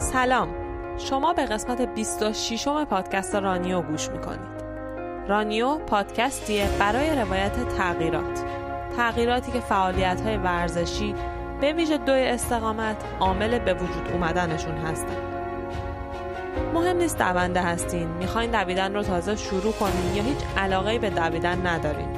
سلام. 0.00 0.48
شما 0.98 1.32
به 1.32 1.46
قسمت 1.46 1.80
26 1.80 2.68
م 2.68 2.84
پادکست 2.84 3.34
رانیو 3.34 3.82
گوش 3.82 4.08
می‌کنید. 4.08 4.60
رانیو 5.28 5.78
پادکستیه 5.78 6.68
برای 6.78 7.16
روایت 7.16 7.68
تغییرات. 7.68 8.44
تغییراتی 8.96 9.52
که 9.52 9.60
فعالیت 9.60 10.20
های 10.20 10.36
ورزشی 10.36 11.14
به 11.60 11.72
ویژه 11.72 11.98
دوی 11.98 12.22
استقامت 12.22 12.96
عامل 13.20 13.58
به 13.58 13.74
وجود 13.74 14.12
اومدنشون 14.12 14.74
هستن. 14.74 15.16
مهم 16.74 16.96
نیست 16.96 17.18
دونده 17.18 17.60
هستین. 17.60 18.08
می‌خواین 18.08 18.50
دویدن 18.50 18.94
رو 18.94 19.02
تازه 19.02 19.36
شروع 19.36 19.72
کنین 19.72 20.14
یا 20.14 20.22
هیچ 20.22 20.38
علاقه 20.56 20.98
به 20.98 21.10
دویدن 21.10 21.66
ندارین. 21.66 22.08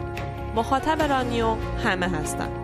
مخاطب 0.55 1.03
رانیو 1.03 1.57
همه 1.85 2.09
هستن. 2.09 2.62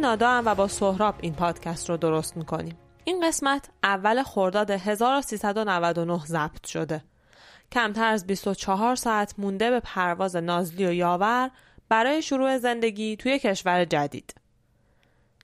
من 0.00 0.06
نادام 0.06 0.46
و 0.46 0.54
با 0.54 0.68
سهراب 0.68 1.14
این 1.20 1.34
پادکست 1.34 1.90
رو 1.90 1.96
درست 1.96 2.36
می‌کنیم. 2.36 2.78
این 3.04 3.28
قسمت 3.28 3.68
اول 3.82 4.22
خرداد 4.22 4.70
1399 4.70 6.18
ضبط 6.26 6.66
شده. 6.66 7.04
کمتر 7.72 8.04
از 8.04 8.26
24 8.26 8.94
ساعت 8.94 9.34
مونده 9.38 9.70
به 9.70 9.80
پرواز 9.80 10.36
نازلی 10.36 10.86
و 10.86 10.92
یاور 10.92 11.50
برای 11.88 12.22
شروع 12.22 12.58
زندگی 12.58 13.16
توی 13.16 13.38
کشور 13.38 13.84
جدید. 13.84 14.34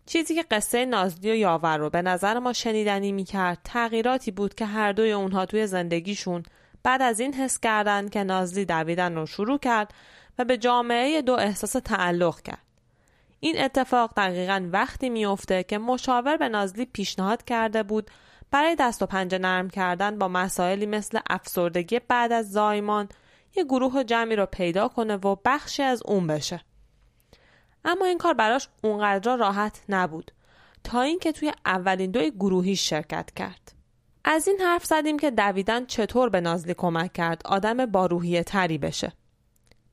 چیزی 0.06 0.34
که 0.34 0.44
قصه 0.50 0.84
نازلی 0.84 1.30
و 1.30 1.34
یاور 1.34 1.78
رو 1.78 1.90
به 1.90 2.02
نظر 2.02 2.38
ما 2.38 2.52
شنیدنی 2.52 3.12
می‌کرد 3.12 3.58
تغییراتی 3.64 4.30
بود 4.30 4.54
که 4.54 4.66
هر 4.66 4.92
دوی 4.92 5.12
اونها 5.12 5.46
توی 5.46 5.66
زندگیشون 5.66 6.42
بعد 6.82 7.02
از 7.02 7.20
این 7.20 7.34
حس 7.34 7.60
کردن 7.60 8.08
که 8.08 8.24
نازلی 8.24 8.64
دویدن 8.64 9.14
رو 9.14 9.26
شروع 9.26 9.58
کرد 9.58 9.94
و 10.38 10.44
به 10.44 10.58
جامعه 10.58 11.22
دو 11.22 11.32
احساس 11.32 11.72
تعلق 11.72 12.40
کرد. 12.40 12.65
این 13.40 13.60
اتفاق 13.60 14.12
دقیقا 14.16 14.68
وقتی 14.72 15.10
میافته 15.10 15.62
که 15.62 15.78
مشاور 15.78 16.36
به 16.36 16.48
نازلی 16.48 16.84
پیشنهاد 16.84 17.44
کرده 17.44 17.82
بود 17.82 18.10
برای 18.50 18.76
دست 18.78 19.02
و 19.02 19.06
پنجه 19.06 19.38
نرم 19.38 19.70
کردن 19.70 20.18
با 20.18 20.28
مسائلی 20.28 20.86
مثل 20.86 21.18
افسردگی 21.30 22.00
بعد 22.08 22.32
از 22.32 22.52
زایمان 22.52 23.08
یه 23.56 23.64
گروه 23.64 24.04
جمعی 24.04 24.36
رو 24.36 24.46
پیدا 24.46 24.88
کنه 24.88 25.16
و 25.16 25.36
بخشی 25.44 25.82
از 25.82 26.02
اون 26.04 26.26
بشه. 26.26 26.60
اما 27.84 28.04
این 28.04 28.18
کار 28.18 28.34
براش 28.34 28.68
اونقدر 28.82 29.36
راحت 29.36 29.80
نبود 29.88 30.32
تا 30.84 31.00
اینکه 31.00 31.32
توی 31.32 31.52
اولین 31.66 32.10
دوی 32.10 32.30
گروهی 32.30 32.76
شرکت 32.76 33.30
کرد. 33.36 33.72
از 34.24 34.48
این 34.48 34.60
حرف 34.60 34.84
زدیم 34.84 35.18
که 35.18 35.30
دویدن 35.30 35.86
چطور 35.86 36.28
به 36.28 36.40
نازلی 36.40 36.74
کمک 36.74 37.12
کرد 37.12 37.42
آدم 37.44 37.86
با 37.86 38.06
روحیه 38.06 38.42
تری 38.42 38.78
بشه. 38.78 39.12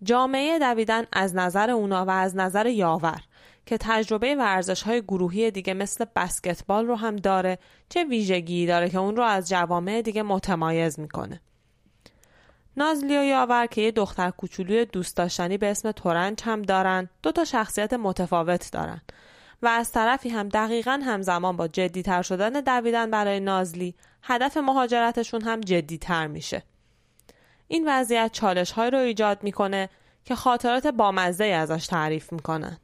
جامعه 0.03 0.59
دویدن 0.59 1.03
از 1.11 1.35
نظر 1.35 1.69
اونا 1.69 2.05
و 2.05 2.09
از 2.09 2.35
نظر 2.35 2.65
یاور 2.65 3.21
که 3.65 3.77
تجربه 3.77 4.35
ورزش 4.35 4.83
های 4.83 5.01
گروهی 5.01 5.51
دیگه 5.51 5.73
مثل 5.73 6.05
بسکتبال 6.15 6.87
رو 6.87 6.95
هم 6.95 7.15
داره 7.15 7.59
چه 7.89 8.03
ویژگی 8.03 8.65
داره 8.65 8.89
که 8.89 8.97
اون 8.97 9.15
رو 9.15 9.23
از 9.23 9.49
جوامع 9.49 10.01
دیگه 10.01 10.23
متمایز 10.23 10.99
می‌کنه. 10.99 11.41
نازلی 12.77 13.17
و 13.17 13.23
یاور 13.23 13.65
که 13.65 13.81
یه 13.81 13.91
دختر 13.91 14.29
کوچولوی 14.29 14.85
دوست 14.85 15.17
داشتنی 15.17 15.57
به 15.57 15.71
اسم 15.71 15.91
تورنج 15.91 16.41
هم 16.43 16.61
دارن 16.61 17.09
دو 17.23 17.31
تا 17.31 17.45
شخصیت 17.45 17.93
متفاوت 17.93 18.71
دارن 18.71 19.01
و 19.61 19.67
از 19.67 19.91
طرفی 19.91 20.29
هم 20.29 20.49
دقیقا 20.49 20.99
همزمان 21.05 21.57
با 21.57 21.67
جدیتر 21.67 22.21
شدن 22.21 22.49
دویدن 22.49 23.11
برای 23.11 23.39
نازلی 23.39 23.95
هدف 24.23 24.57
مهاجرتشون 24.57 25.41
هم 25.41 25.61
جدیتر 25.61 26.27
میشه. 26.27 26.63
این 27.67 27.83
وضعیت 27.87 28.31
چالش 28.33 28.71
های 28.71 28.89
رو 28.89 28.97
ایجاد 28.97 29.43
می‌کنه 29.43 29.89
که 30.25 30.35
خاطرات 30.35 30.87
بامزه 30.87 31.45
ازش 31.45 31.87
تعریف 31.87 32.33
می‌کنن. 32.33 32.77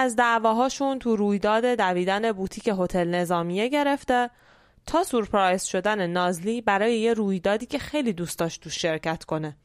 از 0.00 0.16
دعواهاشون 0.16 0.98
تو 0.98 1.16
رویداد 1.16 1.64
دویدن 1.64 2.32
بوتیک 2.32 2.70
هتل 2.78 3.08
نظامیه 3.08 3.68
گرفته 3.68 4.30
تا 4.86 5.04
سورپرایز 5.04 5.64
شدن 5.64 6.06
نازلی 6.06 6.60
برای 6.60 6.98
یه 6.98 7.14
رویدادی 7.14 7.66
که 7.66 7.78
خیلی 7.78 8.12
دوست 8.12 8.38
داشت 8.38 8.62
تو 8.62 8.70
شرکت 8.70 9.24
کنه. 9.24 9.56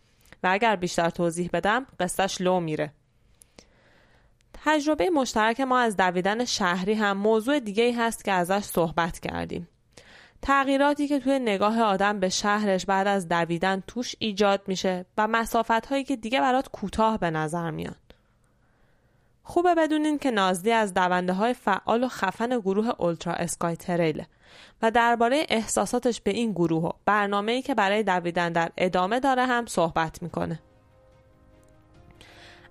و 0.43 0.47
اگر 0.51 0.75
بیشتر 0.75 1.09
توضیح 1.09 1.49
بدم 1.53 1.85
قصهش 1.99 2.41
لو 2.41 2.59
میره. 2.59 2.93
تجربه 4.65 5.09
مشترک 5.09 5.61
ما 5.61 5.79
از 5.79 5.97
دویدن 5.97 6.45
شهری 6.45 6.93
هم 6.93 7.17
موضوع 7.17 7.59
دیگه 7.59 7.95
هست 7.97 8.25
که 8.25 8.31
ازش 8.31 8.63
صحبت 8.63 9.19
کردیم. 9.19 9.67
تغییراتی 10.41 11.07
که 11.07 11.19
توی 11.19 11.39
نگاه 11.39 11.81
آدم 11.81 12.19
به 12.19 12.29
شهرش 12.29 12.85
بعد 12.85 13.07
از 13.07 13.27
دویدن 13.27 13.83
توش 13.87 14.15
ایجاد 14.19 14.61
میشه 14.67 15.05
و 15.17 15.27
مسافت 15.27 15.85
هایی 15.85 16.03
که 16.03 16.15
دیگه 16.15 16.41
برات 16.41 16.67
کوتاه 16.69 17.17
به 17.19 17.31
نظر 17.31 17.71
میان. 17.71 17.95
خوبه 19.43 19.75
بدونین 19.75 20.19
که 20.19 20.31
نازلی 20.31 20.71
از 20.71 20.93
دونده 20.93 21.33
های 21.33 21.53
فعال 21.53 22.03
و 22.03 22.07
خفن 22.07 22.59
گروه 22.59 22.89
اولترا 22.97 23.33
اسکای 23.33 23.75
تریله 23.75 24.27
و 24.81 24.91
درباره 24.91 25.45
احساساتش 25.49 26.21
به 26.21 26.31
این 26.31 26.51
گروه 26.51 26.83
و 26.83 26.91
برنامه‌ای 27.05 27.61
که 27.61 27.75
برای 27.75 28.03
دویدن 28.03 28.51
در 28.51 28.71
ادامه 28.77 29.19
داره 29.19 29.45
هم 29.45 29.65
صحبت 29.65 30.23
می‌کنه. 30.23 30.59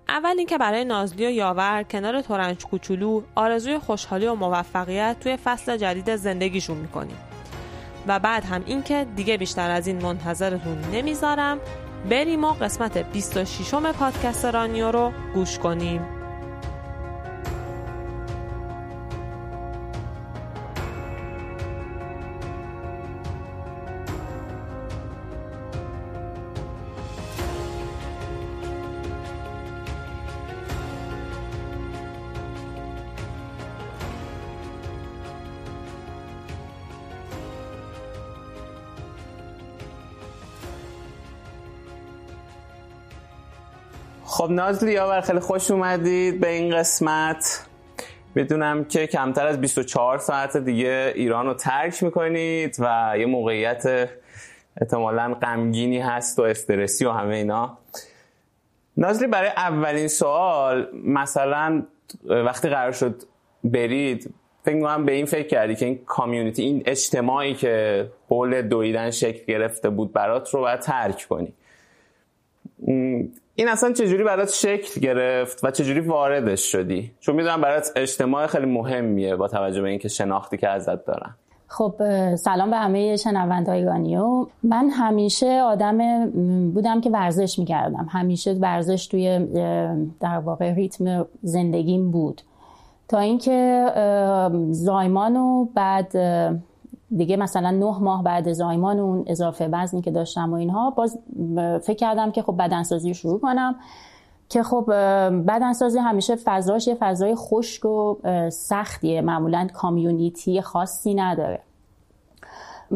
اول 0.07 0.35
اینکه 0.37 0.57
برای 0.57 0.85
نازلی 0.85 1.27
و 1.27 1.29
یاور 1.29 1.83
کنار 1.83 2.21
تورنج 2.21 2.65
کوچولو 2.65 3.21
آرزوی 3.35 3.79
خوشحالی 3.79 4.27
و 4.27 4.35
موفقیت 4.35 5.17
توی 5.19 5.37
فصل 5.37 5.77
جدید 5.77 6.15
زندگیشون 6.15 6.77
می‌کنیم 6.77 7.17
و 8.07 8.19
بعد 8.19 8.45
هم 8.45 8.63
اینکه 8.65 9.07
دیگه 9.15 9.37
بیشتر 9.37 9.69
از 9.69 9.87
این 9.87 10.01
منتظرتون 10.01 10.81
نمی‌ذارم 10.91 11.59
بریم 12.09 12.43
و 12.43 12.53
قسمت 12.53 12.97
26 12.97 13.73
م 13.73 13.91
پادکست 13.91 14.45
رانیو 14.45 14.91
رو 14.91 15.11
گوش 15.33 15.59
کنیم 15.59 16.22
خب 44.43 44.51
نازلی 44.51 44.93
یاور 44.93 45.21
خیلی 45.21 45.39
خوش 45.39 45.71
اومدید 45.71 46.39
به 46.39 46.49
این 46.49 46.75
قسمت. 46.77 47.65
بدونم 48.35 48.85
که 48.85 49.07
کمتر 49.07 49.47
از 49.47 49.61
24 49.61 50.17
ساعت 50.17 50.57
دیگه 50.57 51.13
ایران 51.15 51.45
رو 51.45 51.53
ترک 51.53 52.03
می‌کنید 52.03 52.75
و 52.79 53.15
یه 53.19 53.25
موقعیت 53.25 54.09
احتمالا 54.81 55.33
غمگینی 55.33 55.99
هست 55.99 56.39
و 56.39 56.41
استرسی 56.41 57.05
و 57.05 57.11
همه 57.11 57.35
اینا. 57.35 57.77
نازلی 58.97 59.27
برای 59.27 59.49
اولین 59.49 60.07
سوال 60.07 60.87
مثلا 61.03 61.83
وقتی 62.25 62.69
قرار 62.69 62.91
شد 62.91 63.23
برید 63.63 64.33
فکر 64.63 64.75
می‌کنم 64.75 65.05
به 65.05 65.11
این 65.11 65.25
فکر 65.25 65.47
کردی 65.47 65.75
که 65.75 65.85
این 65.85 65.99
کامیونیتی 66.05 66.63
این 66.63 66.83
اجتماعی 66.85 67.53
که 67.53 68.05
حول 68.29 68.61
دویدن 68.61 69.11
شکل 69.11 69.45
گرفته 69.45 69.89
بود 69.89 70.13
برات 70.13 70.49
رو 70.49 70.59
باید 70.59 70.79
ترک 70.79 71.25
کنی. 71.29 71.53
این 73.55 73.67
اصلا 73.67 73.91
چجوری 73.91 74.23
برات 74.23 74.49
شکل 74.49 75.01
گرفت 75.01 75.63
و 75.63 75.71
چجوری 75.71 75.99
واردش 75.99 76.71
شدی؟ 76.71 77.11
چون 77.19 77.35
می‌دونم 77.35 77.61
برات 77.61 77.91
اجتماع 77.95 78.47
خیلی 78.47 78.65
مهمیه 78.65 79.35
با 79.35 79.47
توجه 79.47 79.81
به 79.81 79.89
اینکه 79.89 80.07
شناختی 80.07 80.57
که 80.57 80.69
ازت 80.69 81.05
دارن. 81.05 81.35
خب 81.67 81.95
سلام 82.35 82.69
به 82.69 82.77
همه 82.77 83.15
شنوندهای 83.15 83.85
گانیو 83.85 84.45
من 84.63 84.89
همیشه 84.89 85.61
آدم 85.61 86.29
بودم 86.71 87.01
که 87.01 87.09
ورزش 87.09 87.59
می‌کردم. 87.59 88.07
همیشه 88.11 88.51
ورزش 88.51 89.07
توی 89.07 89.47
در 90.19 90.37
واقع 90.37 90.73
ریتم 90.73 91.25
زندگیم 91.41 92.11
بود. 92.11 92.41
تا 93.07 93.19
اینکه 93.19 93.85
زایمان 94.69 95.37
و 95.37 95.65
بعد 95.75 96.15
دیگه 97.17 97.37
مثلا 97.37 97.71
نه 97.71 97.99
ماه 97.99 98.23
بعد 98.23 98.53
زایمان 98.53 98.99
اون 98.99 99.23
اضافه 99.27 99.69
وزنی 99.71 100.01
که 100.01 100.11
داشتم 100.11 100.51
و 100.51 100.55
اینها 100.55 100.89
باز 100.89 101.19
فکر 101.83 101.97
کردم 101.97 102.31
که 102.31 102.41
خب 102.41 102.57
بدنسازی 102.57 103.07
رو 103.07 103.13
شروع 103.13 103.39
کنم. 103.39 103.75
که 104.49 104.63
خب 104.63 104.85
بدنسازی 105.47 105.99
همیشه 105.99 106.35
فضاش 106.35 106.87
یه 106.87 106.95
فضای 106.99 107.35
خشک 107.35 107.85
و 107.85 108.15
سختیه. 108.49 109.21
معمولا 109.21 109.67
کامیونیتی 109.73 110.61
خاصی 110.61 111.13
نداره. 111.13 111.59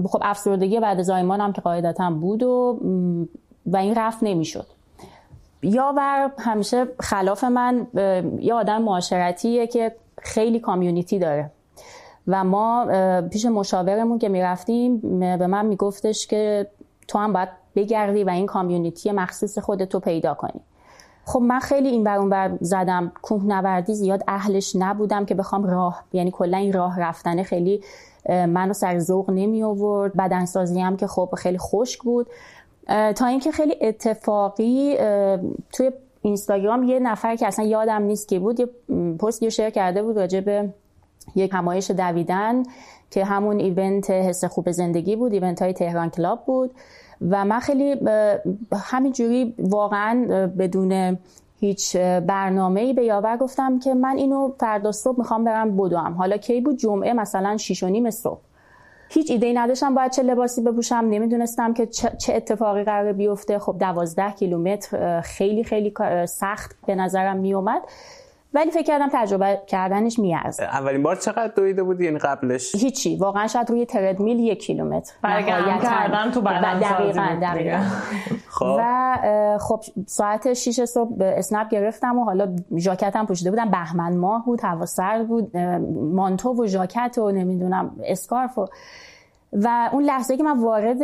خب 0.06 0.20
افسردگی 0.22 0.80
بعد 0.80 1.02
زایمان 1.02 1.42
هم 1.42 1.54
که 1.54 1.62
قاعدتا 1.62 2.12
بود 2.12 2.44
و 2.44 2.80
و 3.66 3.78
این 3.78 3.96
رفت 3.96 4.20
نمی‌شد. 4.22 4.66
یاور 5.62 6.32
همیشه 6.38 6.86
خلاف 7.00 7.44
من 7.44 7.88
یه 8.40 8.54
آدم 8.54 8.82
معاشرتیه 8.82 9.68
که 9.68 9.96
خیلی 10.22 10.60
کامیونیتی 10.60 11.20
داره. 11.20 11.52
و 12.28 12.44
ما 12.44 12.88
پیش 13.32 13.46
مشاورمون 13.46 14.20
که 14.20 14.30
می‌رفتیم 14.30 15.20
به 15.20 15.48
من 15.48 15.66
میگفتش 15.66 16.28
که 16.28 16.68
تو 17.08 17.20
هم 17.20 17.34
باید 17.34 17.50
بگردی 17.76 18.24
و 18.24 18.30
این 18.30 18.46
کامیونیتی 18.46 19.12
مخصوص 19.12 19.58
خودتو 19.58 20.00
پیدا 20.00 20.34
کنی. 20.34 20.62
خب 21.26 21.40
من 21.40 21.60
خیلی 21.60 21.90
این 21.90 22.04
بر 22.04 22.18
اون 22.18 22.30
بر 22.30 22.52
زدم. 22.62 23.12
کوهنوردی 23.22 23.96
زیاد 23.96 24.24
اهلش 24.28 24.76
نبودم 24.76 25.26
که 25.26 25.36
بخوام 25.36 25.64
راه 25.64 26.04
یعنی 26.14 26.32
کلا 26.32 26.58
این 26.58 26.74
راه 26.74 27.00
رفتنه 27.00 27.44
خیلی 27.44 27.82
منو 28.30 28.74
سر 28.74 29.00
ذوق 29.00 29.30
نمی 29.30 29.64
آورد. 29.64 30.14
بدنسازی 30.14 30.82
هم 30.82 30.98
که 30.98 31.08
خب 31.08 31.30
خیلی 31.38 31.58
خشک 31.58 32.04
بود. 32.04 32.28
تا 33.16 33.26
اینکه 33.26 33.52
خیلی 33.52 33.76
اتفاقی 33.82 34.98
توی 35.74 35.92
اینستاگرام 36.22 36.84
یه 36.84 37.00
نفر 37.00 37.36
که 37.36 37.48
اصلا 37.48 37.66
یادم 37.66 38.02
نیست 38.02 38.28
که 38.28 38.40
بود 38.40 38.60
یه 38.60 38.68
پست 39.20 39.50
شیر 39.50 39.70
کرده 39.70 40.04
بود 40.04 40.18
راجع 40.18 40.40
به 40.40 40.70
یک 41.38 41.52
همایش 41.54 41.92
دویدن 41.92 42.64
که 43.12 43.26
همون 43.26 43.60
ایونت 43.60 44.10
حس 44.10 44.46
خوب 44.46 44.72
زندگی 44.72 45.16
بود 45.16 45.34
ایونت 45.34 45.62
های 45.62 45.74
تهران 45.74 46.10
کلاب 46.10 46.46
بود. 46.46 46.72
و 47.30 47.46
من 47.46 47.60
خیلی 47.60 47.96
همینجوری 48.74 49.56
واقعا 49.60 50.48
بدون 50.58 51.18
هیچ 51.60 51.98
برنامه 51.98 52.82
ای 52.82 52.94
به 52.94 53.04
یاور 53.04 53.38
گفتم 53.38 53.80
که 53.80 53.94
من 53.94 54.18
اینو 54.18 54.52
فردا 54.60 54.92
صبح 54.92 55.18
می‌خوام 55.18 55.44
برم 55.44 55.78
بدوم. 55.78 56.14
حالا 56.14 56.38
کی 56.38 56.62
بود؟ 56.62 56.78
جمعه 56.78 57.14
مثلا 57.14 57.58
6 57.58 57.84
و 57.84 57.88
نیم 57.88 58.10
صبح. 58.10 58.40
هیچ 59.10 59.32
ایده 59.32 59.48
ای 59.48 59.54
نداشتم 59.54 59.96
باید 59.96 60.12
چه 60.12 60.24
لباسی 60.24 60.62
بپوشم 60.62 61.08
نمی‌دونستم 61.10 61.74
که 61.74 61.86
چه 61.86 62.34
اتفاقی 62.34 62.84
قرار 62.84 63.14
بیفته. 63.14 63.60
خب 63.60 63.76
دوازده 63.80 64.32
کیلومتر 64.32 65.22
خیلی 65.22 65.64
خیلی 65.64 65.94
سخت 66.28 66.76
به 66.88 66.96
نظرم 66.96 67.38
میومد 67.38 67.82
ولی 68.54 68.72
فکر 68.72 68.84
کردم 68.84 69.10
تجربه 69.14 69.62
کردنش 69.68 70.20
میارزه. 70.20 70.64
اولین 70.64 71.04
بار 71.04 71.16
چقدر 71.16 71.52
دویده 71.56 71.84
بودی؟ 71.84 72.06
یعنی 72.06 72.18
قبلش؟ 72.18 72.76
هیچی. 72.76 73.16
واقعا 73.16 73.48
شاید 73.48 73.70
روی 73.70 73.86
تردمیل 73.86 74.40
یک 74.40 74.60
کیلومتر. 74.60 75.14
برگرد 75.24 75.84
کردن 75.84 76.32
تو 76.32 76.42
بدن 76.42 76.80
دقیقاً 76.80 77.40
دقیقاً. 77.42 77.84
خب. 78.50 78.76
و 78.80 79.58
خب 79.62 79.82
ساعت 80.08 80.54
6 80.54 80.86
صبح 80.86 81.16
اسنپ 81.20 81.70
گرفتم 81.70 82.20
و 82.20 82.24
حالا 82.24 82.56
ژاکتم 82.78 83.26
پوشیده 83.26 83.50
بودم. 83.50 83.72
بهمن 83.72 84.18
ماه 84.18 84.46
بود 84.46 84.60
هوا 84.64 84.86
سرد 84.86 85.28
بود 85.28 85.58
مانتو 86.14 86.64
و 86.64 86.68
ژاکت 86.68 87.18
و 87.18 87.32
نمی‌دونم 87.32 87.96
اسکارف 88.06 88.58
و 88.58 88.68
و 89.54 89.90
اون 89.94 90.04
لحظه 90.04 90.38
که 90.38 90.44
من 90.44 90.60
وارد 90.60 91.02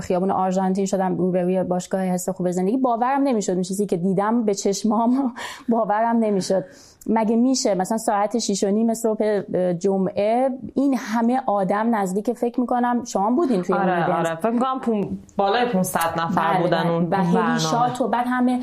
خیابون 0.00 0.30
آرژانتین 0.30 0.86
شدم 0.86 1.16
روبروی 1.16 1.62
باشگاه 1.62 2.00
حس 2.00 2.28
خوب 2.28 2.50
زندگی 2.50 2.76
باورم 2.76 3.22
نمی‌شد 3.22 3.52
اون 3.52 3.62
چیزی 3.62 3.86
که 3.86 3.96
دیدم 3.96 4.44
به 4.44 4.54
چشمام 4.54 5.34
باورم 5.68 6.16
نمی‌شد. 6.16 6.64
مگه 7.06 7.36
میشه؟ 7.36 7.74
مثلا 7.74 7.98
ساعت 7.98 8.38
6 8.38 8.64
و 8.64 8.70
نیم 8.70 8.94
صبح 8.94 9.40
جمعه 9.72 10.48
این 10.74 10.96
همه 10.98 11.40
آدم 11.46 11.94
نزدیک 11.94 12.32
فکر 12.32 12.60
می‌کنم 12.60 13.04
شما 13.04 13.30
بودین 13.30 13.62
توی 13.62 13.76
آره 13.76 14.14
آره. 14.14 14.34
فکر 14.34 14.50
می‌کنم 14.50 14.80
پون... 14.80 15.18
بالای 15.36 15.66
500 15.66 16.00
نفر 16.18 16.52
بله 16.52 16.62
بودن 16.62 16.86
اون 16.86 17.08
و 17.10 17.16
هلی 17.16 17.60
شات 17.60 18.00
و 18.00 18.08
بعد 18.08 18.26
همه 18.28 18.60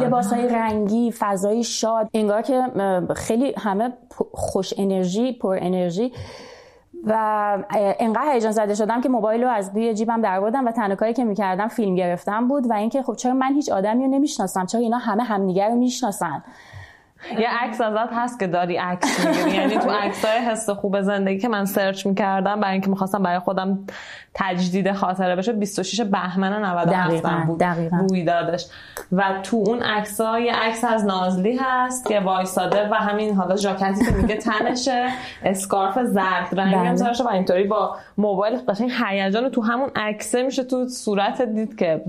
لباس 0.00 0.32
های 0.32 0.48
رنگی 0.48 1.12
فضای 1.18 1.64
شاد 1.64 2.08
انگار 2.14 2.42
که 2.42 2.62
خیلی 3.16 3.54
همه 3.58 3.92
خوش 4.32 4.74
انرژی 4.78 5.32
پر 5.32 5.58
انرژی. 5.60 6.12
و 7.06 7.58
انقدر 7.98 8.32
هیجان 8.32 8.52
زده 8.52 8.74
شدم 8.74 9.00
که 9.00 9.08
موبایل 9.08 9.42
رو 9.42 9.48
از 9.48 9.70
روی 9.74 9.94
جیبم 9.94 10.20
در 10.20 10.40
بردم 10.40 10.66
و 10.66 10.72
تنها 10.72 10.96
کاری 10.96 11.12
که 11.12 11.24
می‌کردم 11.24 11.68
فیلم 11.68 11.94
گرفتم 11.94 12.48
بود 12.48 12.70
و 12.70 12.72
اینکه 12.72 13.02
خب 13.02 13.14
چرا 13.14 13.34
من 13.34 13.54
هیچ 13.54 13.72
آدمی 13.72 14.04
رو 14.04 14.10
نمی‌شناسم؟ 14.10 14.66
چرا 14.66 14.80
اینا 14.80 14.98
همه 14.98 15.22
همدیگر 15.22 15.68
رو 15.68 15.74
می‌شناسن؟ 15.74 16.44
یه 17.38 17.48
عکس 17.64 17.80
ازت 17.80 18.12
هست 18.12 18.40
که 18.40 18.46
داری 18.46 18.76
عکس 18.76 19.26
می‌گیری. 19.26 19.56
یعنی 19.56 19.78
تو 19.78 19.90
عکس 19.90 20.24
های 20.24 20.38
حس 20.38 20.70
خوب 20.70 21.00
زندگی 21.00 21.38
که 21.38 21.48
من 21.48 21.64
سرچ 21.64 22.06
می‌کردم 22.06 22.60
برای 22.60 22.72
اینکه 22.72 22.90
می‌خواستم 22.90 23.22
برای 23.22 23.38
خودم 23.38 23.78
تجدید 24.34 24.92
خاطره 24.92 25.36
بشه 25.36 25.52
26 25.52 26.00
بهمن 26.00 26.64
97 26.64 27.46
بود. 27.46 27.62
روی 28.10 28.24
دادش 28.24 28.66
و 29.12 29.24
تو 29.42 29.56
اون 29.66 29.82
عکس 29.82 30.20
ها 30.20 30.40
یه 30.40 30.52
عکس 30.52 30.84
از 30.84 31.04
نازلی 31.04 31.56
هست 31.60 32.06
که 32.06 32.20
وایساده 32.20 32.88
و 32.88 32.94
همین 32.94 33.34
حالا 33.34 33.56
ژاکتی 33.56 34.04
که 34.04 34.12
میگه 34.12 34.36
تنشه 34.36 35.08
اسکارف 35.44 35.98
زرد 36.02 36.60
رنگی 36.60 36.74
هم 36.74 36.94
بله. 36.94 37.22
و 37.24 37.28
اینطوری 37.28 37.64
با 37.64 37.96
موبایل 38.18 38.58
قشنگ 38.68 38.92
هیجان 39.04 39.48
تو 39.48 39.62
همون 39.62 39.90
عکسه 39.96 40.42
میشه 40.42 40.64
تو 40.64 40.88
صورت 40.88 41.42
دید 41.42 41.76
که 41.76 42.04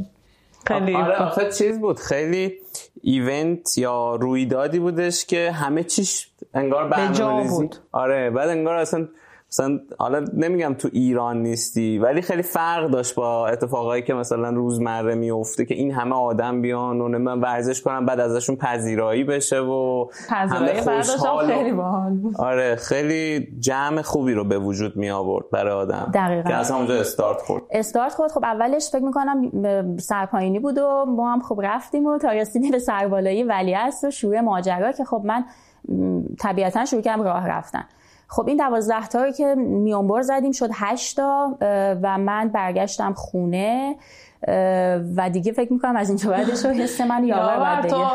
خیلی 0.67 0.95
آره 0.95 1.51
چیز 1.51 1.79
بود 1.79 1.99
خیلی 1.99 2.53
ایونت 3.01 3.77
یا 3.77 4.15
رویدادی 4.15 4.79
بودش 4.79 5.25
که 5.25 5.51
همه 5.51 5.83
چیش 5.83 6.29
انگار 6.53 6.87
برنامه‌ریزی 6.87 7.55
بود. 7.55 7.75
آره 7.91 8.29
بعد 8.29 8.49
انگار 8.49 8.75
اصلا 8.75 9.07
مثلا 9.55 9.79
حالا 9.99 10.25
نمیگم 10.33 10.73
تو 10.73 10.89
ایران 10.91 11.41
نیستی 11.41 11.99
ولی 11.99 12.21
خیلی 12.21 12.41
فرق 12.41 12.91
داشت 12.91 13.15
با 13.15 13.47
اتفاقایی 13.47 14.03
که 14.03 14.13
مثلا 14.13 14.49
روزمره 14.49 15.15
میفته 15.15 15.65
که 15.65 15.75
این 15.75 15.91
همه 15.91 16.15
آدم 16.15 16.61
بیان 16.61 17.01
و 17.01 17.07
من 17.07 17.41
ورزش 17.41 17.81
کنن 17.81 18.05
بعد 18.05 18.19
ازشون 18.19 18.55
پذیرایی 18.55 19.23
بشه 19.23 19.59
و 19.59 20.05
پذیرایی 20.29 20.81
خیلی 21.47 21.71
باحال 21.71 22.13
بود. 22.13 22.35
آره 22.37 22.75
خیلی 22.75 23.47
جمع 23.59 24.01
خوبی 24.01 24.33
رو 24.33 24.43
به 24.43 24.59
وجود 24.59 24.97
می 24.97 25.09
آورد 25.09 25.49
برای 25.51 25.73
آدم 25.73 26.11
دقیقاً. 26.13 26.49
که 26.49 26.55
از 26.55 26.71
اونجا 26.71 26.93
استارت 26.93 27.41
خورد. 27.41 27.63
استارت 27.71 28.13
خورد. 28.13 28.31
خب 28.31 28.43
اولش 28.43 28.89
فکر 28.91 29.03
می‌کنم 29.03 29.51
سرپایینی 29.97 30.59
بود 30.59 30.77
و 30.77 31.05
ما 31.07 31.33
هم 31.33 31.41
خب 31.41 31.59
رفتیم 31.63 32.05
و 32.05 32.17
تا 32.17 32.31
رسیدیم 32.31 32.71
به 32.71 32.79
سربالایی 32.79 33.43
ولیعصر 33.43 34.07
و 34.07 34.11
شروع 34.11 34.39
ماجرا 34.39 34.91
که 34.91 35.03
خب 35.03 35.21
من 35.25 35.45
طبیعتا 36.39 36.85
شروع 36.85 37.01
کردم 37.01 37.23
راه 37.23 37.47
رفتن. 37.47 37.83
خب 38.35 38.47
این 38.47 38.57
دوازده 38.57 39.07
تا 39.07 39.31
که 39.31 39.55
میانبر 39.55 40.21
زدیم 40.21 40.51
شد 40.51 40.69
هشتا 40.73 41.57
و 42.01 42.17
من 42.17 42.49
برگشتم 42.49 43.13
خونه 43.13 43.95
و 45.15 45.29
دیگه 45.33 45.51
فکر 45.51 45.73
می‌کنم 45.73 45.95
از 45.95 46.09
اینجا 46.09 46.31
بعدش 46.31 46.65
رو 46.65 46.71
حس 46.71 47.01
من 47.01 47.23
یاور 47.23 47.81
تو 47.81 48.05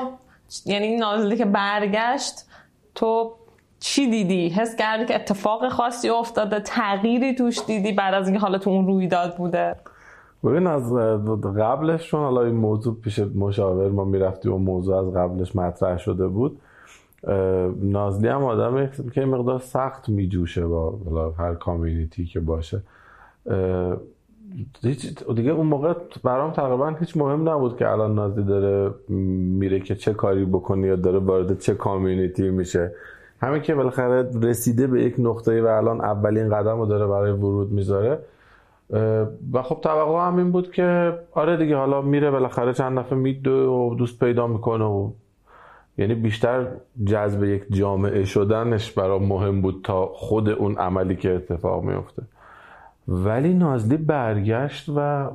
یعنی 0.66 0.96
نازلی 0.96 1.36
که 1.36 1.44
برگشت 1.44 2.46
تو 2.94 3.32
چی 3.78 4.10
دیدی؟ 4.10 4.48
حس 4.48 4.76
کردی 4.76 5.04
که 5.04 5.14
اتفاق 5.14 5.68
خاصی 5.68 6.08
افتاده 6.08 6.60
تغییری 6.60 7.34
توش 7.34 7.64
دیدی 7.66 7.92
بعد 7.92 8.14
از 8.14 8.28
اینکه 8.28 8.40
حالا 8.40 8.58
تو 8.58 8.70
اون 8.70 8.86
رویداد 8.86 9.36
بوده؟ 9.36 9.76
ببین 10.44 10.66
از 10.66 10.92
قبلش 11.58 12.06
چون 12.06 12.20
حالا 12.20 12.44
این 12.44 12.54
موضوع 12.54 12.94
پیش 12.94 13.18
مشاور 13.18 13.88
ما 13.88 14.04
می‌رفتیم 14.04 14.52
و 14.52 14.58
موضوع 14.58 14.96
از 14.96 15.14
قبلش 15.14 15.56
مطرح 15.56 15.98
شده 15.98 16.28
بود. 16.28 16.60
نازلی 17.82 18.28
هم 18.28 18.44
آدم 18.44 18.86
که 19.14 19.24
مقدار 19.24 19.58
سخت 19.58 20.08
میجوشه 20.08 20.66
با 20.66 21.34
هر 21.38 21.54
کامیونیتی 21.54 22.24
که 22.24 22.40
باشه. 22.40 22.82
دیگه 25.34 25.50
اون 25.50 25.66
موقع 25.66 25.94
برام 26.24 26.50
تقریبا 26.50 26.88
هیچ 26.88 27.16
مهم 27.16 27.48
نبود 27.48 27.76
که 27.76 27.88
الان 27.88 28.14
نازلی 28.14 28.44
داره 28.44 28.94
میره 29.58 29.80
که 29.80 29.94
چه 29.94 30.12
کاری 30.12 30.44
بکنه 30.44 30.86
یا 30.86 30.96
داره 30.96 31.18
وارد 31.18 31.58
چه 31.58 31.74
کامیونیتی 31.74 32.50
میشه. 32.50 32.92
همین 33.42 33.62
که 33.62 33.74
بالاخره 33.74 34.30
رسیده 34.42 34.86
به 34.86 35.02
یک 35.02 35.14
نقطه 35.18 35.62
و 35.62 35.66
الان 35.66 36.00
اولین 36.00 36.48
قدم 36.48 36.78
رو 36.78 36.86
داره 36.86 37.06
برای 37.06 37.32
ورود 37.32 37.72
می‌ذاره. 37.72 38.18
و 39.52 39.62
خب 39.62 39.80
توقع 39.82 40.26
هم 40.28 40.36
این 40.36 40.50
بود 40.52 40.70
که 40.70 41.18
آره 41.32 41.56
دیگه 41.56 41.76
حالا 41.76 42.02
میره 42.02 42.30
بالاخره 42.30 42.72
چند 42.72 42.98
دفعه 42.98 43.18
میدو 43.18 43.72
و 43.72 43.94
دوست 43.94 44.20
پیدا 44.24 44.46
می‌کنه 44.46 44.84
و 44.84 45.10
یعنی 46.00 46.14
بیشتر 46.14 46.66
جذب 47.06 47.44
یک 47.44 47.62
جامعه 47.70 48.24
شدنش 48.24 48.92
برای 48.92 49.18
مهم 49.18 49.62
بود 49.62 49.80
تا 49.84 50.06
خود 50.06 50.48
اون 50.48 50.78
عملی 50.78 51.16
که 51.16 51.34
اتفاق 51.34 51.84
میفته 51.84 52.22
ولی 53.08 53.54
نازلی 53.54 53.96
برگشت 53.96 54.88
و 54.96 55.30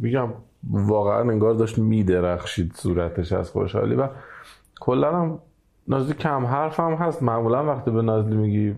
میگم 0.00 0.28
واقعا 0.70 1.20
انگار 1.20 1.54
داشت 1.54 1.78
میدرخشید 1.78 2.72
صورتش 2.74 3.32
از 3.32 3.50
خوشحالی 3.50 3.94
و 3.94 4.08
کلا 4.80 5.16
هم 5.16 5.38
نازلی 5.88 6.14
کم 6.14 6.46
حرف 6.46 6.80
هم 6.80 6.92
هست. 6.92 7.22
معمولا 7.22 7.66
وقتی 7.66 7.90
به 7.90 8.02
نازلی 8.02 8.36
میگی 8.36 8.74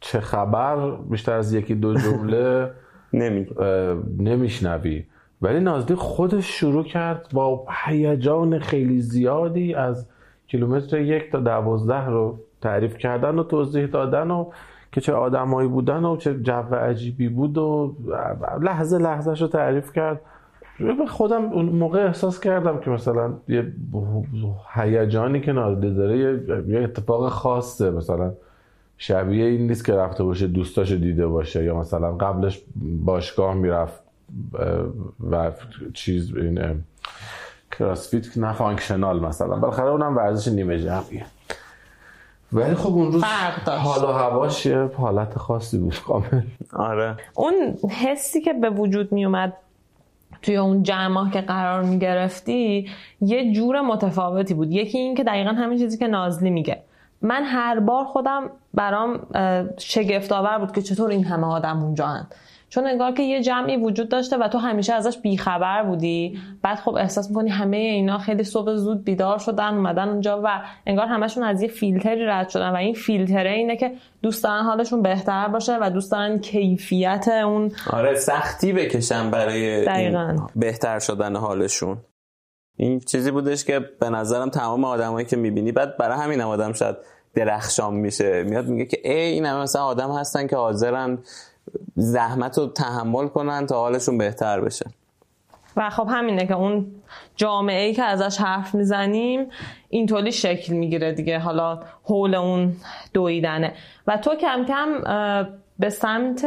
چه 0.00 0.20
خبر 0.20 0.90
بیشتر 0.90 1.32
از 1.32 1.54
یکی 1.54 1.74
دو 1.74 1.94
جمله 1.94 2.70
نمیشنوی. 4.18 5.04
ولی 5.42 5.60
نازلی 5.60 5.96
خودش 5.96 6.46
شروع 6.60 6.84
کرد 6.84 7.28
با 7.32 7.66
هیجان 7.84 8.58
خیلی 8.58 9.00
زیادی 9.00 9.74
از 9.74 10.06
کیلومتر 10.46 11.00
یک 11.00 11.32
تا 11.32 11.40
دوازده 11.40 12.06
رو 12.06 12.38
تعریف 12.60 12.96
کردن 12.96 13.38
و 13.38 13.42
توضیح 13.42 13.86
دادن 13.86 14.30
و 14.30 14.50
که 14.92 15.00
چه 15.00 15.12
آدمایی 15.12 15.68
بودن 15.68 16.04
و 16.04 16.16
چه 16.16 16.42
جو 16.42 16.74
عجیبی 16.74 17.28
بود 17.28 17.58
و 17.58 17.96
لحظه 18.60 18.98
لحظه 18.98 19.34
رو 19.34 19.46
تعریف 19.46 19.92
کرد. 19.92 20.20
به 20.78 21.06
خودم 21.06 21.44
اون 21.44 21.64
موقع 21.64 22.06
احساس 22.06 22.40
کردم 22.40 22.80
که 22.80 22.90
مثلا 22.90 23.34
یه 23.48 23.72
هیجانی 24.74 25.40
که 25.40 25.52
نازده 25.52 25.90
داره 25.90 26.18
یه 26.68 26.80
اتفاق 26.82 27.28
خاصه. 27.28 27.90
مثلا 27.90 28.32
شبیه 28.98 29.44
این 29.44 29.66
نیست 29.66 29.84
که 29.84 29.94
رفته 29.94 30.24
باشه 30.24 30.46
دوستاش 30.46 30.92
دیده 30.92 31.26
باشه 31.26 31.64
یا 31.64 31.78
مثلا 31.78 32.12
قبلش 32.12 32.62
باشگاه 33.04 33.54
می‌رفت 33.54 34.02
و 35.30 35.52
چیز 35.94 36.36
این 36.36 36.60
CrossFit 37.78 38.38
نه 38.38 38.52
functional 38.52 39.20
مثلا. 39.20 39.56
بالاخره 39.56 39.90
اونم 39.90 40.16
ورزش 40.16 40.48
نیمه 40.48 40.78
جمعیه. 40.78 41.26
ولی 42.52 42.74
خب 42.74 42.94
اون 42.94 43.12
روز 43.12 43.24
حال 43.66 44.04
و 44.04 44.12
هواش 44.12 44.66
یه 44.66 44.90
حالت 44.98 45.38
خاصی 45.38 45.78
بود 45.78 46.00
کامل. 46.06 46.42
آره. 46.72 47.16
اون 47.34 47.54
حسی 47.90 48.40
که 48.40 48.52
به 48.52 48.70
وجود 48.70 49.12
می 49.12 49.24
اومد 49.24 49.52
توی 50.42 50.56
اون 50.56 50.82
جمع 50.82 51.30
که 51.30 51.40
قرار 51.40 51.82
می‌گرفتی 51.82 52.90
یه 53.20 53.52
جور 53.52 53.80
متفاوتی 53.80 54.54
بود. 54.54 54.70
یکی 54.70 54.98
این 54.98 55.14
که 55.14 55.24
دقیقا 55.24 55.50
همین 55.50 55.78
چیزی 55.78 55.98
که 55.98 56.06
نازلی 56.06 56.50
میگه. 56.50 56.82
من 57.22 57.42
هر 57.44 57.80
بار 57.80 58.04
خودم 58.04 58.50
برام 58.74 59.20
شگفت 59.78 60.32
آور 60.32 60.58
بود 60.58 60.72
که 60.72 60.82
چطور 60.82 61.10
این 61.10 61.24
همه 61.24 61.46
آدم 61.46 61.82
اونجا 61.82 62.06
هن. 62.06 62.26
چون 62.76 62.86
انگار 62.86 63.12
که 63.12 63.22
یه 63.22 63.42
جمعی 63.42 63.76
وجود 63.76 64.08
داشته 64.08 64.36
و 64.36 64.48
تو 64.48 64.58
همیشه 64.58 64.94
ازش 64.94 65.18
بیخبر 65.18 65.82
بودی. 65.82 66.38
بعد 66.62 66.78
خب 66.78 66.94
احساس 66.94 67.28
می‌کنی 67.28 67.50
همه 67.50 67.76
اینا 67.76 68.18
خیلی 68.18 68.44
صبح 68.44 68.74
زود 68.74 69.04
بیدار 69.04 69.38
شدن 69.38 69.74
اومدن 69.74 70.08
اونجا 70.08 70.40
و 70.44 70.62
انگار 70.86 71.06
همشون 71.06 71.42
از 71.42 71.62
یه 71.62 71.68
فیلتری 71.68 72.26
رد 72.26 72.48
شدن 72.48 72.70
و 72.70 72.76
این 72.76 72.94
فیلتره 72.94 73.50
اینه 73.50 73.76
که 73.76 73.92
دوست 74.22 74.44
دارن 74.44 74.62
حالشون 74.62 75.02
بهتر 75.02 75.48
باشه 75.48 75.78
و 75.80 75.90
دوست 75.90 76.12
دارن 76.12 76.38
کیفیت 76.38 77.28
اون 77.28 77.72
آره 77.90 78.14
سختی 78.14 78.72
بکشن 78.72 79.30
برای 79.30 79.86
بهتر 80.56 80.98
شدن 80.98 81.36
حالشون. 81.36 81.98
این 82.76 83.00
چیزی 83.00 83.30
بودش 83.30 83.64
که 83.64 83.80
به 84.00 84.10
نظرم 84.10 84.50
تمام 84.50 84.84
آدمایی 84.84 85.26
که 85.26 85.36
می‌بینی 85.36 85.72
بعد 85.72 85.96
برای 85.96 86.18
همین 86.18 86.40
هم 86.40 86.48
آدم 86.48 86.72
شاید 86.72 86.96
درخشان 87.34 87.94
میشه. 87.94 88.42
میاد 88.42 88.66
میگه 88.66 88.86
که 88.86 88.98
ای 89.04 89.20
این 89.20 89.46
همه 89.46 89.62
مثلا 89.62 89.82
آدم 89.82 90.10
هستن 90.10 90.46
که 90.46 90.56
حاضرن 90.56 91.18
زحمت 91.96 92.58
رو 92.58 92.66
تحمل 92.66 93.28
کنن 93.28 93.66
تا 93.66 93.80
حالشون 93.80 94.18
بهتر 94.18 94.60
بشه. 94.60 94.86
و 95.76 95.90
خب 95.90 96.08
همینه 96.10 96.46
که 96.46 96.54
اون 96.54 96.86
جامعه 97.36 97.86
ای 97.86 97.94
که 97.94 98.02
ازش 98.02 98.40
حرف 98.40 98.74
می‌زنیم 98.74 99.50
اینطوری 99.88 100.32
شکل 100.32 100.74
می‌گیره 100.74 101.12
دیگه 101.12 101.38
حالا 101.38 101.80
حول 102.04 102.34
اون 102.34 102.76
دویدنه. 103.14 103.74
و 104.06 104.16
تو 104.16 104.34
کم 104.34 104.64
کم 104.68 104.88
به 105.78 105.90
سمت 105.90 106.46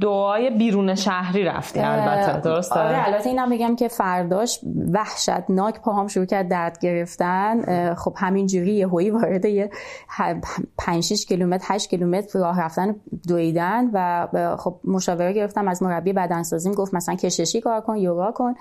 دعای 0.00 0.50
بیرون 0.50 0.94
شهری 0.94 1.44
رفتی 1.44 1.80
البته 1.80 2.40
درسته؟ 2.40 2.80
آره 2.80 3.06
البته 3.06 3.28
اینم 3.28 3.50
بگم 3.50 3.76
که 3.76 3.88
فرداش 3.88 4.60
وحشتناک 4.92 5.80
پاهام 5.80 6.08
شروع 6.08 6.26
کرد 6.26 6.48
درد 6.48 6.78
گرفتن. 6.78 7.94
خب 7.94 8.14
همینجوری 8.16 8.72
یهویی 8.72 9.10
وارد 9.10 9.44
یه 9.44 9.70
5 10.78 11.04
6 11.04 11.26
کیلومتر 11.26 11.74
8 11.74 11.90
کیلومتر 11.90 12.38
راه 12.38 12.60
رفتن 12.60 12.96
دویدن 13.28 13.90
و 13.92 14.56
خب 14.56 14.80
مشاوره 14.84 15.32
گرفتم 15.32 15.68
از 15.68 15.82
مربی 15.82 16.12
بدنسازیم 16.12 16.72
گفت 16.72 16.94
مثلا 16.94 17.14
کششی 17.14 17.60
کار 17.60 17.80
کن 17.80 17.96
یوگا 17.96 18.32
کن. 18.32 18.54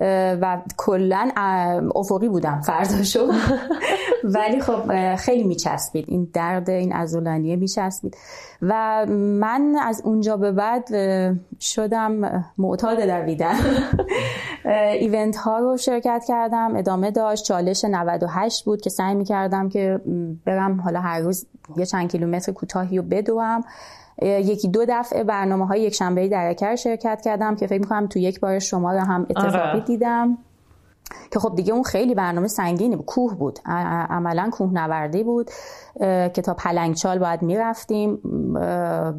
و 0.00 0.62
کلا 0.76 1.30
افقی 1.94 2.28
بودم 2.28 2.60
فرداشو 2.60 3.26
ولی 4.24 4.60
خب 4.60 5.14
خیلی 5.16 5.42
میچسبید. 5.44 6.04
این 6.08 6.30
درد 6.32 6.70
این 6.70 6.92
ازولانیه 6.92 7.56
میچسبید. 7.56 8.16
و 8.62 9.06
من 9.08 9.76
از 9.82 10.02
اونجا 10.04 10.36
به 10.36 10.52
بعد 10.52 10.88
شدم 11.60 12.44
معتاد 12.58 13.00
دویدن. 13.00 13.54
ایونت 15.00 15.36
ها 15.36 15.58
رو 15.58 15.76
شرکت 15.76 16.24
کردم 16.28 16.76
ادامه 16.76 17.10
داشت. 17.10 17.44
چالش 17.44 17.84
98 17.84 18.64
بود 18.64 18.80
که 18.80 18.90
سعی 18.90 19.14
می‌کردم 19.14 19.68
که 19.68 20.00
برم 20.44 20.80
حالا 20.80 21.00
هر 21.00 21.20
روز 21.20 21.46
یه 21.76 21.86
چند 21.86 22.10
کیلومتر 22.10 22.52
کوتاهی 22.52 22.96
رو 22.96 23.02
بدوم. 23.02 23.64
یکی 24.22 24.68
دو 24.68 24.84
دفعه 24.88 25.24
برنامه 25.24 25.66
های 25.66 25.80
یک 25.80 25.94
شنبه 25.94 26.28
درکر 26.28 26.76
شرکت 26.76 27.20
کردم 27.24 27.56
که 27.56 27.66
فکر 27.66 27.80
می‌کنم 27.80 28.06
تو 28.06 28.18
یک 28.18 28.40
بار 28.40 28.58
شما 28.58 28.92
رو 28.92 29.00
هم 29.00 29.26
اتفاقی 29.30 29.58
آره. 29.58 29.80
دیدم. 29.80 30.38
که 31.30 31.38
خب 31.38 31.54
دیگه 31.54 31.72
اون 31.72 31.82
خیلی 31.82 32.14
برنامه 32.14 32.48
سنگینی 32.48 32.96
بود 32.96 33.06
کوه 33.06 33.34
بود. 33.34 33.58
عملا 33.64 34.50
کوه 34.52 34.72
نوردی 34.72 35.22
بود 35.22 35.50
که 36.34 36.42
تا 36.44 36.54
پلنگچال 36.54 37.18
باید 37.18 37.42
می‌رفتیم 37.42 38.18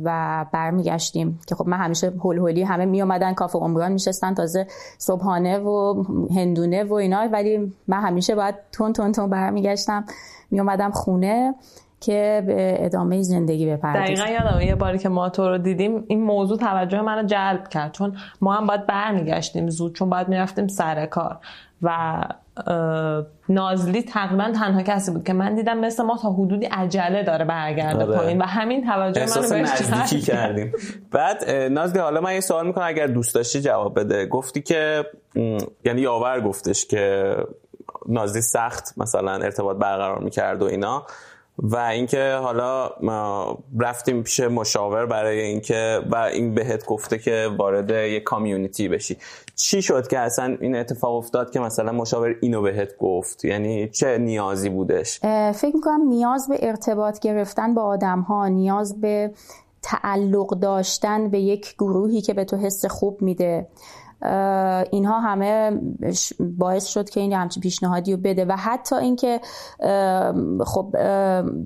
و 0.04 0.46
برمیگشتیم. 0.52 1.40
که 1.48 1.56
خب 1.56 1.68
من 1.68 1.78
همیشه 1.78 2.14
هول 2.24 2.38
هولی 2.38 2.64
همه 2.64 2.86
می 2.86 3.02
اومدن 3.02 3.34
کافه 3.34 3.60
عمران 3.60 3.92
میشستن 3.92 4.34
تازه 4.34 4.68
صبحانه 4.98 5.60
و 5.60 6.04
هندونه 6.36 6.84
و 6.84 6.94
اینا. 6.94 7.28
ولی 7.32 7.74
من 7.88 8.02
همیشه 8.02 8.36
باید 8.36 8.56
تون 8.72 8.94
تون 8.94 9.12
تون 9.12 9.30
برمیگشتم. 9.30 10.06
می 10.52 10.60
اومدم 10.60 10.92
خونه. 10.92 11.56
که 12.04 12.44
به 12.48 12.78
ادامه 12.80 13.22
زندگی 13.22 13.72
بپردازیم. 13.72 14.16
دقیقا 14.16 14.32
یادم 14.32 14.62
یه 14.62 14.76
باری 14.76 14.98
که 14.98 15.10
ما 15.10 15.30
تو 15.30 15.50
رو 15.50 15.58
دیدیم 15.58 16.04
این 16.08 16.24
موضوع 16.24 16.58
توجه 16.58 17.02
منو 17.02 17.28
جلب 17.28 17.68
کرد. 17.68 17.92
چون 17.92 18.18
ما 18.42 18.54
هم 18.54 18.68
باید 18.68 18.88
برمیگشتیم 18.88 19.70
زود 19.70 19.96
چون 19.96 20.10
باید 20.10 20.28
می‌رفتیم 20.28 20.68
سر 20.68 21.06
کار. 21.06 21.38
و 21.82 22.22
نازلی 23.50 24.04
تقریبا 24.04 24.52
تنها 24.52 24.82
کسی 24.84 25.12
بود 25.12 25.24
که 25.24 25.34
من 25.34 25.56
دیدم 25.56 25.78
مثل 25.78 26.04
ما 26.04 26.18
تا 26.18 26.32
حدودی 26.32 26.66
عجله 26.66 27.24
داره 27.24 27.46
برگرده 27.46 28.06
آره. 28.06 28.18
پایین. 28.18 28.42
و 28.42 28.46
همین 28.46 28.86
توجه 28.86 29.26
منو 29.26 29.64
نزدیکی 29.64 30.22
کردیم. 30.32 30.74
بعد 31.12 31.50
نازلی 31.52 32.00
حالا 32.00 32.22
من 32.22 32.34
یه 32.34 32.40
سوال 32.40 32.68
می‌کنم 32.68 32.86
اگر 32.88 33.08
دوست 33.08 33.36
داشتی 33.36 33.62
جواب 33.62 34.00
بده. 34.00 34.26
گفتی 34.26 34.62
که 34.62 35.06
یعنی 35.86 36.02
یاور 36.02 36.42
گفتش 36.42 36.86
که 36.86 37.36
نازلی 38.10 38.42
سخت 38.42 38.94
مثلا 38.98 39.32
ارتباط 39.32 39.78
برقرار 39.78 40.20
می‌کرد 40.20 40.62
و 40.62 40.66
اینا. 40.66 41.06
و 41.58 41.78
اینکه 41.78 42.34
حالا 42.34 42.90
رفتیم 43.80 44.24
پیش 44.24 44.40
مشاور 44.40 45.06
برای 45.06 45.40
اینکه 45.40 46.02
و 46.12 46.16
این 46.16 46.54
بهت 46.54 46.86
گفته 46.86 47.18
که 47.18 47.50
وارد 47.58 47.90
یه 47.90 48.20
کامیونیتی 48.20 48.88
بشی. 48.88 49.18
چی 49.56 49.82
شد 49.82 50.08
که 50.08 50.20
اصلا 50.20 50.58
این 50.62 50.76
اتفاق 50.76 51.16
افتاد 51.16 51.52
که 51.52 51.60
مثلا 51.60 51.92
مشاور 51.92 52.36
اینو 52.42 52.62
بهت 52.62 52.98
گفت؟ 52.98 53.46
یعنی 53.46 53.90
چه 53.90 54.18
نیازی 54.18 54.70
بودش؟ 54.70 55.20
فکر 55.54 55.76
می‌کنم 55.76 56.02
نیاز 56.02 56.48
به 56.48 56.68
ارتباط 56.68 57.20
گرفتن 57.20 57.74
با 57.74 57.84
آدم 57.84 58.20
ها 58.20 58.48
نیاز 58.48 59.02
به 59.02 59.32
تعلق 59.82 60.60
داشتن 60.60 61.30
به 61.30 61.40
یک 61.40 61.74
گروهی 61.74 62.22
که 62.22 62.34
به 62.34 62.46
تو 62.46 62.58
حس 62.58 62.86
خوب 62.86 63.22
میده. 63.22 63.68
اینها 64.92 65.20
همه 65.20 65.80
باعث 66.40 66.86
شد 66.86 67.10
که 67.10 67.20
این 67.20 67.34
همچین 67.34 67.62
پیشنهادی 67.62 68.14
رو 68.14 68.20
بده 68.24 68.46
و 68.46 68.56
حتی 68.56 68.96
اینکه 68.96 69.40
خب 70.66 70.96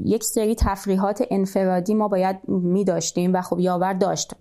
یک 0.06 0.24
سری 0.24 0.56
تفریحات 0.56 1.24
انفرادی 1.32 1.94
ما 1.94 2.08
باید 2.08 2.38
می 2.48 2.84
داشتیم 2.84 3.34
و 3.34 3.42
خب 3.42 3.60
یاور 3.60 3.94
داشت. 3.94 4.34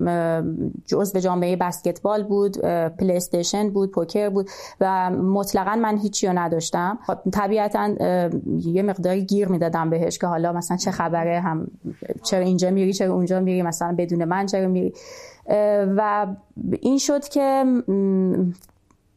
به 1.12 1.20
جامعه 1.20 1.56
بسکتبال 1.56 2.22
بود 2.22 2.58
پلی 2.98 3.16
استیشن 3.16 3.70
بود 3.70 3.90
پوکر 3.90 4.28
بود 4.28 4.50
و 4.80 5.10
مطلقا 5.10 5.76
من 5.76 5.98
هیچی 5.98 6.26
رو 6.26 6.38
نداشتم. 6.38 6.98
خب 7.06 7.18
طبیعتا 7.32 7.88
یه 8.58 8.82
مقداری 8.82 9.24
گیر 9.24 9.48
می‌دادم 9.48 9.90
بهش 9.90 10.18
که 10.18 10.26
حالا 10.26 10.52
مثلا 10.52 10.76
چه 10.76 10.90
خبره 10.90 11.40
هم 11.40 11.66
چرا 12.22 12.44
اینجا 12.44 12.70
میری 12.70 12.92
چرا 12.92 13.14
اونجا 13.14 13.40
میری 13.40 13.62
مثلا 13.62 13.94
بدون 13.98 14.24
من 14.24 14.46
چرا 14.46 14.68
میری. 14.68 14.92
و 15.96 16.26
این 16.80 16.98
شد 16.98 17.28
که 17.28 17.64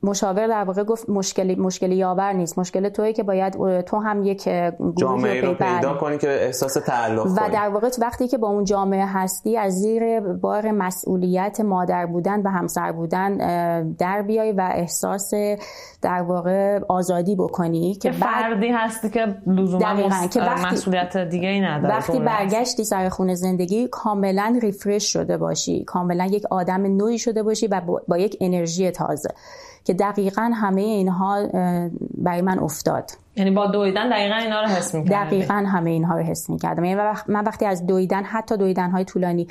مشاور 0.03 0.47
در 0.47 0.63
واقع 0.63 0.83
گفت 0.83 1.09
مشکلی 1.09 1.55
مشکلی 1.55 1.95
یاور 1.95 2.33
نیست. 2.33 2.59
مشکل 2.59 2.89
توی 2.89 3.13
که 3.13 3.23
باید 3.23 3.81
تو 3.81 3.97
هم 3.97 4.23
یک 4.23 4.49
جامعه 4.97 5.41
رو 5.41 5.53
پیدا 5.53 5.93
کنی. 5.93 6.17
که 6.17 6.45
احساس 6.45 6.73
تعلق 6.73 7.25
و 7.25 7.49
در 7.53 7.69
واقع 7.69 7.89
وقتی 8.01 8.27
که 8.27 8.37
با 8.37 8.47
اون 8.47 8.63
جامعه 8.63 9.05
هستی 9.05 9.57
از 9.57 9.73
زیر 9.73 10.19
بار 10.19 10.71
مسئولیت 10.71 11.59
مادر 11.59 12.05
بودن 12.05 12.41
و 12.41 12.49
همسر 12.49 12.91
بودن 12.91 13.37
در 13.91 14.21
بیای 14.21 14.51
و 14.51 14.69
احساس 14.73 15.33
در 16.01 16.21
واقع 16.21 16.79
آزادی 16.89 17.35
بکنی 17.35 17.95
که 17.95 18.11
فردی 18.11 18.67
هستی 18.67 19.09
که 19.09 19.35
لزوما 19.47 20.27
که 20.27 20.41
وقتی 20.41 20.67
مسئولیت 20.67 21.17
دیگه 21.17 21.49
ای 21.49 21.61
نداره 21.61 21.95
وقتی 21.95 22.19
برگشتی 22.19 22.83
سر 22.83 23.09
خونه 23.09 23.35
زندگی 23.35 23.87
کاملا 23.87 24.59
ریفرش 24.61 25.13
شده 25.13 25.37
باشی. 25.37 25.83
کاملا 25.83 26.25
یک 26.25 26.43
آدم 26.51 26.81
نوعی 26.81 27.19
شده 27.19 27.43
باشی 27.43 27.67
و 27.67 27.81
با 28.07 28.17
یک 28.17 28.37
انرژی 28.41 28.91
تازه. 28.91 29.29
که 29.83 29.93
دقیقا 29.93 30.51
همه 30.55 30.81
اینها 30.81 31.48
برای 32.17 32.41
من 32.41 32.59
افتاد. 32.59 33.12
یعنی 33.36 33.51
با 33.51 33.67
دویدن 33.67 34.09
دقیقا 34.09 34.36
اینها 34.36 34.62
رو 34.62 34.67
حس 34.67 34.95
می‌کردم 34.95 35.25
دقیقا 35.25 35.53
همه 35.53 35.89
اینها 35.89 36.17
رو 36.17 36.24
حس 36.24 36.50
می‌کردم. 36.50 36.83
یعنی 36.83 37.01
من 37.27 37.43
وقتی 37.43 37.65
از 37.65 37.86
دویدن 37.86 38.24
حتی 38.24 38.57
دویدن 38.57 38.91
های 38.91 39.05
طولانی 39.05 39.48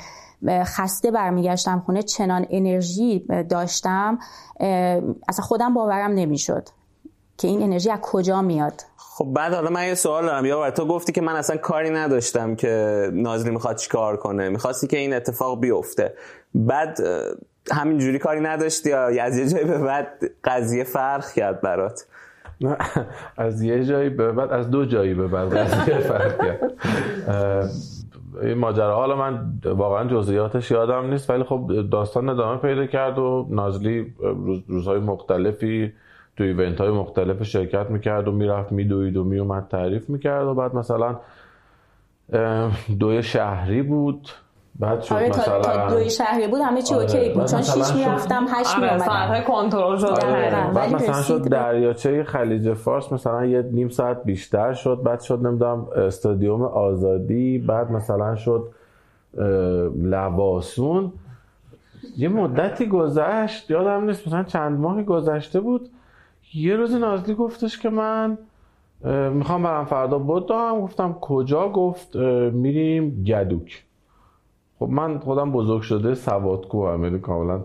خسته 0.47 1.11
برمیگشتم 1.11 1.83
خونه 1.85 2.01
چنان 2.01 2.45
انرژی 2.49 3.25
داشتم 3.49 4.19
اصلا 5.29 5.45
خودم 5.45 5.73
باورم 5.73 6.11
نمی‌شد 6.11 6.69
که 7.37 7.47
این 7.47 7.63
انرژی 7.63 7.91
از 7.91 7.99
کجا 8.01 8.41
میاد. 8.41 8.81
خب 8.97 9.25
بعد 9.25 9.53
حالا 9.53 9.69
من 9.69 9.87
یه 9.87 9.95
سوال 9.95 10.25
دارم. 10.25 10.45
یا 10.45 10.71
تو 10.71 10.85
گفتی 10.85 11.11
که 11.11 11.21
من 11.21 11.35
اصلا 11.35 11.57
کاری 11.57 11.89
نداشتم 11.89 12.55
که 12.55 13.03
نازلی 13.13 13.51
می‌خواد 13.51 13.77
چیکار 13.77 14.17
کنه. 14.17 14.49
می‌خواستی 14.49 14.87
که 14.87 14.97
این 14.97 15.13
اتفاق 15.13 15.59
بیفته. 15.59 16.13
بعد 16.55 16.97
همینجوری 17.73 18.19
کاری 18.19 18.39
نداشتی 18.39 18.89
یا 18.89 19.23
از 19.23 19.37
یه 19.37 19.49
جایی 19.49 19.65
به 19.65 19.77
بعد 19.77 20.07
قضیه 20.43 20.83
فرق 20.83 21.31
کرد 21.31 21.61
برات؟ 21.61 22.05
از 23.37 23.61
یه 23.61 23.85
جایی 23.85 24.09
به 24.09 24.31
بعد 24.31 24.51
از 24.51 24.71
دو 24.71 24.85
جایی 24.85 25.13
به 25.13 25.27
بعد 25.27 25.57
قضیه 25.57 25.99
فرق 25.99 26.45
کرد. 26.45 26.71
این 28.41 28.57
ماجرا 28.57 28.95
حالا 28.95 29.15
من 29.15 29.53
واقعا 29.65 30.07
جزئیاتش 30.07 30.71
یادم 30.71 31.09
نیست 31.09 31.29
ولی 31.29 31.43
خب 31.43 31.89
داستان 31.91 32.29
ادامه 32.29 32.57
پیدا 32.57 32.85
کرد 32.85 33.19
و 33.19 33.47
نازلی 33.49 34.13
روز 34.19 34.61
روزهای 34.67 34.99
مختلفی 34.99 35.93
تو 36.37 36.43
ایونت 36.43 36.81
های 36.81 36.89
مختلف 36.89 37.43
شرکت 37.43 37.89
می‌کرد 37.89 38.27
و 38.27 38.31
می‌رفت 38.31 38.71
میدوید 38.71 39.17
و 39.17 39.23
میومد 39.23 39.67
تعریف 39.71 40.09
می‌کرد 40.09 40.47
و 40.47 40.53
بعد 40.53 40.75
مثلا 40.75 41.19
دوی 42.99 43.23
شهری 43.23 43.81
بود. 43.81 44.29
بعد 44.75 45.01
شد 45.01 45.15
آره 45.15 45.29
مثلا 45.29 45.59
تا, 45.59 45.61
تا 45.61 45.89
دوی 45.89 46.09
شهری 46.09 46.47
بود 46.47 46.61
همه 46.61 46.81
چی 46.81 46.93
آره. 46.95 47.03
اوکی 47.03 47.29
بود 47.29 47.45
چون 47.45 47.61
شد- 47.61 47.95
می‌رفتم 47.95 48.45
هشت 48.49 48.75
آره 48.77 48.85
میومدم 48.85 49.05
ساعتهای 49.05 49.41
کنترل 49.43 49.97
شده 49.97 50.09
آره. 50.11 50.21
دقیقاً. 50.51 50.71
بعد 50.75 50.93
مثلا 50.95 51.21
شد 51.21 51.43
دریاچه 51.47 52.23
خلیج 52.23 52.73
فارس 52.73 53.13
مثلا 53.13 53.45
یه 53.45 53.61
نیم 53.61 53.89
ساعت 53.89 54.23
بیشتر 54.23 54.73
شد 54.73 55.01
بعد 55.03 55.21
شد 55.21 55.45
نمی‌دونم 55.45 55.87
استادیوم 55.95 56.61
آزادی 56.61 57.57
بعد 57.57 57.91
مثلا 57.91 58.35
شد 58.35 58.69
لواسون 59.95 61.11
یه 62.17 62.29
مدتی 62.29 62.87
گذشت 62.87 63.71
یادم 63.71 64.03
نیست 64.05 64.27
مثلا 64.27 64.43
چند 64.43 64.79
ماهی 64.79 65.03
گذشته 65.03 65.59
بود 65.59 65.89
یه 66.53 66.75
روز 66.75 66.95
نازلی 66.95 67.35
گفتش 67.35 67.79
که 67.79 67.89
من 67.89 68.37
می‌خوام 69.33 69.63
برم 69.63 69.85
فردا 69.85 70.19
بدم 70.19 70.81
گفتم 70.81 71.15
کجا 71.21 71.69
گفت 71.69 72.15
میریم 72.53 73.23
گدوک 73.23 73.83
خب 74.79 74.89
من 74.89 75.19
خودم 75.19 75.51
بزرگ 75.51 75.81
شده 75.81 76.15
سوادکو 76.15 76.87
هم 76.87 77.03
یعنی 77.03 77.19
کاملا 77.19 77.59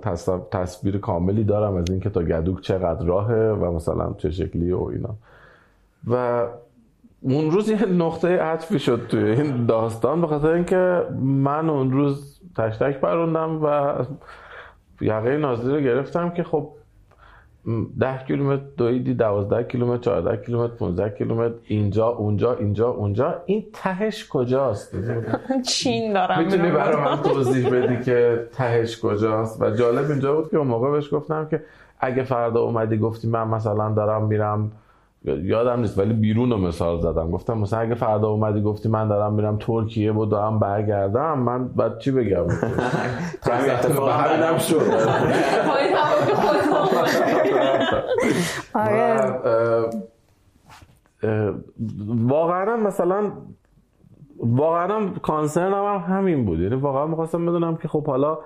تصویر 0.50 0.98
کاملی 0.98 1.44
دارم 1.44 1.76
از 1.76 1.84
اینکه 1.90 2.10
تا 2.10 2.22
گدوک 2.22 2.60
چقدر 2.60 3.06
راهه 3.06 3.52
و 3.52 3.72
مثلا 3.72 4.14
چه 4.18 4.30
شکلی 4.30 4.72
و 4.72 4.82
اینا. 4.82 5.14
و 6.06 6.46
اون 7.20 7.50
روز 7.50 7.68
یه 7.68 7.86
نقطه 7.86 8.28
عطفی 8.38 8.78
شد 8.78 9.06
توی 9.08 9.24
این 9.24 9.66
داستان 9.66 10.20
به 10.20 10.26
خاطر 10.26 10.48
اینکه 10.48 11.02
من 11.22 11.70
اون 11.70 11.92
روز 11.92 12.40
تشتک 12.56 13.00
پروندم 13.00 13.64
و 13.64 13.94
یقه 15.00 15.36
نازلی 15.36 15.74
رو 15.74 15.80
گرفتم 15.80 16.30
که 16.30 16.42
خب 16.42 16.68
ده 18.00 18.18
کیلومتر 18.26 18.62
دویدی 18.76 19.14
دوازده 19.14 19.64
کیلومتر 19.64 20.02
چهارده 20.02 20.36
کیلومتر 20.36 20.74
15 20.74 21.18
کیلومتر. 21.18 21.54
اینجا 21.64 22.08
اونجا 22.08 22.54
اینجا 22.54 22.88
اونجا. 22.88 23.42
این 23.46 23.66
تهش 23.72 24.28
کجاست؟ 24.28 24.94
چین 25.66 26.12
دارم 26.12 26.44
می‌تونی. 26.44 26.70
برای 26.70 27.04
من 27.04 27.22
توضیح 27.22 27.70
بدی 27.70 28.04
که 28.04 28.48
تهش 28.52 29.00
کجاست؟ 29.00 29.62
و 29.62 29.70
جالب 29.70 30.10
اینجا 30.10 30.34
بود 30.34 30.50
که 30.50 30.56
اون 30.56 30.66
موقع 30.66 30.90
بهش 30.90 31.14
گفتم 31.14 31.48
که 31.50 31.62
اگه 32.00 32.22
فردا 32.22 32.60
اومدی 32.60 32.98
گفتی 32.98 33.28
من 33.28 33.48
مثلا 33.48 33.92
دارم 33.92 34.24
میرم 34.24 34.72
یادم 35.24 35.80
نیست 35.80 35.98
ولی 35.98 36.12
بیرون 36.14 36.50
رو 36.50 36.56
مثال 36.56 37.00
زدم. 37.00 37.30
گفتم 37.30 37.58
مثلا 37.58 37.78
اگه 37.78 37.94
فردا 37.94 38.28
اومدی 38.28 38.62
گفتی 38.62 38.88
من 38.88 39.08
دارم 39.08 39.34
میرم 39.34 39.56
ترکیه 39.60 40.12
و 40.12 40.24
دارم 40.24 40.58
برگردم 40.58 41.38
من 41.38 41.68
بعد 41.68 41.98
چی 41.98 42.10
بگم؟ 42.10 42.46
همینم 44.24 44.58
شد. 44.58 44.80
آره. 48.74 49.90
واقعا 52.08 52.76
مثلا 52.76 53.32
واقعا 54.38 55.08
کانسرنم 55.22 55.84
هم 55.84 56.16
همین 56.16 56.44
بود. 56.44 56.60
یعنی 56.60 56.74
واقعا 56.74 57.06
می‌خواستم 57.06 57.46
بدونم 57.46 57.76
که 57.76 57.88
خب 57.88 58.06
حالا 58.06 58.38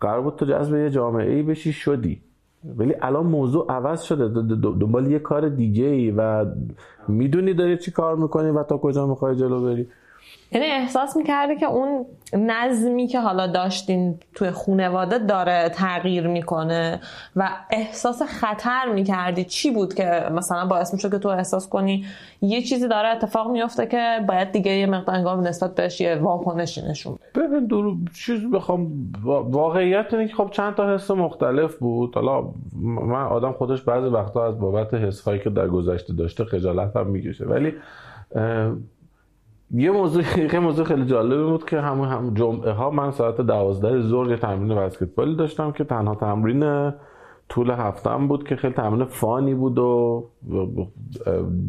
قرار 0.00 0.20
بود 0.20 0.36
تو 0.36 0.46
جذب 0.46 0.76
یه 0.76 0.90
جامعه 0.90 1.32
ای 1.32 1.42
بشی 1.42 1.72
شدی. 1.72 2.22
ولی 2.64 2.94
الان 3.02 3.26
موضوع 3.26 3.66
عوض 3.72 4.02
شده 4.02 4.28
دنبال 4.58 5.10
یه 5.10 5.18
کار 5.18 5.48
دیگه 5.48 5.84
ای 5.84 6.10
و 6.10 6.46
می‌دونی 7.08 7.54
داری 7.54 7.78
چی 7.78 7.90
کار 7.90 8.16
می‌کنی 8.16 8.50
و 8.50 8.62
تا 8.62 8.78
کجا 8.78 9.06
می‌خوای 9.06 9.36
جلو 9.36 9.64
بری 9.64 9.88
یعنی 10.52 10.66
احساس 10.66 11.16
می‌کرده 11.16 11.56
که 11.56 11.66
اون 11.66 12.06
نظمی 12.32 13.06
که 13.06 13.20
حالا 13.20 13.46
داشتین 13.46 14.18
توی 14.34 14.50
خونواده 14.50 15.18
داره 15.18 15.68
تغییر 15.68 16.26
می‌کنه 16.26 17.00
و 17.36 17.50
احساس 17.70 18.22
خطر 18.22 18.92
می‌کردی 18.94 19.44
چی 19.44 19.70
بود 19.70 19.94
که 19.94 20.28
مثلا 20.32 20.66
باعث 20.66 20.94
می‌شد 20.94 21.10
که 21.10 21.18
تو 21.18 21.28
احساس 21.28 21.68
کنی 21.68 22.06
یه 22.42 22.62
چیزی 22.62 22.88
داره 22.88 23.08
اتفاق 23.08 23.50
میفته 23.50 23.86
که 23.86 24.24
باید 24.28 24.52
دیگه 24.52 24.72
یه 24.72 24.86
مقدار 24.86 25.36
نسبت 25.36 25.74
بهش 25.74 26.00
یه 26.00 26.14
واکنشی 26.14 26.82
نشون. 26.82 27.18
ببین 27.34 27.66
دور 27.66 27.96
چیز 28.14 28.50
بخوام 28.50 28.86
وا- 29.24 29.42
واقعیت 29.50 30.06
اینه 30.14 30.28
که 30.28 30.34
خب 30.34 30.50
چند 30.50 30.74
تا 30.74 30.94
حس 30.94 31.10
مختلف 31.10 31.76
بود. 31.78 32.14
حالا 32.14 32.44
من 32.82 33.22
آدم 33.22 33.52
خودش 33.52 33.82
بعضی 33.82 34.06
وقتا 34.08 34.46
از 34.46 34.58
بابت 34.60 34.94
حس 34.94 35.20
هایی 35.22 35.40
که 35.40 35.50
در 35.50 35.68
گذشته 35.68 36.12
داشته 36.12 36.44
خجالت 36.44 36.96
هم 36.96 37.06
می‌کشه. 37.06 37.44
ولی 37.46 37.72
یه 39.74 39.90
موضوع 39.90 40.22
یه 40.52 40.58
موضوع 40.60 40.84
خیلی 40.84 41.04
جالبی 41.04 41.42
بود 41.50 41.64
که 41.64 41.80
همون 41.80 42.08
هم 42.08 42.34
جمعه 42.34 42.70
ها 42.72 42.90
من 42.90 43.10
ساعت 43.10 43.40
دوازده 43.40 44.00
ظهر 44.00 44.30
یه 44.30 44.36
تمرین 44.36 44.74
بسکتبالی 44.78 45.36
داشتم 45.36 45.72
که 45.72 45.84
تنها 45.84 46.14
تمرین 46.14 46.92
طول 47.48 47.70
هفتم 47.70 48.28
بود 48.28 48.48
که 48.48 48.56
خیلی 48.56 48.74
تمرین 48.74 49.04
فانی 49.04 49.54
بود 49.54 49.78
و- 49.78 50.24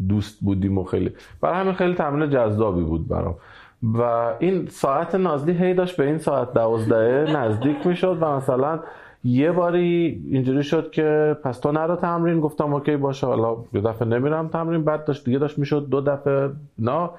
دوست 0.08 0.40
بودیم 0.44 0.78
و 0.78 0.84
خیلی 0.84 1.10
برای 1.40 1.60
همین 1.60 1.72
خیلی 1.72 1.94
تمرین 1.94 2.30
جذابی 2.30 2.82
بود 2.82 3.08
برام. 3.08 3.34
و 3.82 4.02
این 4.38 4.66
ساعت 4.66 5.14
نازلی 5.14 5.52
هی 5.52 5.74
داشت 5.74 5.96
به 5.96 6.06
این 6.06 6.18
ساعت 6.18 6.54
دوازده 6.54 7.32
نزدیک 7.36 7.86
می‌شد 7.86 8.18
و 8.20 8.36
مثلا 8.36 8.80
یه 9.24 9.52
باری 9.52 10.22
اینجوری 10.30 10.62
شد 10.62 10.90
که 10.90 11.36
پس 11.44 11.58
تو 11.58 11.72
نرو 11.72 11.96
تمرین 11.96 12.40
گفتم 12.40 12.74
اوکی 12.74 12.96
باشه 12.96 13.26
حالا 13.26 13.56
یه 13.72 13.80
دفعه 13.80 14.08
نمیرم 14.08 14.48
تمرین 14.48 14.84
بعد 14.84 15.04
داشت 15.04 15.24
دیگه 15.24 15.38
داشت 15.38 15.58
می‌شد 15.58 15.88
دو 15.90 16.00
دفعه 16.00 16.50
نه. 16.78 17.10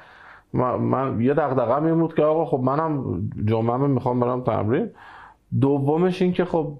من, 0.54 1.21
یه 1.21 1.34
دغدغه‌م 1.34 1.86
این 1.86 1.99
بود 1.99 2.15
که 2.15 2.23
آقا 2.23 2.45
خب 2.45 2.63
منم 2.63 3.21
جمعه 3.45 3.78
می‌خوام 3.78 4.19
برم 4.19 4.41
تمرین. 4.41 4.89
دومش 5.62 6.21
این 6.21 6.34
که 6.34 6.45
خب 6.45 6.73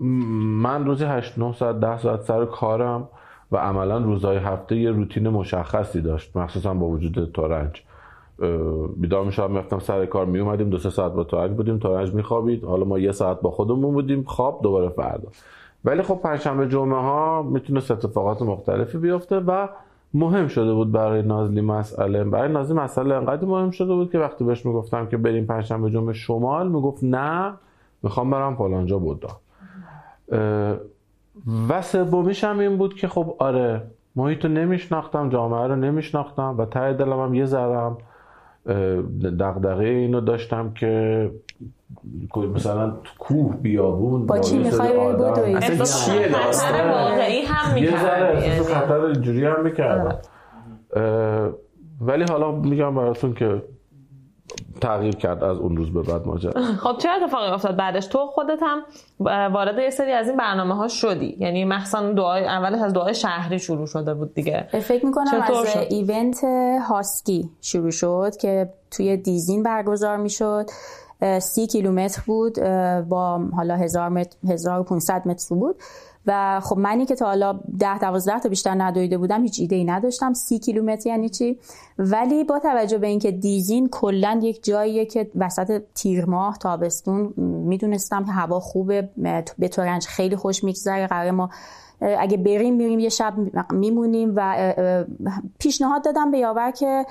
من 0.00 0.84
روزی 0.84 1.04
8 1.04 1.38
9 1.38 1.52
ساعت 1.52 1.80
10 1.80 1.98
ساعت 1.98 2.20
سر 2.20 2.44
کارم 2.44 3.08
و 3.52 3.56
عملا 3.56 3.98
روزهای 3.98 4.36
هفته 4.36 4.76
یه 4.76 4.90
روتین 4.90 5.28
مشخصی 5.28 6.00
داشت 6.00 6.36
مخصوصا 6.36 6.74
با 6.74 6.86
وجود 6.86 7.32
تورنج. 7.32 7.82
بیدار 8.96 9.24
می‌شدم 9.24 9.50
می‌رفتم 9.50 9.78
سر 9.78 10.06
کار 10.06 10.26
میومدیم 10.26 10.70
دو 10.70 10.78
سه 10.78 10.90
ساعت 10.90 11.12
با 11.12 11.24
تورنج 11.24 11.56
بودیم 11.56 11.78
تورنج 11.78 12.14
میخوابید. 12.14 12.64
حالا 12.64 12.84
ما 12.84 12.98
یه 12.98 13.12
ساعت 13.12 13.40
با 13.40 13.50
خودمون 13.50 13.94
بودیم 13.94 14.22
خواب 14.22 14.60
دوباره 14.62 14.88
فردا. 14.88 15.28
ولی 15.84 16.02
خب 16.02 16.14
پنجشنبه 16.14 16.68
جمعه 16.68 17.00
ها 17.00 17.42
می‌تونست 17.42 17.90
اتفاقات 17.90 18.42
مختلفی 18.42 18.98
بیفته 18.98 19.40
و 19.40 19.68
مهم 20.14 20.48
شده 20.48 20.74
بود 20.74 20.92
برای 20.92 21.22
نازلی 21.22 21.60
مسئله. 21.60 22.24
برای 22.24 22.52
نازلی 22.52 22.78
مسئله 22.78 23.14
انقدر 23.14 23.44
مهم 23.44 23.70
شده 23.70 23.94
بود 23.94 24.12
که 24.12 24.18
وقتی 24.18 24.44
بهش 24.44 24.66
می‌گفتم 24.66 25.06
که 25.06 25.16
بریم 25.16 25.46
پنجشنبه 25.46 25.90
جمعه 25.90 26.12
شمال 26.12 26.68
می‌گفت 26.68 27.04
نه 27.04 27.54
می‌خوام 28.02 28.30
برم 28.30 28.56
فلانجا 28.56 28.98
بودا. 28.98 29.28
و 31.68 31.82
سومیش 31.82 32.44
هم 32.44 32.58
این 32.58 32.76
بود 32.76 32.94
که 32.94 33.08
خب 33.08 33.34
آره 33.38 33.82
محیط 34.16 34.44
رو 34.44 34.50
نمیشناختم 34.50 35.28
جامعه 35.28 35.66
رو 35.66 35.76
نمیشناختم 35.76 36.54
و 36.58 36.64
ته 36.64 36.92
دلم 36.92 37.20
هم 37.20 37.34
یه 37.34 37.44
ذرم 37.44 37.98
دقدقه 39.22 39.84
اینو 39.84 40.20
داشتم 40.20 40.72
که 40.72 41.30
مثلا 42.54 42.90
تو 42.90 43.12
کوه 43.18 43.56
بیابون 43.56 44.26
با 44.26 44.42
سری 44.42 44.58
می‌خوای 44.58 44.96
بری 44.96 45.12
بدوی؟ 45.12 45.54
اصلا 45.54 46.14
چیه 46.14 46.28
خطر 46.28 46.44
داستان؟ 46.44 46.90
واقعی 46.90 47.40
هم 47.40 47.76
یه 47.76 48.02
ذره. 48.02 48.62
خطر 48.62 49.00
اینجوری 49.00 49.44
هم 49.44 49.64
می‌کردم 49.64 50.18
ولی 52.00 52.24
حالا 52.30 52.52
میگم 52.52 52.94
براتون 52.94 53.34
که 53.34 53.62
تغییر 54.80 55.16
کرد 55.16 55.44
از 55.44 55.58
اون 55.58 55.76
روز 55.76 55.92
به 55.92 56.02
بعد 56.02 56.26
ماجرا. 56.26 56.62
خب 56.84 56.98
چه 56.98 57.08
اتفاقی 57.08 57.46
افتاد 57.46 57.76
بعدش؟ 57.76 58.06
تو 58.06 58.26
خودت 58.26 58.58
هم 58.62 58.82
وارد 59.52 59.78
یه 59.78 59.90
سری 59.90 60.12
از 60.12 60.28
این 60.28 60.36
برنامه 60.36 60.74
ها 60.74 60.88
شدی. 60.88 61.36
یعنی 61.40 61.64
مخصوصا 61.64 62.12
دعای 62.12 62.44
اولش 62.44 62.80
از 62.82 62.92
دعای 62.92 63.14
شهری 63.14 63.58
شروع 63.58 63.86
شده 63.86 64.14
بود 64.14 64.34
دیگه. 64.34 64.68
فکر 64.72 65.06
می‌کنم 65.06 65.26
چطور 65.26 65.66
از 65.66 65.72
شد؟ 65.72 65.86
ایونت 65.90 66.44
هاسکی 66.88 67.50
شروع 67.60 67.90
شد 67.90 68.36
که 68.36 68.72
توی 68.90 69.16
دیزین 69.16 69.62
برگزار 69.62 70.16
می‌شد. 70.16 70.66
سی 71.38 71.66
کیلومتر 71.66 72.22
بود 72.26 72.58
با 73.08 73.40
حالا 73.56 73.76
هزار 73.76 74.08
متر 74.08 74.36
1500 74.48 75.28
متر 75.28 75.54
بود. 75.54 75.76
و 76.28 76.60
خب 76.60 76.78
منی 76.78 77.06
که 77.06 77.14
تا 77.14 77.26
حالا 77.26 77.60
ده 77.78 77.98
دوازده 77.98 78.40
تا 78.40 78.48
بیشتر 78.48 78.74
ندویده 78.82 79.18
بودم 79.18 79.42
هیچ 79.42 79.60
ایده 79.60 79.76
ای 79.76 79.84
نداشتم. 79.84 80.32
سی 80.32 80.58
کیلومتر 80.58 81.08
یعنی 81.08 81.28
چی؟ 81.28 81.58
ولی 81.98 82.44
با 82.44 82.58
توجه 82.58 82.98
به 82.98 83.06
اینکه 83.06 83.30
دیزین 83.30 83.88
کلا 83.88 84.40
یک 84.42 84.64
جاییه 84.64 85.06
که 85.06 85.30
وسط 85.34 85.82
تیر 85.94 86.24
ماه 86.24 86.58
تابستون 86.58 87.34
می‌دونستم 87.66 88.24
که 88.24 88.32
هوا 88.32 88.60
خوبه 88.60 89.08
به 89.58 89.68
تورنج 89.68 90.06
خیلی 90.06 90.36
خوش 90.36 90.64
میگذره 90.64 91.06
قرار 91.06 91.30
ما 91.30 91.50
اگه 92.00 92.36
بریم 92.36 92.74
میریم 92.74 92.98
یه 92.98 93.08
شب 93.08 93.34
میمونیم 93.72 94.32
و 94.36 94.74
پیشنهاد 95.58 96.04
دادم 96.04 96.30
به 96.30 96.38
یاور 96.38 96.70
که 96.70 97.06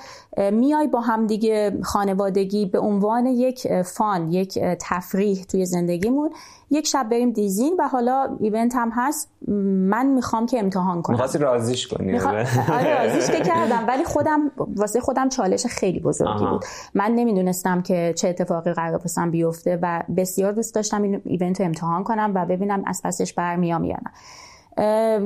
میای 0.52 0.86
با 0.86 1.00
هم 1.00 1.26
دیگه 1.26 1.78
خانوادگی 1.82 2.66
به 2.66 2.78
عنوان 2.78 3.26
یک 3.26 3.82
فان 3.82 4.32
یک 4.32 4.58
تفریح 4.58 5.44
توی 5.44 5.66
زندگیمون. 5.66 6.30
یک 6.70 6.86
شب 6.86 7.08
بریم 7.10 7.30
دیزین 7.30 7.76
و 7.78 7.88
حالا 7.88 8.36
ایونت 8.40 8.74
هم 8.74 8.90
هست. 8.94 9.30
من 9.48 10.06
می‌خوام 10.06 10.46
که 10.46 10.58
امتحان 10.58 11.02
کنم. 11.02 11.14
می‌خواستی 11.14 11.38
رازیش 11.38 11.86
کنی؟ 11.86 12.12
میخوا... 12.12 12.30
آره 12.78 13.04
رازیش 13.04 13.30
که 13.30 13.40
کردم. 13.40 13.84
ولی 13.88 14.04
خودم 14.04 14.50
واسه 14.76 15.00
خودم 15.00 15.28
چالش 15.28 15.66
خیلی 15.66 16.00
بزرگی 16.00 16.30
آها. 16.30 16.52
بود. 16.52 16.64
من 16.94 17.12
نمی‌دونستم 17.14 17.82
که 17.82 18.14
چه 18.16 18.28
اتفاقی 18.28 18.72
قرار 18.72 18.98
پسم 18.98 19.30
بیفته 19.30 19.78
و 19.82 20.02
بسیار 20.16 20.52
دوست 20.52 20.74
داشتم 20.74 21.02
این 21.02 21.20
ایونت 21.24 21.60
رو 21.60 21.66
امتحان 21.66 22.04
کنم 22.04 22.32
و 22.34 22.46
ببینم 22.46 22.82
از 22.86 23.00
پسش 23.04 23.32
برمیام 23.32 23.84
یا 23.84 23.96
نه 23.96 24.10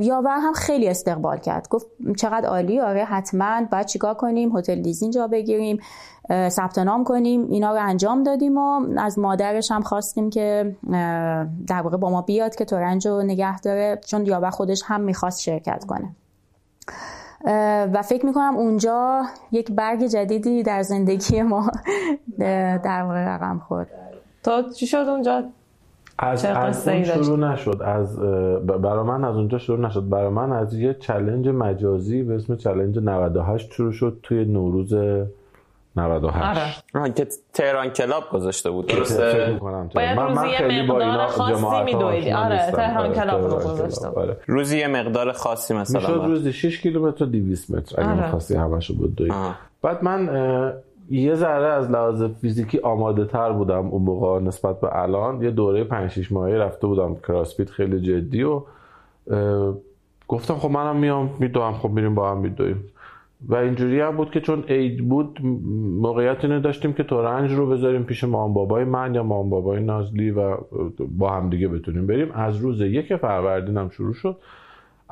یاور 0.01 0.39
هم 0.41 0.53
خیلی 0.53 0.89
استقبال 0.89 1.39
کرد. 1.39 1.69
گفت 1.69 1.87
چقدر 2.17 2.49
عالی 2.49 2.81
آره 2.81 3.05
حتما 3.05 3.61
باید 3.73 3.87
چیکار 3.87 4.15
کنیم 4.15 4.57
هتل 4.57 4.75
لیزین 4.75 5.11
جا 5.11 5.27
بگیریم 5.27 5.81
ثبت 6.49 6.79
نام 6.79 7.05
کنیم 7.05 7.47
اینا 7.51 7.73
رو 7.73 7.79
انجام 7.81 8.23
دادیم 8.23 8.59
و 8.59 8.81
از 8.99 9.19
مادرش 9.19 9.71
هم 9.71 9.83
خواستیم 9.83 10.31
که 10.31 10.77
در 11.67 11.83
واقع 11.83 11.97
با 11.97 12.11
ما 12.11 12.23
بیاد 12.23 12.55
که 12.55 12.65
تورنج 12.65 13.07
رو 13.07 13.23
نگه 13.23 13.61
داره 13.61 14.01
چون 14.07 14.27
یاور 14.27 14.51
خودش 14.51 14.83
هم 14.87 15.01
می‌خواست 15.01 15.41
شرکت 15.41 15.85
کنه. 15.85 16.09
و 17.93 18.03
فکر 18.03 18.27
می‌کنم 18.27 18.57
اونجا 18.57 19.23
یک 19.53 19.73
برگ 19.73 20.07
جدیدی 20.07 20.63
در 20.63 20.83
زندگی 20.83 21.43
ما 21.43 21.71
در 22.39 23.03
واقع 23.03 23.35
رقم 23.35 23.59
خورد. 23.69 23.89
تو 24.45 24.71
چی 24.71 24.87
شد 24.87 24.97
اونجا؟ 24.97 25.45
از, 26.19 26.45
از 26.45 26.89
اون 26.89 27.05
شروع 27.05 27.39
نشد 27.39 27.83
از 27.83 28.21
برای 28.67 29.05
من 29.05 29.25
از 29.25 29.37
اونجا 29.37 29.59
شروع 29.59 29.81
نشد. 29.81 30.09
برای 30.09 30.29
من 30.29 30.53
از 30.53 30.75
یه 30.75 30.95
چلنج 30.95 31.49
مجازی 31.49 32.23
به 32.23 32.35
اسم 32.35 32.57
چلنج 32.57 32.99
98 32.99 33.73
شروع 33.73 33.93
شد 33.93 34.19
توی 34.23 34.45
نوروز 34.45 34.95
98 35.97 36.85
آره. 36.95 37.13
که 37.13 37.27
تهران 37.53 37.91
کلاب 37.91 38.31
گذاشته 38.31 38.71
بود 38.71 38.87
درسته؟ 38.87 39.59
باید 39.95 40.19
من, 40.19 40.29
روزی 40.29 40.49
خیلی 40.57 40.87
با 40.87 41.01
اینا 41.01 41.27
خاصی 41.27 41.95
میدویدی. 41.95 42.33
آره 42.33 42.71
تهران 42.73 43.07
آره، 43.07 43.15
کلاب 43.15 43.43
رو 43.43 43.57
گذاشته 43.57 44.09
بود 44.09 44.19
آره. 44.19 44.37
روزی 44.47 44.79
یه 44.79 44.87
مقدار 44.87 45.33
خاصی 45.33 45.75
مثلا 45.75 46.01
می‌شد 46.01 46.23
روزی 46.27 46.53
6 46.53 46.81
کیلومتر 46.81 47.25
200 47.25 47.71
متر 47.71 48.01
اگه 48.01 48.11
آره. 48.11 48.31
خواستی 48.31 48.55
همشو 48.55 48.95
بود 48.95 49.33
بعد 49.83 50.05
من 50.05 50.29
یه 51.11 51.35
ذره 51.35 51.67
از 51.67 51.91
لحاظ 51.91 52.23
فیزیکی 52.23 52.79
آماده 52.79 53.25
تر 53.25 53.53
بودم 53.53 53.87
اون 53.87 54.03
موقع 54.03 54.41
نسبت 54.41 54.81
به 54.81 55.03
الان. 55.03 55.43
یه 55.43 55.51
دوره 55.51 55.85
5 55.85 56.11
6 56.11 56.33
ماهه 56.33 56.55
رفته 56.55 56.87
بودم 56.87 57.15
کراسفیت 57.15 57.71
خیلی 57.71 58.01
جدی 58.01 58.43
و 58.43 58.63
گفتم 60.29 60.55
خب 60.55 60.71
منم 60.71 60.97
میام 60.97 61.31
میدوام 61.39 61.75
خب 61.75 61.91
میریم 61.91 62.15
با 62.15 62.31
هم 62.31 62.39
میدویم. 62.39 62.85
و 63.49 63.55
اینجوری 63.55 64.01
هم 64.01 64.17
بود 64.17 64.31
که 64.31 64.41
چون 64.41 64.65
عید 64.69 65.09
بود 65.09 65.39
موقعیت 66.01 66.45
اینو 66.45 66.61
داشتیم 66.61 66.93
که 66.93 67.03
تورنج 67.03 67.53
رو 67.53 67.67
بذاریم 67.67 68.03
پیش 68.03 68.25
مام 68.25 68.55
بابای 68.55 68.85
من 68.85 69.15
یا 69.15 69.23
مام 69.23 69.51
بابای 69.51 69.81
نازلی 69.81 70.31
و 70.31 70.57
با 71.19 71.31
هم 71.31 71.51
دیگه 71.51 71.69
بتونیم 71.69 72.07
بریم. 72.07 72.33
از 72.33 72.57
روز 72.57 72.81
یک 72.81 73.17
فروردین 73.17 73.77
هم 73.77 73.89
شروع 73.89 74.15
شد. 74.15 74.37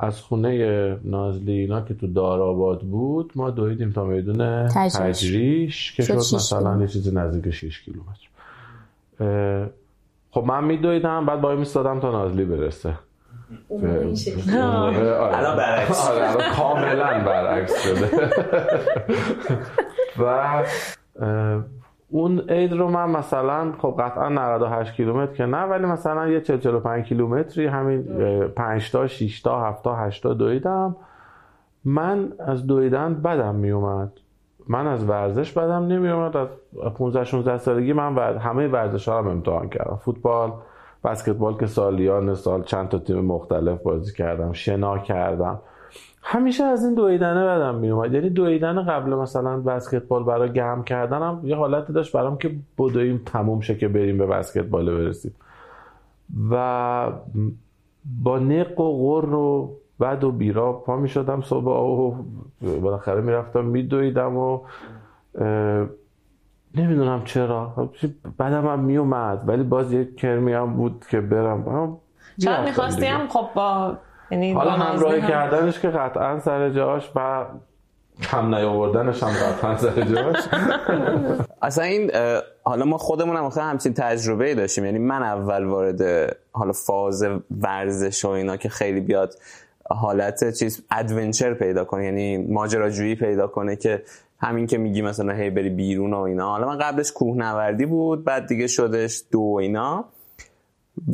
از 0.01 0.21
خونه 0.21 0.97
نازلی 1.03 1.51
اینا 1.51 1.81
که 1.81 1.93
تو 1.93 2.07
دارآباد 2.07 2.81
بود 2.81 3.31
ما 3.35 3.49
دویدیم 3.49 3.91
تا 3.91 4.05
میدون 4.05 4.67
تجریش. 4.67 5.93
که 5.93 6.03
شد 6.03 6.13
مثلا 6.13 6.81
یه 6.81 6.87
چیزی 6.87 7.11
نزدیک 7.11 7.53
6 7.53 7.81
کیلومتر. 7.81 8.27
خب 10.31 10.43
من 10.43 10.63
میدویدم 10.63 11.25
بعد 11.25 11.41
با 11.41 11.55
میستادم 11.55 11.99
تا 11.99 12.11
نازلی 12.11 12.45
برسه. 12.45 12.93
الان 13.69 15.57
برعکس 15.57 16.09
آره 16.09 16.55
کاملا 16.55 17.23
برعکس 17.25 17.83
شده. 17.83 18.09
و 20.19 20.63
اون 22.11 22.39
عید 22.49 22.73
رو 22.73 22.87
من 22.87 23.09
مثلا 23.09 23.71
خب 23.77 23.95
قطعا 23.99 24.29
98 24.29 24.93
کیلومتر 24.93 25.33
که 25.33 25.45
نه 25.45 25.63
ولی 25.63 25.85
مثلا 25.85 26.27
یه 26.27 26.41
40 26.41 26.59
45 26.59 27.05
کیلومتری 27.05 27.67
همین 27.67 28.03
5 28.47 28.91
تا 28.91 29.07
6 29.07 29.41
تا 29.41 29.61
7 29.61 29.83
تا 29.83 29.95
8 29.95 30.23
تا 30.23 30.33
دویدم. 30.33 30.95
من 31.85 32.33
از 32.39 32.67
دویدن 32.67 33.13
بدم 33.13 33.55
می 33.55 33.71
اومد 33.71 34.11
من 34.67 34.87
از 34.87 35.09
ورزش 35.09 35.51
بدم 35.51 35.87
نمی 35.87 36.09
اومد 36.09 36.37
از 36.37 36.47
15 36.97 37.23
16 37.23 37.57
سالگی 37.57 37.93
من 37.93 38.37
همه 38.37 38.67
ورزش 38.67 39.07
ها 39.07 39.17
هم 39.17 39.27
امتحان 39.27 39.69
کردم. 39.69 39.95
فوتبال 39.95 40.51
بسکتبال 41.03 41.57
که 41.57 41.65
سالیان 41.65 42.35
سال 42.35 42.63
چند 42.63 42.89
تا 42.89 42.99
تیم 42.99 43.25
مختلف 43.25 43.81
بازی 43.81 44.13
کردم 44.13 44.53
شنا 44.53 44.97
کردم. 44.97 45.59
همیشه 46.23 46.63
از 46.63 46.85
این 46.85 46.93
دویدنه 46.93 47.45
بدم 47.45 47.75
میومد 47.75 48.13
یعنی 48.13 48.29
دویدن 48.29 48.83
قبل 48.83 49.15
مثلا 49.15 49.57
بسکتبال 49.57 50.23
برای 50.23 50.53
گرم 50.53 50.83
کردنم 50.83 51.41
یه 51.43 51.55
حالتی 51.55 51.93
داشت 51.93 52.13
برام 52.13 52.37
که 52.37 52.51
بدویم 52.77 53.21
تموم 53.25 53.59
شه 53.59 53.75
که 53.75 53.87
بریم 53.87 54.17
به 54.17 54.25
بسکتبال 54.25 54.95
برسیم. 54.95 55.35
و 56.51 57.11
با 58.23 58.39
نق 58.39 58.79
و 58.79 59.21
غر 59.21 59.33
و 59.33 59.77
بعد 59.99 60.23
و 60.23 60.31
بیرا 60.31 60.73
پا 60.73 60.95
می 60.95 61.09
شدم 61.09 61.41
صبح. 61.41 61.65
و 61.65 62.15
بالاخره 62.81 63.21
می‌رفتم 63.21 63.65
میدویدم 63.65 64.37
و 64.37 64.59
نمی‌دونم 66.75 67.21
چرا. 67.25 67.89
بعدم 68.37 68.67
هم 68.67 68.79
میومد 68.79 69.43
ولی 69.47 69.63
باز 69.63 69.93
یک 69.93 70.15
کرمی 70.15 70.53
هم 70.53 70.73
بود 70.73 71.05
که 71.09 71.21
برم. 71.21 71.97
چرا 72.37 72.63
می‌خواستی 72.63 73.07
خب 73.29 73.47
با 73.55 73.97
یعنی 74.31 74.53
حالا 74.53 74.71
همراهی 74.71 75.21
کردنش 75.21 75.79
که 75.79 75.87
قطعا 75.87 76.39
سر 76.39 76.69
جاش 76.69 77.11
و 77.15 77.45
کم 78.21 78.55
نیاوردنش 78.55 79.23
هم 79.23 79.29
قطعا 79.29 79.77
سر 79.77 80.01
جاش. 80.01 80.37
اصلا 81.61 81.83
این 81.83 82.11
حالا 82.63 82.85
ما 82.85 82.97
خودمون 82.97 83.35
هم 83.35 83.51
همچین 83.57 83.93
تجربه 83.93 84.55
داشتیم. 84.55 84.85
یعنی 84.85 84.99
من 84.99 85.23
اول 85.23 85.65
وارد 85.65 86.01
حالا 86.51 86.71
فاز 86.71 87.25
ورزش 87.61 88.25
و 88.25 88.29
اینا 88.29 88.57
که 88.57 88.69
خیلی 88.69 88.99
بیاد 88.99 89.33
حالت 89.89 90.53
چیز 90.59 90.83
ادونچر 90.91 91.53
پیدا 91.53 91.83
کنه. 91.85 92.05
یعنی 92.05 92.37
ماجراجویی 92.37 93.15
پیدا 93.15 93.47
کنه 93.47 93.75
که 93.75 94.03
همین 94.39 94.67
که 94.67 94.77
میگی 94.77 95.01
مثلا 95.01 95.33
هی 95.33 95.49
بری 95.49 95.69
بیرون 95.69 96.13
و 96.13 96.19
اینا. 96.19 96.49
حالا 96.49 96.67
من 96.67 96.77
قبلش 96.77 97.11
کوهنوردی 97.11 97.85
بود 97.85 98.23
بعد 98.23 98.47
دیگه 98.47 98.67
شدش 98.67 99.23
دو 99.31 99.57
اینا. 99.59 100.05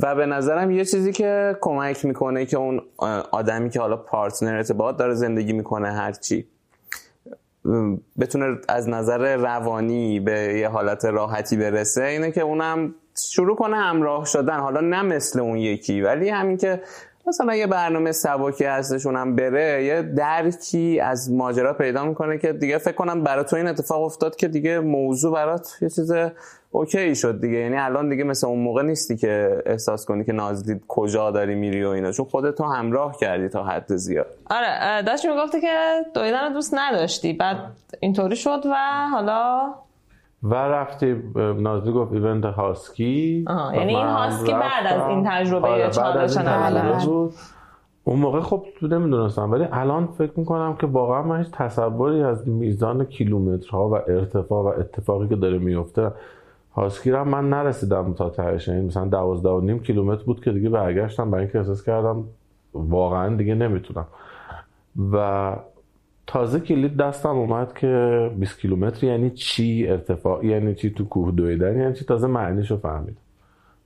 و 0.01 0.15
به 0.15 0.25
نظرم 0.25 0.71
یه 0.71 0.85
چیزی 0.85 1.11
که 1.11 1.57
کمک 1.61 2.05
می‌کنه 2.05 2.45
که 2.45 2.57
اون 2.57 2.81
آدمی 3.31 3.69
که 3.69 3.79
حالا 3.79 3.97
پارتنر 3.97 4.55
ارتباط 4.55 4.97
داره 4.97 5.13
زندگی 5.13 5.53
می‌کنه 5.53 5.91
هرچی 5.91 6.47
بتونه 8.19 8.57
از 8.67 8.89
نظر 8.89 9.35
روانی 9.35 10.19
به 10.19 10.31
یه 10.31 10.69
حالت 10.69 11.05
راحتی 11.05 11.57
برسه 11.57 12.03
اینه 12.03 12.31
که 12.31 12.41
اونم 12.41 12.95
شروع 13.31 13.55
کنه 13.55 13.75
همراه 13.75 14.25
شدن. 14.25 14.59
حالا 14.59 14.81
نه 14.81 15.01
مثل 15.01 15.39
اون 15.39 15.57
یکی 15.57 16.01
ولی 16.01 16.29
همین 16.29 16.57
که 16.57 16.81
مثلا 17.27 17.55
یه 17.55 17.67
برنامه 17.67 18.11
سباکی 18.11 18.63
هستشون 18.65 19.15
هم 19.15 19.35
بره 19.35 19.83
یه 19.83 20.01
درکی 20.01 20.99
از 20.99 21.31
ماجرا 21.31 21.73
پیدا 21.73 22.05
می‌کنه 22.05 22.37
که 22.37 22.53
دیگه 22.53 22.77
فکر 22.77 22.95
کنم 22.95 23.23
برای 23.23 23.43
تو 23.45 23.55
این 23.55 23.67
اتفاق 23.67 24.03
افتاد 24.03 24.35
که 24.35 24.47
دیگه 24.47 24.79
موضوع 24.79 25.33
برات 25.33 25.69
یه 25.81 25.89
چیز 25.89 26.11
اوکی 26.71 27.15
شد 27.15 27.41
دیگه. 27.41 27.57
یعنی 27.57 27.77
الان 27.77 28.09
دیگه 28.09 28.23
مثل 28.23 28.47
اون 28.47 28.59
موقع 28.59 28.81
نیستی 28.83 29.17
که 29.17 29.63
احساس 29.65 30.05
کنی 30.05 30.25
که 30.25 30.31
نازدید 30.31 30.83
کجا 30.87 31.31
داری 31.31 31.55
میری 31.55 31.83
و 31.83 31.89
اینا. 31.89 32.11
چون 32.11 32.25
خودت 32.25 32.61
همراه 32.61 33.17
کردی 33.17 33.49
تا 33.49 33.63
حد 33.63 33.95
زیاد. 33.95 34.27
آره 34.49 35.01
داشت 35.01 35.25
می‌گفتی 35.25 35.61
که 35.61 36.05
دویدن 36.13 36.53
دوست 36.53 36.73
نداشتی. 36.73 37.33
بعد 37.33 37.57
اینطوری 37.99 38.35
شد 38.35 38.65
و 38.65 38.75
حالا 39.11 39.73
و 40.43 40.55
رفتی 40.55 41.15
نازلی 41.35 41.91
گفت 41.91 42.13
ایونت 42.13 42.45
هاسکی. 42.45 43.45
یعنی 43.73 43.95
این 43.95 44.07
هاسکی 44.07 44.51
بعد 44.53 44.87
از 44.93 45.09
این 45.09 45.23
تجربه 45.29 45.67
آره 45.67 45.89
چالش 45.89 47.05
بود. 47.05 47.33
اون 48.03 48.19
موقع 48.19 48.39
خب 48.39 48.65
تو 48.79 48.87
نمی‌دونستم 48.87 49.51
ولی 49.51 49.67
الان 49.71 50.07
فکر 50.07 50.31
می‌کنم 50.35 50.75
که 50.75 50.87
واقعا 50.87 51.23
من 51.23 51.37
هیچ 51.37 51.51
تصوری 51.51 52.23
از 52.23 52.47
میزان 52.47 53.05
کیلومترها 53.05 53.89
و 53.89 53.93
ارتفاع 53.93 54.63
و 54.63 54.79
اتفاقی 54.79 55.27
که 55.27 55.35
داره 55.35 55.57
میفته 55.57 56.11
هاسکی 56.75 57.11
رو 57.11 57.25
من 57.25 57.49
نرسیدم 57.49 58.13
تا 58.13 58.29
تهش. 58.29 58.67
یعنی 58.67 58.85
مثلا 58.85 59.05
دوازده 59.05 59.49
و 59.49 59.61
نیم 59.61 59.79
کیلومتر 59.79 60.23
بود 60.23 60.43
که 60.43 60.51
دیگه 60.51 60.69
برگشتم 60.69 61.31
برای 61.31 61.43
اینکه 61.43 61.57
احساس 61.57 61.83
کردم 61.83 62.23
واقعا 62.73 63.35
دیگه 63.35 63.55
نمی‌تونم. 63.55 64.05
و 65.11 65.55
تازه 66.27 66.59
کلید 66.59 66.97
دستم 66.97 67.29
اومد 67.29 67.73
که 67.73 68.31
20 68.39 68.59
کیلومتر 68.59 69.07
یعنی 69.07 69.29
چی 69.29 69.85
ارتفاع 69.87 70.45
یعنی 70.45 70.75
چی 70.75 70.89
تو 70.89 71.05
کوه 71.05 71.31
دویدن 71.31 71.81
یعنی 71.81 71.93
چی 71.93 72.05
تازه 72.05 72.27
معنیشو 72.27 72.77
فهمیدم 72.77 73.17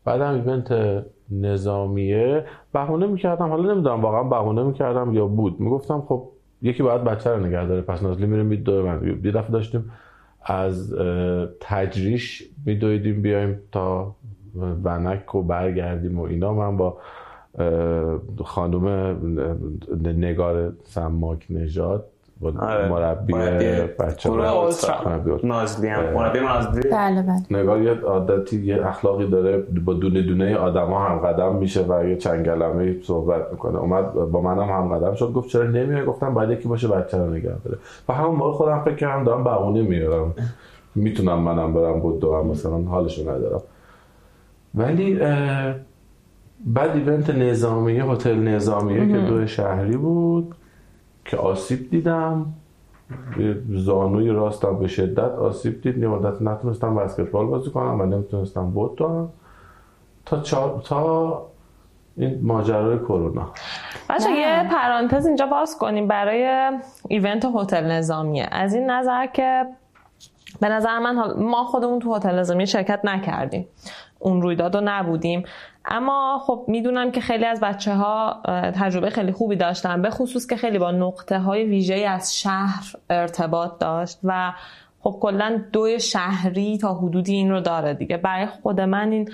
بعدم 0.05 0.33
ایونت 0.33 1.03
نظامیه 1.31 2.45
بهونه 2.73 3.07
می‌کردم 3.07 3.49
حالا 3.49 3.73
نمی‌دونم 3.73 4.01
واقعا 4.01 4.23
بهونه 4.23 4.63
می‌کردم 4.63 5.13
یا 5.13 5.27
بود. 5.27 5.59
می‌گفتم 5.59 6.01
خب 6.01 6.27
یکی 6.61 6.83
باید 6.83 7.03
بچه 7.03 7.29
رو 7.29 7.45
نگه 7.45 7.65
داره. 7.65 7.81
پس 7.81 8.03
نازلی 8.03 8.25
میره 8.25 8.43
میدوه 8.43 8.85
من 8.85 9.21
یه 9.23 9.31
دفعه 9.31 9.51
داشتیم 9.51 9.91
از 10.43 10.95
تجریش 11.59 12.49
میدویدیم 12.65 13.21
بیایم 13.21 13.59
تا 13.71 14.15
ونک 14.83 15.35
و 15.35 15.43
برگردیم 15.43 16.19
و 16.19 16.23
اینا. 16.23 16.53
من 16.53 16.77
با 16.77 16.97
خانم 18.43 18.87
نگار 20.03 20.73
سماک 20.83 21.47
آره. 21.81 22.03
مربی 22.89 23.33
بچه 23.99 24.29
نازلی 25.43 25.87
هم. 25.87 26.13
مربی 26.13 26.39
نازلی 26.39 26.89
بله 26.89 27.21
بله. 27.21 27.59
نگار 27.61 27.81
یه 27.81 27.93
عادتی 27.93 28.65
یه 28.65 28.87
اخلاقی 28.87 29.27
داره 29.27 29.57
با 29.57 29.93
دونه 29.93 30.21
دونه 30.21 30.55
آدما 30.55 30.99
هم 30.99 31.17
قدم 31.17 31.55
میشه 31.55 31.85
و 31.89 32.07
یه 32.07 32.15
چند 32.15 32.45
کلمه 32.45 33.01
صحبت 33.03 33.51
می‌کنه. 33.51 33.79
اومد 33.79 34.13
با 34.13 34.41
منم 34.41 34.69
هم 34.69 34.97
قدم 34.97 35.15
شد. 35.15 35.33
گفت 35.33 35.49
چرا 35.49 35.63
نمیای 35.63 36.05
گفتم 36.05 36.33
باید 36.33 36.49
یکی 36.49 36.67
باشه 36.67 36.87
بچه 36.87 37.17
رو 37.17 37.29
نگه 37.29 37.55
داره. 37.65 37.77
و 38.09 38.13
همون 38.13 38.35
موقع 38.35 38.51
خودم 38.51 38.81
فکر 38.85 38.95
کردم 38.95 39.23
دارم 39.23 39.43
بهونه 39.43 39.81
میارم. 39.81 40.33
می‌تونم 40.95 41.39
منم 41.39 41.73
برم 41.73 41.99
بود 41.99 42.23
هم 42.23 42.47
مثلا 42.47 42.81
حالشو 42.81 43.21
ندارم. 43.21 43.61
ولی 44.75 45.19
بعد 46.65 46.95
ایونت 46.95 47.29
نظامیه 47.29 48.03
هتل 48.03 48.35
نظامیه 48.35 49.07
که 49.07 49.17
دو 49.17 49.47
شهری 49.47 49.97
بود. 49.97 50.55
که 51.25 51.37
آسیب 51.37 51.89
دیدم 51.89 52.45
زانوی 53.69 54.29
راستم 54.29 54.79
به 54.79 54.87
شدت 54.87 55.31
آسیب 55.31 55.81
دید 55.81 56.05
مدت 56.05 56.41
نتونستم 56.41 56.95
بسکتبال 56.95 57.45
بازی 57.45 57.69
کنم 57.69 58.01
و 58.01 58.05
نمی‌تونستم 58.05 58.71
بود 58.71 58.97
تا 60.25 60.39
تا 60.83 61.47
این 62.17 62.39
ماجرای 62.43 62.99
کرونا. 62.99 63.49
بچه 64.09 64.31
یه 64.31 64.69
پرانتز 64.71 65.25
اینجا 65.25 65.45
باز 65.45 65.77
کنیم 65.77 66.07
برای 66.07 66.71
ایونت 67.07 67.45
هتل 67.55 67.91
نظامیه. 67.91 68.47
از 68.51 68.73
این 68.73 68.89
نظر 68.89 69.25
که 69.25 69.65
به 70.61 70.69
نظر 70.69 70.99
من 70.99 71.33
ما 71.37 71.63
خودمون 71.63 71.99
تو 71.99 72.15
هتل 72.15 72.39
نظامی 72.39 72.67
شرکت 72.67 72.99
نکردیم. 73.03 73.67
اون 74.21 74.41
رویداد 74.41 74.75
رو 74.75 74.81
نبودیم. 74.85 75.43
اما 75.85 76.41
خب 76.45 76.65
می‌دونم 76.67 77.11
که 77.11 77.21
خیلی 77.21 77.45
از 77.45 77.59
بچه 77.59 77.93
ها 77.93 78.41
تجربه 78.75 79.09
خیلی 79.09 79.31
خوبی 79.31 79.55
داشتن 79.55 80.01
به 80.01 80.09
خصوص 80.09 80.47
که 80.47 80.55
خیلی 80.55 80.79
با 80.79 80.91
نقطه 80.91 81.39
های 81.39 81.63
ویژه 81.63 81.95
از 81.95 82.39
شهر 82.39 82.93
ارتباط 83.09 83.79
داشت 83.79 84.19
و 84.23 84.53
خب 85.03 85.17
کلا 85.21 85.61
دوی 85.73 85.99
شهری 85.99 86.77
تا 86.77 86.93
حدودی 86.93 87.33
این 87.33 87.51
رو 87.51 87.61
داره 87.61 87.93
دیگه. 87.93 88.17
برای 88.17 88.45
خود 88.45 88.81
من 88.81 89.11
این 89.11 89.29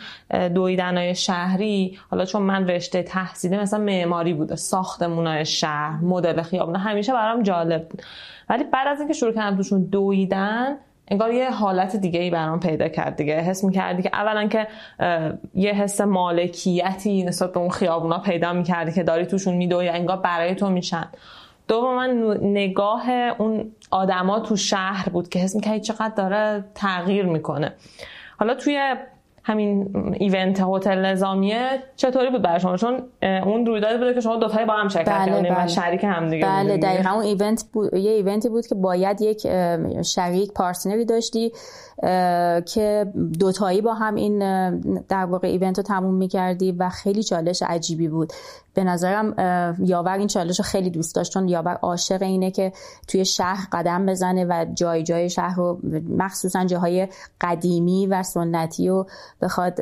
دویدنهای 0.49 1.15
شهری 1.15 1.97
حالا 2.11 2.25
چون 2.25 2.41
من 2.41 2.67
رشته 2.67 3.03
تحصیلی 3.03 3.57
مثلا 3.57 3.79
معماری 3.79 4.33
بوده 4.33 4.55
ساختمونای 4.55 5.45
شهر 5.45 5.99
مدل 6.01 6.41
خیابون 6.41 6.75
همیشه 6.75 7.13
برام 7.13 7.43
جالب 7.43 7.89
بود. 7.89 8.01
ولی 8.49 8.63
بعد 8.63 8.87
از 8.87 8.99
اینکه 8.99 9.13
شروع 9.13 9.33
کردم 9.33 9.57
توشون 9.57 9.83
دویدن 9.83 10.77
انگار 11.07 11.31
یه 11.31 11.51
حالت 11.51 11.95
دیگه 11.95 12.19
ای 12.19 12.29
برام 12.29 12.59
پیدا 12.59 12.87
کرد 12.87 13.15
دیگه. 13.15 13.39
حس 13.39 13.63
می‌کردی 13.63 14.03
که 14.03 14.09
اولا 14.13 14.47
که 14.47 14.67
یه 15.55 15.71
حس 15.71 16.01
مالکیتی 16.01 17.23
نسبت 17.23 17.53
به 17.53 17.59
اون 17.59 17.69
خیابونا 17.69 18.19
پیدا 18.19 18.53
می‌کردی 18.53 18.91
که 18.91 19.03
داری 19.03 19.25
توشون 19.25 19.53
میدوی 19.53 19.89
انگار 19.89 20.17
برای 20.17 20.55
تو 20.55 20.69
میشن. 20.69 21.07
دوم 21.67 21.95
من 21.95 22.37
نگاه 22.41 23.09
اون 23.37 23.71
آدما 23.91 24.39
تو 24.39 24.55
شهر 24.55 25.09
بود 25.09 25.29
که 25.29 25.39
حس 25.39 25.55
می‌کردی 25.55 25.79
چقدر 25.79 26.13
داره 26.15 26.65
تغییر 26.75 27.25
می‌کنه. 27.25 27.73
حالا 28.39 28.55
توی 28.55 28.95
همین 29.47 29.89
event 30.19 30.61
هتل 30.61 31.05
نظامیه 31.05 31.69
چطوری 31.95 32.29
بود 32.29 32.41
برای 32.41 32.59
شما؟ 32.59 32.77
چون 32.77 33.03
اون 33.23 33.65
رویدادی 33.65 33.97
بوده 33.97 34.13
که 34.13 34.21
شما 34.21 34.35
دو 34.35 34.47
تایی 34.47 34.65
با 34.65 34.73
هم 34.73 34.87
شرکت 34.87 35.09
بله 35.09 35.25
کردین 35.25 35.53
بله. 35.53 35.65
و 35.65 35.67
شریک 35.67 36.03
هم 36.03 36.29
دیگه 36.29 36.45
بله 36.45 36.77
دقیقاً. 36.77 37.09
اون 37.09 37.23
event 37.23 37.65
بود 37.73 37.93
یه 37.93 38.11
event 38.11 38.43
ی 38.43 38.49
بود 38.49 38.67
که 38.67 38.75
باید 38.75 39.21
یک 39.21 39.47
شریک 40.01 40.53
partner 40.53 40.99
ی 40.99 41.05
داشتی. 41.05 41.51
که 42.65 43.11
دوتایی 43.39 43.81
با 43.81 43.93
هم 43.93 44.15
این 44.15 44.39
در 45.01 45.25
واقع 45.25 45.47
event 45.47 45.77
رو 45.77 45.83
تموم 45.83 46.13
می‌کردی 46.13 46.71
و 46.71 46.89
خیلی 46.89 47.23
چالش 47.23 47.63
عجیبی 47.63 48.07
بود. 48.07 48.33
به 48.73 48.83
نظرم 48.83 49.33
یاور 49.79 50.17
این 50.17 50.27
چالش 50.27 50.59
رو 50.59 50.63
خیلی 50.63 50.89
دوست 50.89 51.15
داشت 51.15 51.33
چون 51.33 51.47
یاور 51.47 51.73
عاشق 51.73 52.21
اینه 52.21 52.51
که 52.51 52.71
توی 53.07 53.25
شهر 53.25 53.67
قدم 53.71 54.05
بزنه 54.05 54.45
و 54.45 54.65
جای 54.73 55.03
جای 55.03 55.29
شهر 55.29 55.55
رو 55.55 55.79
مخصوصا 56.17 56.65
جاهای 56.65 57.07
قدیمی 57.41 58.07
و 58.07 58.23
سنتی 58.23 58.89
رو 58.89 59.07
بخواد 59.41 59.81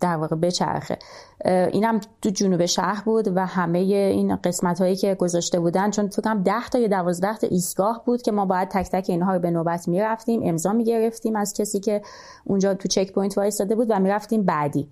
در 0.00 0.16
واقع 0.16 0.36
بچرخه 0.36 0.98
اینم 1.44 2.00
تو 2.22 2.30
جنوب 2.30 2.66
شهر 2.66 3.02
بود 3.04 3.36
و 3.36 3.46
همه 3.46 3.78
این 3.78 4.36
قسمت 4.36 4.80
هایی 4.80 4.96
که 4.96 5.14
گذاشته 5.14 5.60
بودن 5.60 5.90
چون 5.90 6.08
تو 6.08 6.22
کم 6.22 6.42
10 6.42 6.52
تا 6.72 6.78
یا 6.78 6.88
12 6.88 7.36
تا 7.36 7.46
ایستگاه 7.46 8.02
بود 8.06 8.22
که 8.22 8.32
ما 8.32 8.46
باید 8.46 8.68
تک 8.68 8.90
تک 8.90 9.06
اینها 9.08 9.32
رو 9.34 9.38
به 9.38 9.50
نوبت 9.50 9.88
می‌رفتیم 9.88 10.40
امضا 10.44 10.72
می‌گرفتیم 10.72 11.36
از 11.36 11.54
کسی 11.54 11.80
که 11.80 12.02
اونجا 12.44 12.74
تو 12.74 12.88
checkpoint 12.88 13.38
وایساده 13.38 13.74
بود 13.74 13.86
و 13.90 13.98
می‌رفتیم 13.98 14.42
بعدی. 14.42 14.88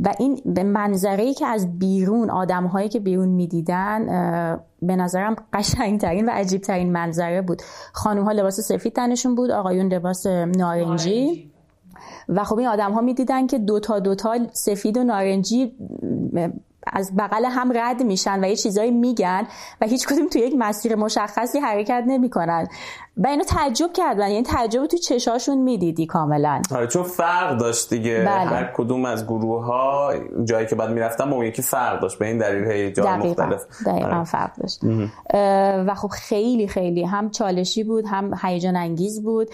و 0.00 0.14
این 0.18 0.40
به 0.44 0.62
منظره 0.62 1.34
که 1.34 1.46
از 1.46 1.78
بیرون 1.78 2.30
آدم 2.30 2.66
هایی 2.66 2.88
که 2.88 3.00
بیرون 3.00 3.28
می‌دیدن 3.28 4.06
به 4.82 4.96
نظرم 4.96 5.36
قشنگترین 5.52 6.26
و 6.26 6.30
عجیبترین 6.32 6.92
منظره 6.92 7.42
بود. 7.42 7.62
خانوم 7.92 8.24
ها 8.24 8.32
لباس 8.32 8.60
سفید 8.60 8.92
تنشون 8.92 9.34
بود 9.34 9.50
آقایون 9.50 9.92
لباس 9.92 10.26
نارنجی. 10.26 11.53
و 12.28 12.44
خب 12.44 12.58
این 12.58 12.68
آدم 12.68 12.92
ها 12.92 13.00
می‌دیدن 13.00 13.46
که 13.46 13.58
دوتا 13.58 13.98
دوتا 13.98 14.38
سفید 14.52 14.96
و 14.96 15.04
نارنجی 15.04 15.72
از 16.86 17.12
بغل 17.16 17.44
هم 17.44 17.72
رد 17.74 18.02
میشن 18.02 18.44
و 18.44 18.48
یه 18.48 18.56
چیزایی 18.56 18.90
میگن 18.90 19.46
و 19.80 19.86
هیچ 19.86 20.06
کدوم 20.06 20.28
توی 20.28 20.40
یک 20.40 20.54
مسیر 20.58 20.96
مشخصی 20.96 21.58
حرکت 21.58 22.04
نمی‌کنن. 22.06 22.68
و 23.16 23.26
اینو 23.26 23.44
تعجب 23.44 23.92
کردن 23.92 24.28
یعنی 24.28 24.42
تعجب 24.42 24.86
تو 24.86 24.96
چشاشون 24.96 25.58
می‌دیدی 25.58 26.06
کاملا. 26.06 26.62
آره 26.74 26.86
چون 26.86 27.02
فرق 27.02 27.58
داشت 27.58 27.90
دیگه. 27.90 28.24
بله. 28.26 28.50
هر 28.50 28.72
کدوم 28.76 29.04
از 29.04 29.26
گروه 29.26 29.64
ها 29.64 30.12
جایی 30.44 30.66
که 30.66 30.76
بعد 30.76 30.90
می‌رفتم 30.90 31.30
با 31.30 31.44
یکی 31.44 31.62
فرق 31.62 32.00
داشت. 32.00 32.18
به 32.18 32.26
این 32.26 32.38
دلیل 32.38 32.64
هی 32.64 32.92
جای 32.92 33.16
مختلف. 33.16 33.62
دقیقا 33.86 34.06
آره. 34.06 34.24
فرق 34.24 34.50
داشت. 34.56 34.80
و 35.88 35.94
خب 35.94 36.08
خیلی 36.08 36.68
خیلی 36.68 37.04
هم 37.04 37.30
چالشی 37.30 37.84
بود 37.84 38.04
هم 38.06 38.30
هیجان 38.42 38.76
انگیز 38.76 39.22
بود. 39.22 39.48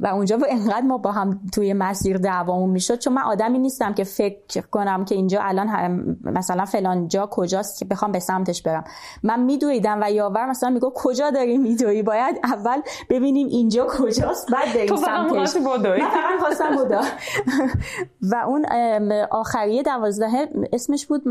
و 0.00 0.06
اونجا 0.12 0.36
با 0.36 0.46
انقدر 0.50 0.86
ما 0.86 0.98
با 0.98 1.12
هم 1.12 1.40
توی 1.54 1.72
مسیر 1.72 2.16
دعوامون 2.16 2.70
می‌شد. 2.70 2.98
چون 2.98 3.12
من 3.12 3.22
آدمی 3.22 3.58
نیستم 3.58 3.94
که 3.94 4.04
فکر 4.04 4.60
کنم 4.70 5.04
که 5.04 5.14
اینجا 5.14 5.40
الان 5.42 6.16
مثلا 6.24 6.64
فلان 6.64 7.08
جا 7.08 7.28
کجاست 7.30 7.78
که 7.78 7.84
بخوام 7.84 8.12
به 8.12 8.18
سمتش 8.18 8.62
برم. 8.62 8.84
من 9.22 9.42
میدویدم 9.42 9.98
و 10.02 10.10
یاور 10.10 10.46
مثلا 10.46 10.70
میگو 10.70 10.92
کجا 10.94 11.30
داری 11.30 11.58
میدوی 11.58 12.02
باید 12.02 12.37
اول 12.44 12.80
ببینیم 13.10 13.48
اینجا 13.48 13.86
کجاست 13.86 14.52
بعد 14.52 14.74
بریم 14.74 14.96
سمتش. 14.96 15.08
من 15.08 15.28
خواستم 16.40 16.76
بودا 16.76 17.00
و 18.22 18.34
اون 18.46 18.66
آخریه 19.30 19.82
دوازده 19.82 20.48
اسمش 20.72 21.06
بود 21.06 21.22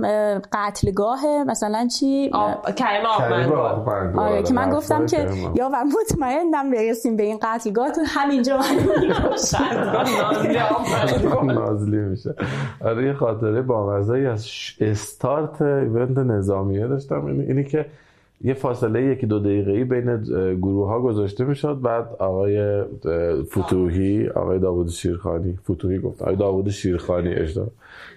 قتلگاه 0.54 1.44
مثلا 1.48 1.88
چی؟ 1.88 2.32
کریم 2.76 3.06
آره, 3.06 4.18
آره 4.18 4.44
که 4.44 4.54
من 4.54 4.70
گفتم 4.70 5.06
که 5.06 5.30
یا 5.56 5.70
و 5.74 5.86
مطمئنم 5.86 6.72
برسیم 6.72 7.16
به 7.16 7.24
این 7.24 7.40
قتلگاه 7.42 7.92
تو 7.92 8.02
همینجا 8.08 8.60
نازلی 11.44 11.98
میشه. 11.98 12.36
آره 12.82 13.06
یه 13.06 13.14
خاطره 13.14 13.62
با 13.62 13.96
از 13.96 14.12
استارت 14.82 15.62
ایونت 15.62 16.18
نظامیه 16.18 16.88
داشتم. 16.88 17.26
اینی 17.26 17.64
که 17.64 17.86
یه 18.42 18.54
فاصله 18.54 19.04
یکی 19.04 19.26
دو 19.26 19.40
دقیقه 19.40 19.72
ای 19.72 19.84
بین 19.84 20.24
گروه 20.56 20.88
ها 20.88 21.02
گذاشته 21.02 21.44
می‌شد. 21.44 21.82
بعد 21.82 22.16
آقای 22.20 22.84
فتوحی 23.52 24.28
آقای 24.28 24.60
داوود 24.60 24.90
شیرخانی 24.90 25.58
فتوحی 25.72 26.00
گفت 26.00 26.22
آقای 26.22 26.36
داوود 26.36 26.70
شیرخانی 26.70 27.34
اشتباه 27.34 27.68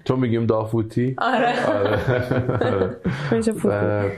تو 0.04 0.16
میگیم 0.16 0.46
دافوتی 0.46 1.16
آره, 1.18 1.66
آره. 2.60 2.96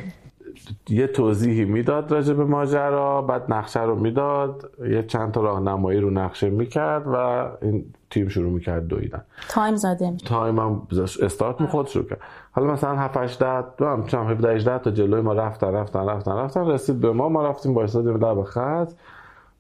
یه 0.89 1.07
توضیحی 1.07 1.65
می‌داد 1.65 2.13
راجع 2.13 2.35
به 2.35 2.45
ماجرا 2.45 3.23
بعد 3.23 3.53
نقشه 3.53 3.83
رو 3.83 3.97
می‌داد. 3.97 4.71
یه 4.91 5.03
چند 5.03 5.33
تا 5.33 5.41
راهنمایی 5.41 6.01
رو 6.01 6.11
نقشه 6.11 6.51
می‌کرد 6.51 7.07
و 7.07 7.17
این 7.63 7.85
تیم 8.11 8.29
شروع 8.29 8.53
می‌کرد 8.53 8.87
دویدن. 8.87 9.23
time 9.49 9.77
زده 9.77 10.17
time 10.27 10.59
هم 10.59 10.83
استارت 11.23 11.61
می 11.61 11.67
خورد 11.67 11.87
شروع 11.87 12.05
کرد. 12.05 12.21
حالا 12.55 12.73
مثلا 12.73 12.97
7 12.97 13.17
8 13.17 13.43
دو 13.77 13.87
هم 13.87 14.07
چند 14.07 14.31
17 14.31 14.55
18 14.55 14.79
تا 14.79 14.91
جلوی 14.91 15.21
ما 15.21 15.33
رفتن 15.33 15.75
رفتن 15.75 16.09
رفتن 16.09 16.37
رفتن 16.37 16.67
رسید 16.67 17.01
به 17.01 17.13
ما 17.13 17.29
ما 17.29 17.47
رفتیم 17.47 17.75
وایسادیم 17.75 18.19
در 18.19 18.43
خط. 18.43 18.93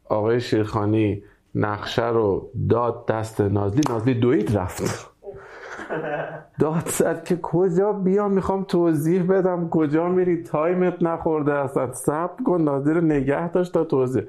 آقای 0.09 0.40
شیرخانی 0.40 1.22
نقشه 1.55 2.09
رو 2.09 2.50
داد 2.70 3.07
دست 3.07 3.40
نازلی 3.40 3.83
نازلی 3.88 4.14
دوید 4.14 4.59
رفت. 4.59 5.11
داد 6.61 6.88
زد 6.88 7.24
که 7.24 7.37
کجا 7.37 7.92
بیام؟ 7.92 8.33
می‌خوام 8.33 8.64
توضیح 8.64 9.22
بدم. 9.22 9.68
کجا 9.68 10.09
میری؟ 10.09 10.42
تایمت 10.42 11.02
نخورده 11.02 11.55
اصلا 11.55 11.92
صبر 11.92 12.31
کن. 12.46 12.62
نازلی 12.62 12.94
رو 12.94 13.00
نگه 13.00 13.48
داشت 13.48 13.72
تا 13.72 13.85
توضیح. 13.85 14.22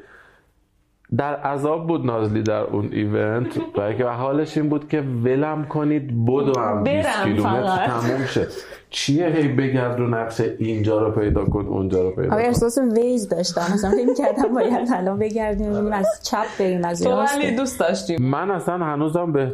در 1.17 1.35
عذاب 1.35 1.87
بود 1.87 2.05
نازلی 2.05 2.43
در 2.43 2.61
اون 2.61 2.89
event 2.91 3.53
که 3.97 4.05
حالش 4.05 4.57
این 4.57 4.69
بود 4.69 4.89
که 4.89 5.01
ولم 5.01 5.65
کنید 5.65 6.25
بدو 6.25 6.59
هم 6.59 6.83
20 6.83 7.23
کیلومتر 7.23 7.87
تموم 7.87 8.25
شه 8.25 8.47
چیه 8.89 9.27
هی 9.27 9.47
بگرد 9.47 9.99
رو 9.99 10.07
نقشه 10.07 10.55
اینجا 10.59 10.99
رو 10.99 11.11
پیدا 11.11 11.45
کن 11.45 11.65
اونجا 11.65 12.01
رو 12.01 12.11
پیدا 12.11 12.29
کن؟ 12.29 12.35
احساس 12.35 12.77
Waze 12.77 13.29
داشتم. 13.29 13.61
مثلا 13.73 13.91
فکر 13.91 14.13
کردم 14.13 14.53
باید 14.53 14.89
الان 14.93 15.19
بگردیم 15.19 15.91
از 15.91 16.07
چپ 16.23 16.45
بریم 16.59 16.85
از 16.85 17.07
راست 17.07 17.41
تو 17.41 17.55
دوست 17.55 17.79
داشتیم 17.79 18.21
من 18.21 18.51
اصلا 18.51 18.77
هنوزم 18.77 19.31
به 19.31 19.53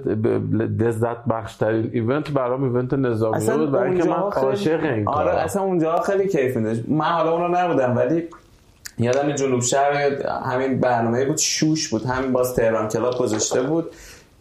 لذت 0.79 1.25
بخش 1.25 1.55
ترین 1.55 1.89
event 1.93 2.31
برام 2.31 2.63
event 2.63 2.93
نظامی 2.93 3.45
بود 3.45 3.71
برای 3.71 3.97
که 3.97 4.09
من 4.09 4.15
عاشق 4.15 4.83
این 4.83 5.07
آره 5.07 5.31
اصلا 5.31 5.61
اونجا 5.61 5.95
خیلی 5.95 6.27
کیف 6.27 6.57
میداشت. 6.57 6.89
من 6.89 7.05
حالا 7.05 7.31
اون 7.31 7.41
رو 7.41 7.55
نبودم 7.55 7.97
ولی 7.97 8.23
یادم 8.99 9.31
جنوب 9.31 9.61
شهر 9.61 9.93
همین 10.51 10.79
برنامه 10.79 11.25
بود 11.25 11.37
شوش 11.37 11.87
بود. 11.87 12.05
همین 12.05 12.31
باز 12.31 12.55
تهران 12.55 12.89
کلاب 12.89 13.17
گذاشته 13.17 13.61
بود 13.61 13.91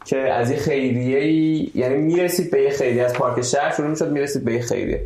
که 0.04 0.18
از 0.18 0.50
یه 0.50 0.56
خیریه 0.56 1.76
یعنی 1.76 1.96
می‌رسید 1.96 2.50
به 2.50 2.62
یه 2.62 2.70
خیریه. 2.70 3.04
از 3.04 3.12
پارک 3.12 3.42
شهر 3.42 3.74
شروع 3.76 3.88
می‌شد 3.88 4.12
می‌رسید 4.12 4.44
به 4.44 4.52
یه 4.52 4.62
خیریه. 4.62 5.02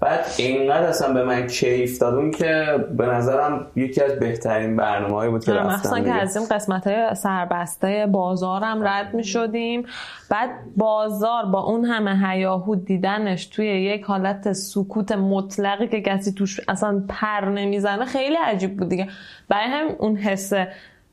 بعد 0.00 0.26
اینقدر 0.38 0.86
اصلا 0.86 1.12
به 1.12 1.24
من 1.24 1.46
کیف 1.46 1.98
داد. 1.98 2.34
که 2.34 2.84
به 2.96 3.06
نظرم 3.06 3.66
یکی 3.76 4.02
از 4.02 4.12
بهترین 4.12 4.76
برنامه 4.76 5.28
بود 5.28 5.44
که 5.44 5.52
آره، 5.52 5.60
رفتم 5.60 5.74
مخصوصا 5.74 6.00
که 6.00 6.12
از 6.12 6.36
این 6.36 6.46
قسمت 6.50 6.86
های 6.86 7.14
سربسته 7.14 8.06
بازارم 8.12 8.88
رد 8.88 9.14
می 9.14 9.24
شدیم 9.24 9.86
بعد 10.30 10.50
بازار 10.76 11.44
با 11.44 11.60
اون 11.60 11.84
همه 11.84 12.28
هیاهو 12.28 12.74
دیدنش 12.74 13.46
توی 13.46 13.66
یک 13.66 14.02
حالت 14.02 14.52
سکوت 14.52 15.12
مطلقی 15.12 15.88
که 15.88 16.00
کسی 16.00 16.32
توش 16.32 16.60
اصلا 16.68 17.02
پر 17.08 17.48
نمی‌زنه 17.48 18.04
خیلی 18.04 18.36
عجیب 18.36 18.76
بود 18.76 18.88
دیگه. 18.88 19.08
برای 19.48 19.66
هم 19.66 19.86
اون 19.98 20.16
حسه. 20.16 20.68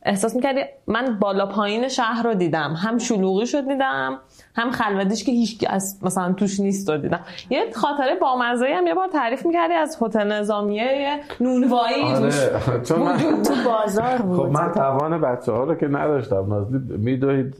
احساس 0.05 0.35
می‌کردی 0.35 0.61
من 0.87 1.19
بالا 1.19 1.45
پایین 1.45 1.87
شهر 1.87 2.23
رو 2.23 2.33
دیدم. 2.33 2.73
هم 2.73 2.97
شلوغی 2.97 3.45
شد 3.45 3.67
دیدم 3.67 4.19
هم 4.55 4.71
خلوتیش 4.71 5.23
که 5.23 5.31
هیچ 5.31 5.65
از 5.69 5.99
مثلا 6.01 6.33
توش 6.33 6.59
نیست 6.59 6.89
رو 6.89 6.97
دیدم 6.97 7.19
یه 7.49 7.65
خاطره 7.75 8.15
بامزه 8.21 8.65
هم 8.77 8.87
یه 8.87 8.93
بار 8.93 9.07
تعریف 9.07 9.45
می‌کردی 9.45 9.73
از 9.73 9.97
هتل 10.01 10.31
نظامیه 10.31 11.19
نونوایی 11.41 12.03
آره. 12.03 12.31
چون 12.87 12.99
من 12.99 13.17
تو 13.17 13.53
بازار 13.65 14.17
بود. 14.17 14.37
خب 14.37 14.51
من 14.51 14.71
توان 14.71 15.21
بچه 15.21 15.51
ها 15.51 15.63
رو 15.63 15.75
که 15.75 15.87
نداشتم. 15.87 16.45
نازلی 16.49 16.97
میدوید 16.97 17.55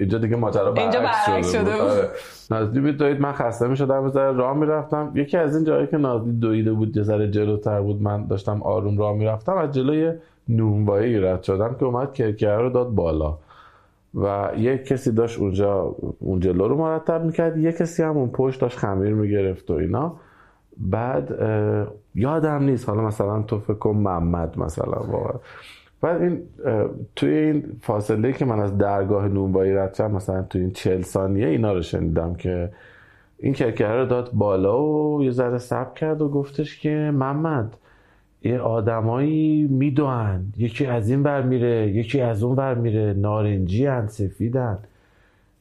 اینجا 0.00 0.18
دیگه 0.18 0.36
ماجرا 0.36 0.72
برعکس 0.72 1.52
شده 1.52 1.60
بود. 1.60 1.80
آره. 1.80 2.08
نازلی 2.50 2.80
میدوید 2.80 3.20
من 3.20 3.32
خسته 3.32 3.66
می‌شدم 3.66 4.08
ذره 4.08 4.32
راه 4.32 4.56
می‌رفتم. 4.56 5.12
یکی 5.14 5.36
از 5.36 5.56
این 5.56 5.64
جایی 5.64 5.86
که 5.86 5.96
نازلی 5.96 6.32
دویده 6.32 6.72
بود 6.72 6.96
یه 6.96 7.30
جلوتر 7.30 7.80
بود 7.80 8.02
من 8.02 8.26
داشتم 8.26 8.62
آروم 8.62 8.98
راه 8.98 9.12
می‌رفتم 9.12 9.56
از 9.56 9.72
جلوی 9.72 10.12
نونوایی 10.48 11.20
رد 11.20 11.42
شدم 11.42 11.76
که 11.80 11.84
اومد 11.84 12.12
کرکره 12.12 12.56
رو 12.56 12.70
داد 12.70 12.88
بالا. 12.88 13.38
و 14.22 14.50
یک 14.56 14.84
کسی 14.84 15.12
داشت 15.12 15.38
اونجا 15.38 15.96
اون 16.18 16.40
جلو 16.40 16.68
رو 16.68 16.76
مرتب 16.76 17.24
می‌کرد 17.24 17.56
یک 17.56 17.76
کسی 17.76 18.02
هم 18.02 18.16
اون 18.16 18.28
پشت 18.28 18.60
داشت 18.60 18.78
خمیر 18.78 19.14
می‌گرفت 19.14 19.70
و 19.70 19.74
اینا. 19.74 20.16
بعد 20.78 21.38
یادم 22.14 22.62
نیست 22.62 22.88
حالا 22.88 23.02
مثلا 23.02 23.42
تو 23.42 23.58
فکر 23.58 23.92
محمد 23.92 24.58
مثلا 24.58 25.00
واقعا. 25.00 25.40
بعد 26.00 26.22
این 26.22 26.42
توی 27.16 27.34
این 27.34 27.64
فاصله 27.80 28.32
که 28.32 28.44
من 28.44 28.60
از 28.60 28.78
درگاه 28.78 29.28
نونوایی 29.28 29.72
رد 29.72 29.94
شدم 29.94 30.10
مثلا 30.10 30.42
توی 30.42 30.60
این 30.60 30.70
چهل 30.70 31.02
ثانیه 31.02 31.46
اینا 31.46 31.72
رو 31.72 31.82
شنیدم 31.82 32.34
که 32.34 32.70
این 33.38 33.52
کرکره 33.52 34.00
رو 34.00 34.06
داد 34.06 34.30
بالا 34.32 34.82
و 34.82 35.22
یه 35.24 35.30
ذره 35.30 35.58
سب 35.58 35.94
کرد 35.94 36.22
و 36.22 36.28
گفتش 36.28 36.80
که 36.80 37.10
محمد 37.14 37.76
یه 38.42 38.58
آدمایی 38.58 39.66
میدوهن 39.66 40.44
یکی 40.56 40.86
از 40.86 41.10
این 41.10 41.22
ور 41.22 41.42
میره 41.42 41.88
یکی 41.88 42.20
از 42.20 42.42
اون 42.42 42.56
ور 42.56 42.74
میره. 42.74 43.12
نارنجی 43.12 43.86
هن 43.86 44.06
سفیدن 44.06 44.78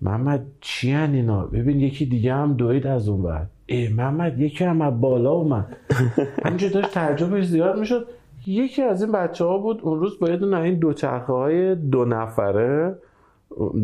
محمد 0.02 0.46
چی 0.62 0.92
هن 0.92 1.14
اینا؟ 1.14 1.46
ببین 1.46 1.80
یکی 1.80 2.06
دیگه 2.06 2.34
هم 2.34 2.54
دوید 2.54 2.88
از 2.88 3.10
اون 3.10 3.22
ور. 3.22 3.46
ای 3.66 3.90
محمد 3.90 4.40
یکی 4.40 4.64
هم 4.64 4.82
از 4.82 5.02
بالا 5.02 5.32
اومد. 5.32 5.78
همینجور 6.46 6.72
داشت 6.72 6.92
تعجبش 6.92 7.46
زیاد 7.46 7.80
می‌شد. 7.80 8.08
یکی 8.48 8.82
از 8.82 9.04
این 9.04 9.12
بچه 9.12 9.46
ها 9.46 9.58
بود 9.58 9.80
اون 9.84 10.00
روز 10.00 10.20
با 10.20 10.30
یه 10.30 10.38
دونه 10.38 10.58
این 10.60 10.80
دوچرخه 10.80 11.34
های 11.34 11.76
دو 11.76 12.06
نفره 12.06 12.96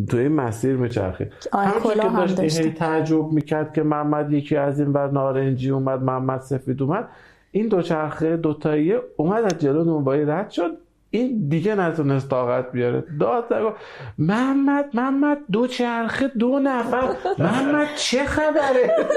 توی 0.10 0.19
این 0.19 0.32
مسیر 0.32 0.75
همینجور 0.75 1.79
کلاه 1.84 1.95
که 1.95 2.10
هم 2.10 2.25
داشت. 2.25 2.62
هی 2.62 2.71
تعجب 2.71 3.32
می‌کرد 3.32 3.73
که 3.73 3.84
محمد 3.84 4.32
یکی 4.32 4.56
از 4.56 4.79
این 4.79 4.89
ور 4.89 5.12
نارنجی 5.12 5.69
اومد 5.69 6.03
محمد 6.03 6.41
سفید 6.41 6.82
اومد. 6.82 7.08
این 7.56 7.68
دوچرخه 7.68 8.38
دوتاییه 8.38 9.00
اومد 9.18 9.44
از 9.44 9.58
جلو 9.60 9.84
نونوایی 9.84 10.26
رد 10.26 10.50
شد. 10.50 10.78
این 11.10 11.48
دیگه 11.50 11.76
نتونست 11.76 12.30
طاقت 12.30 12.72
بیاره. 12.72 13.04
داد 13.20 13.44
گفت 13.50 13.76
محمد 14.18 14.86
محمد 14.94 15.38
دو 15.52 15.68
چرخه 15.68 16.28
دو 16.28 16.60
نفر. 16.60 17.16
محمد 17.39 17.88
چه 17.96 18.26
خبره؟ 18.26 18.96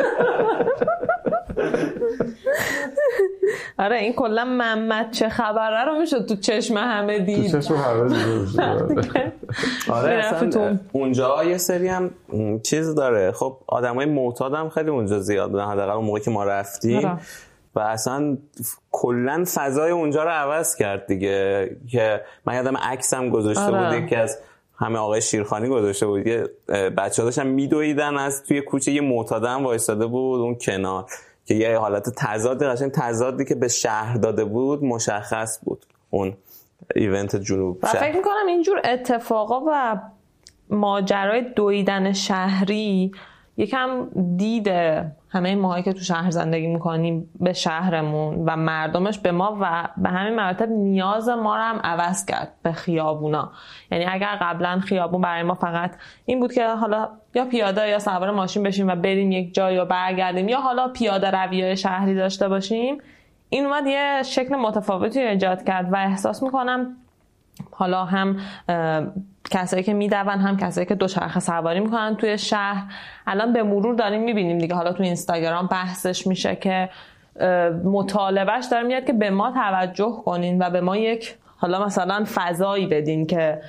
آره 3.79 3.96
این 3.96 4.12
کلا 4.12 4.44
محمد 4.44 5.11
چه 5.11 5.29
خبره 5.29 5.85
رو 5.85 5.99
می‌شد 5.99 6.27
تو 6.27 6.37
چشم 6.37 6.77
همه 6.77 7.18
تو 7.18 7.25
دید. 7.25 7.61
چشم 7.61 7.75
همه. 7.75 8.03
آره. 9.88 10.22
تو. 10.51 10.61
اصلا 10.61 10.79
اونجا 10.92 11.44
یه 11.44 11.59
سری 11.59 11.88
هم 11.88 12.11
چیز 12.62 12.94
داره. 12.94 13.33
خب 13.33 13.57
آدمای 13.66 14.07
معتاد 14.07 14.55
هم 14.55 14.68
خیلی 14.68 14.90
اونجا 14.90 15.18
زیاد 15.18 15.51
بودن. 15.51 15.64
حداقل 15.64 15.92
اون 15.92 16.05
موقع 16.05 16.20
که 16.20 16.31
ما 16.31 16.44
رفتیم. 16.44 16.99
آره. 17.07 17.18
و 17.76 17.80
اصلا 17.80 18.36
کلا 18.92 19.44
فضای 19.54 19.90
اونجا 19.90 20.24
رو 20.24 20.30
عوض 20.30 20.76
کرد 20.76 21.06
دیگه 21.06 21.70
که 21.90 22.20
من 22.46 22.54
یادم 22.54 22.76
عکسم 22.76 23.30
گذاشته 23.30 23.62
آره. 23.62 23.98
بود 23.98 24.04
یکی 24.04 24.16
از 24.16 24.38
همه 24.78 24.98
آقای 24.98 25.22
شیرخانی 25.22 25.68
گذاشته 25.68 26.06
بود 26.06 26.26
یه 26.26 26.50
بچه 26.68 27.22
ها 27.22 27.26
داشتن 27.26 27.46
میدویدن 27.46 28.16
از 28.16 28.42
توی 28.42 28.60
کوچه 28.60 28.92
یه 28.92 29.00
معتاده 29.00 29.48
هم 29.48 29.64
وایستاده 29.64 30.06
بود 30.06 30.40
اون 30.40 30.54
کنار 30.54 31.06
که 31.46 31.54
یه 31.54 31.78
حالت 31.78 32.10
تضاد 32.16 32.64
قشنگ 32.64 32.90
تضادی 32.90 33.44
که 33.44 33.54
به 33.54 33.68
شهر 33.68 34.16
داده 34.16 34.44
بود 34.44 34.84
مشخص 34.84 35.58
بود 35.64 35.86
اون 36.10 36.36
ایونت 36.94 37.36
جنوب 37.36 37.78
و. 37.82 37.86
فکر 37.86 38.16
می‌کنم 38.16 38.46
اینجور 38.48 38.80
اتفاقا 38.84 39.60
و 39.68 40.00
ماجرای 40.70 41.42
دویدن 41.56 42.12
شهری 42.12 43.12
یکم 43.57 44.09
دید 44.37 44.69
همه 45.29 45.55
ماهایی 45.55 45.83
که 45.83 45.92
تو 45.92 46.01
شهر 46.01 46.31
زندگی 46.31 46.66
می‌کنیم 46.66 47.31
به 47.40 47.53
شهرمون 47.53 48.45
و 48.47 48.57
مردمش 48.57 49.19
به 49.19 49.33
ما 49.33 49.59
و 49.61 49.88
به 49.97 50.09
همین 50.09 50.35
مراتب 50.35 50.69
نیاز 50.69 51.29
ما 51.29 51.57
رو 51.57 51.62
هم 51.62 51.81
عوض 51.85 52.25
کرد 52.25 52.53
به 52.62 52.73
خیابونا. 52.73 53.53
یعنی 53.90 54.05
اگر 54.05 54.38
قبلا 54.40 54.81
خیابون 54.81 55.21
برای 55.21 55.42
ما 55.42 55.55
فقط 55.55 55.97
این 56.25 56.40
بود 56.40 56.53
که 56.53 56.66
حالا 56.69 57.09
یا 57.35 57.45
پیاده 57.45 57.88
یا 57.88 57.99
سوار 57.99 58.31
ماشین 58.31 58.62
بشیم 58.62 58.88
و 58.88 58.97
بریم 58.97 59.33
یک 59.33 59.55
جایی 59.55 59.79
و 59.79 59.85
برگردیم 59.85 60.49
یا 60.49 60.61
حالا 60.61 60.88
پیاده 60.88 61.31
روی 61.31 61.77
شهری 61.77 62.14
داشته 62.14 62.49
باشیم 62.49 62.99
این 63.49 63.66
اومد 63.66 63.87
یه 63.87 64.23
شکل 64.23 64.57
متفاوتی 64.57 65.21
ایجاد 65.21 65.64
کرد 65.64 65.92
و 65.92 65.97
احساس 65.97 66.42
می‌کنم 66.42 66.97
حالا 67.71 68.05
هم 68.05 68.37
کسایی 69.51 69.83
که 69.83 69.95
میدون 69.95 70.29
هم 70.29 70.57
کسایی 70.57 70.87
که 70.87 70.95
دوچرخه 70.95 71.40
سواری 71.40 71.81
می‌کنن 71.81 72.16
توی 72.16 72.38
شهر. 72.38 72.92
الان 73.27 73.53
به 73.53 73.62
مرور 73.62 73.95
داریم 73.95 74.23
می‌بینیم 74.23 74.59
دیگه. 74.59 74.75
حالا 74.75 74.92
تو 74.92 75.03
اینستاگرام 75.03 75.66
بحثش 75.66 76.27
میشه 76.27 76.57
که 76.57 76.88
مطالبهش 77.85 78.64
داره 78.71 78.87
میاد 78.87 79.05
که 79.05 79.12
به 79.12 79.31
ما 79.31 79.51
توجه 79.51 80.23
کنین 80.25 80.62
و 80.62 80.71
به 80.71 80.81
ما 80.81 80.97
یک 80.97 81.37
حالا 81.57 81.85
مثلا 81.85 82.25
فضایی 82.35 82.87
بدین 82.87 83.27
که 83.27 83.61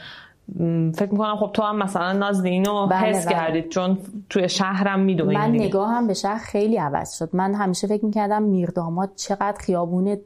فکر 0.95 1.09
می‌کنم 1.11 1.35
خب 1.35 1.49
تو 1.53 1.63
هم 1.63 1.77
مثلا 1.77 2.13
نازلی 2.13 2.49
اینو 2.49 2.87
بله، 2.87 2.99
حس 2.99 3.25
بله. 3.25 3.35
کردید. 3.35 3.69
چون 3.69 3.97
توی 4.29 4.49
شهرم 4.49 4.99
می‌دونید 4.99 5.37
من 5.37 5.51
نگاهم 5.51 6.07
به 6.07 6.13
شهر 6.13 6.37
خیلی 6.37 6.77
عوض 6.77 7.17
شد. 7.17 7.29
من 7.33 7.55
همیشه 7.55 7.87
فکر 7.87 8.05
می‌کردم 8.05 8.43
میرداماد 8.43 9.09
چقدر 9.15 9.57
خیابون 9.59 10.07
اه، 10.07 10.17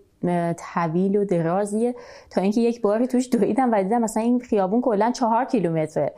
طویل 0.57 1.17
و 1.17 1.25
درازیه. 1.25 1.95
تا 2.29 2.41
اینکه 2.41 2.61
یک 2.61 2.81
باری 2.81 3.07
توش 3.07 3.29
دویدم 3.31 3.71
و 3.71 3.83
دیدم 3.83 4.01
مثلا 4.01 4.23
این 4.23 4.39
خیابون 4.39 4.81
کلا 4.81 5.11
چهار 5.11 5.45
کیلومتره. 5.45 6.13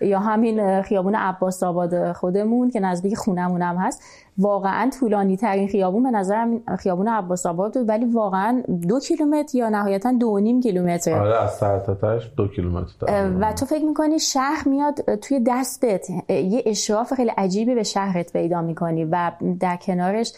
یا 0.00 0.18
همین 0.18 0.82
خیابون 0.82 1.14
عباس 1.14 1.62
آباد 1.62 2.12
خودمون 2.12 2.70
که 2.70 2.80
نزدیک 2.80 3.14
خونمون 3.14 3.62
هم 3.62 3.76
هست. 3.76 4.02
واقعا 4.38 4.90
طولانی 5.00 5.36
ترین 5.36 5.68
خیابون 5.68 6.02
به 6.02 6.10
نظرم 6.10 6.76
خیابون 6.78 7.08
عباس 7.08 7.46
آباد 7.46 7.74
بود 7.74 7.88
ولی 7.88 8.04
واقعا 8.04 8.62
دو 8.88 9.00
کیلومتر 9.00 9.58
یا 9.58 9.68
نهایتا 9.68 10.12
دو 10.12 10.26
و 10.26 10.38
نیم 10.38 10.60
کیلومتر 10.60 11.18
آره 11.18 11.42
از 11.42 11.54
سر 11.54 11.78
تا 11.78 11.94
تهش 11.94 12.30
دو 12.36 12.48
کیلومتر 12.48 12.92
داره. 13.00 13.28
و 13.40 13.52
تو 13.52 13.66
فکر 13.66 13.84
می‌کنی 13.84 14.18
شهر 14.18 14.68
میاد 14.68 15.14
توی 15.14 15.40
دستت 15.46 16.06
یه 16.28 16.62
اشراف 16.66 17.14
خیلی 17.14 17.30
عجیبی 17.36 17.74
به 17.74 17.82
شهرت 17.82 18.32
پیدا 18.32 18.62
می‌کنی 18.62 19.04
و 19.04 19.32
در 19.60 19.76
کنارش 19.76 20.32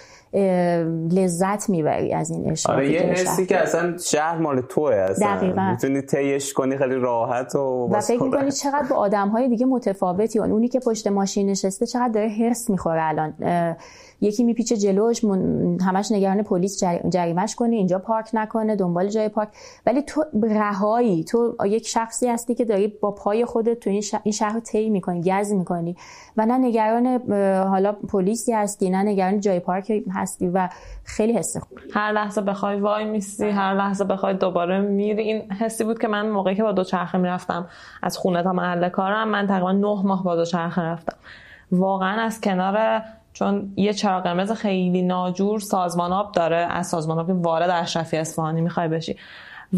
لذت 1.10 1.68
می‌بری 1.70 2.14
از 2.14 2.30
این 2.30 2.50
اشرافی 2.50 2.80
آره 2.80 2.92
یه 2.92 3.00
حسی 3.00 3.46
که 3.46 3.58
اصلا 3.58 3.96
شهر 3.98 4.38
مال 4.38 4.60
توه 4.60 4.94
اصلا 4.94 5.36
دقیقاً. 5.36 5.70
می‌تونی 5.70 6.00
تیش 6.02 6.52
کنی 6.52 6.76
خیلی 6.76 6.94
راحت 6.94 7.54
و 7.54 7.88
و 7.92 8.00
فکر. 8.00 8.22
می‌کنی 8.22 8.52
چقدر 8.52 8.86
با 8.90 8.96
آدم 8.96 9.28
های 9.28 9.48
دیگه 9.48 9.66
متفاوتی 9.66 10.38
اون 10.38 10.52
اونی 10.52 10.68
که 10.68 10.80
پشت 10.80 11.06
ماشین 11.06 11.50
نشسته 11.50 11.86
چقدر 11.86 12.08
داره 12.08 12.28
هرس 12.28 12.70
می‌خوره 12.70 13.02
الان 13.02 13.34
یکی 14.20 14.44
میپیچه 14.44 14.76
جلوش 14.76 15.24
همش 15.80 16.12
نگران 16.12 16.42
پلیس 16.42 16.80
جر- 16.84 17.08
جریمش 17.08 17.54
کنه 17.54 17.76
اینجا 17.76 17.98
پارک 17.98 18.30
نکنه 18.34 18.76
دنبال 18.76 19.08
جای 19.08 19.28
پارک. 19.28 19.48
ولی 19.86 20.02
تو 20.02 20.24
رهایی 20.42 21.24
تو 21.24 21.56
یک 21.64 21.86
شخصی 21.86 22.28
هستی 22.28 22.54
که 22.54 22.64
داری 22.64 22.88
با 22.88 23.10
پای 23.10 23.44
خودت 23.44 23.80
تو 23.80 23.90
این, 23.90 24.32
شهر 24.32 24.52
رو 24.52 24.60
طی 24.60 24.90
می‌کنی 24.90 25.22
گز 25.22 25.52
می‌کنی. 25.52 25.96
و 26.36 26.46
نه 26.46 26.58
نگران 26.58 27.06
حالا 27.62 27.92
پلیسی 27.92 28.52
هستی 28.52 28.90
نه 28.90 29.02
نگران 29.02 29.40
جای 29.40 29.60
پارک 29.60 29.92
هستی 30.14 30.48
و 30.48 30.68
خیلی 31.04 31.32
حس 31.32 31.56
خوب. 31.56 31.78
هر 31.94 32.12
لحظه 32.12 32.40
بخوای 32.40 32.80
وای 32.80 33.04
میستی 33.04 33.48
هر 33.48 33.74
لحظه 33.74 34.04
بخوای 34.04 34.34
دوباره 34.34 34.80
میری. 34.80 35.22
این 35.22 35.52
حسی 35.52 35.84
بود 35.84 35.98
که 35.98 36.08
من 36.08 36.30
موقعی 36.30 36.54
که 36.54 36.62
با 36.62 36.72
دوچرخه 36.72 37.18
می‌رفتم 37.18 37.66
از 38.02 38.18
خونه 38.18 38.42
تا 38.42 38.52
محل 38.52 38.88
کارم 38.88 39.28
من 39.28 39.46
تقریبا 39.46 39.72
نه 39.72 40.02
ماه 40.04 40.24
با 40.24 40.36
دوچرخه 40.36 40.82
رفتم. 40.82 41.16
واقعا 41.72 42.22
از 42.22 42.40
کنار 42.40 43.02
چون 43.38 43.72
یه 43.76 43.92
چراغ 43.92 44.22
قرمز 44.22 44.52
خیلی 44.52 45.02
ناجور 45.02 45.60
سازمان 45.60 46.12
آب 46.12 46.32
داره. 46.32 46.56
از 46.56 46.86
سازمان 46.86 47.18
آب 47.18 47.46
وارد 47.46 47.70
اشرفی 47.70 48.16
اصفهانی 48.16 48.60
می‌خوای 48.60 48.88
بشی. 48.88 49.16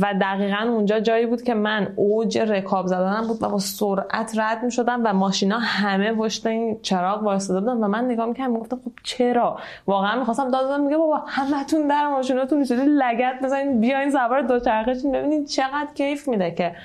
و 0.00 0.14
دقیقا 0.20 0.56
اونجا 0.56 1.00
جایی 1.00 1.26
بود 1.26 1.42
که 1.42 1.54
من 1.54 1.92
اوج 1.96 2.38
رکاب 2.38 2.86
زدنم 2.86 3.26
بود 3.26 3.42
و 3.42 3.48
با 3.48 3.58
سرعت 3.58 4.38
رد 4.38 4.62
می 4.62 4.70
شدم 4.70 5.00
و 5.04 5.12
ماشینا 5.12 5.58
همه 5.58 6.12
پشت 6.12 6.46
این 6.46 6.78
چراغ 6.82 7.22
وایساده 7.22 7.60
بودن 7.60 7.84
و 7.84 7.88
من 7.88 8.04
نگاه 8.04 8.26
می‌کردم 8.26 8.52
می‌گفتم 8.52 8.76
خب 8.76 8.92
چرا؟ 9.02 9.58
واقعا 9.86 10.18
می‌خواستم 10.18 10.50
داد 10.50 10.80
میگه 10.80 10.96
بابا 10.96 11.22
همتون 11.26 11.86
در 11.86 12.08
ماشیناتون 12.08 12.60
نشدید 12.60 12.88
لگت 12.88 13.34
بزنین 13.42 13.80
بیاین 13.80 14.10
سوار 14.10 14.42
دوچرخه 14.42 14.94
ببینید 15.14 15.46
چقدر 15.46 15.88
کیف 15.94 16.28
میده 16.28 16.50
که 16.50 16.76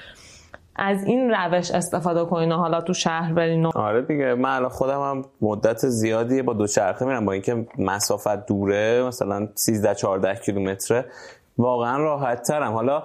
از 0.76 1.04
این 1.04 1.32
روش 1.32 1.72
استفاده 1.72 2.26
کنین 2.26 2.52
و 2.52 2.56
حالا 2.56 2.82
تو 2.82 2.94
شهر 2.94 3.34
برین 3.34 3.66
آره 3.66 4.02
دیگه 4.02 4.36
من 4.36 4.50
الان 4.50 4.70
خودم 4.70 5.02
هم 5.02 5.26
مدت 5.42 5.88
زیادی 5.88 6.42
با 6.42 6.54
دوچرخه 6.54 7.06
میرم 7.06 7.26
با 7.26 7.32
اینکه 7.32 7.68
مسافت 7.78 8.46
دوره 8.46 9.04
مثلا 9.04 9.48
13 9.56 9.96
14 9.96 10.36
کیلومتره. 10.36 11.06
واقعا 11.58 11.98
راحت 11.98 12.42
ترم 12.42 12.74
حالا 12.74 13.04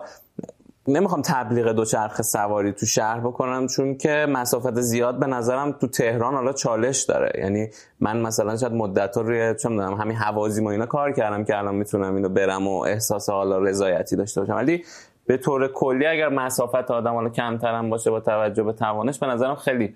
نمی‌خوام 0.88 1.22
تبلیغ 1.22 1.72
دوچرخه 1.72 2.22
سواری 2.22 2.72
تو 2.72 2.86
شهر 2.86 3.20
بکنم 3.20 3.66
چون 3.66 3.96
که 3.96 4.26
مسافت 4.28 4.80
زیاد 4.80 5.18
به 5.18 5.26
نظرم 5.26 5.72
تو 5.72 5.86
تهران 5.86 6.34
حالا 6.34 6.52
چالش 6.52 7.02
داره. 7.02 7.32
یعنی 7.38 7.68
من 8.00 8.20
مثلا 8.20 8.56
شاید 8.56 8.72
مدت 8.72 9.16
روی 9.16 9.54
چه 9.54 9.68
می‌دونم 9.68 9.94
همین 9.94 10.16
حوازی 10.16 10.62
ما 10.62 10.70
اینا 10.70 10.86
کار 10.86 11.12
کردم 11.12 11.44
که 11.44 11.58
الان 11.58 11.74
می‌تونم 11.74 12.14
اینو 12.14 12.28
برم 12.28 12.68
و 12.68 12.80
احساس 12.80 13.30
حالا 13.30 13.58
رضایتی 13.58 14.16
داشته 14.16 14.40
باشم. 14.40 14.54
ولی 14.54 14.84
به 15.30 15.36
طور 15.36 15.68
کلی 15.68 16.06
اگر 16.06 16.28
مسافت 16.28 16.90
آدم 16.90 17.14
حالا 17.14 17.28
کمترم 17.28 17.90
باشه 17.90 18.10
با 18.10 18.20
توجه 18.20 18.62
به 18.62 18.72
توانش 18.72 19.18
به 19.18 19.26
نظرم 19.26 19.54
خیلی 19.54 19.94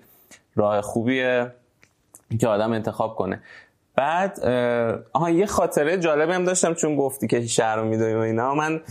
راه 0.55 0.81
خوبیه 0.81 1.51
که 2.39 2.47
آدم 2.47 2.73
انتخاب 2.73 3.15
کنه. 3.15 3.41
بعد 3.95 4.45
آها 5.13 5.29
یه 5.29 5.45
خاطره 5.45 5.97
جالبی 5.97 6.33
هم 6.33 6.43
داشتم 6.43 6.73
چون 6.73 6.95
گفتی 6.95 7.27
که 7.27 7.47
شهر 7.47 7.75
رو 7.75 7.85
میدویم 7.85 8.17
و 8.17 8.19
اینا. 8.19 8.55
من 8.55 8.81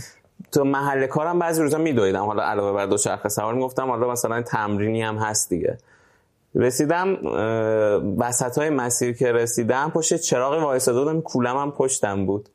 تو 0.53 0.65
محل 0.65 1.07
کارم 1.07 1.39
بعضی 1.39 1.63
روزا 1.63 1.79
میدویدم. 1.79 2.25
حالا 2.25 2.43
علاوه 2.43 2.73
بر 2.77 2.87
دو 2.87 2.97
چرخ 2.97 3.29
سوار 3.29 3.55
می‌گفتم 3.55 3.89
حالا 3.89 4.11
مثلا 4.11 4.43
تمرینی 4.43 5.03
هم 5.03 5.17
هست 5.17 5.51
دیگه. 5.51 5.79
رسیدم 6.55 7.19
وسط 8.19 8.59
های 8.59 8.71
مسیر 8.71 9.17
که 9.17 9.33
رسیدم 9.33 9.91
پشت 9.95 10.17
چراغ 10.17 10.63
وایساده 10.63 10.99
بودم 10.99 11.21
کولم 11.21 11.57
هم 11.57 11.73
پشتم 11.73 12.27
بود. 12.27 12.49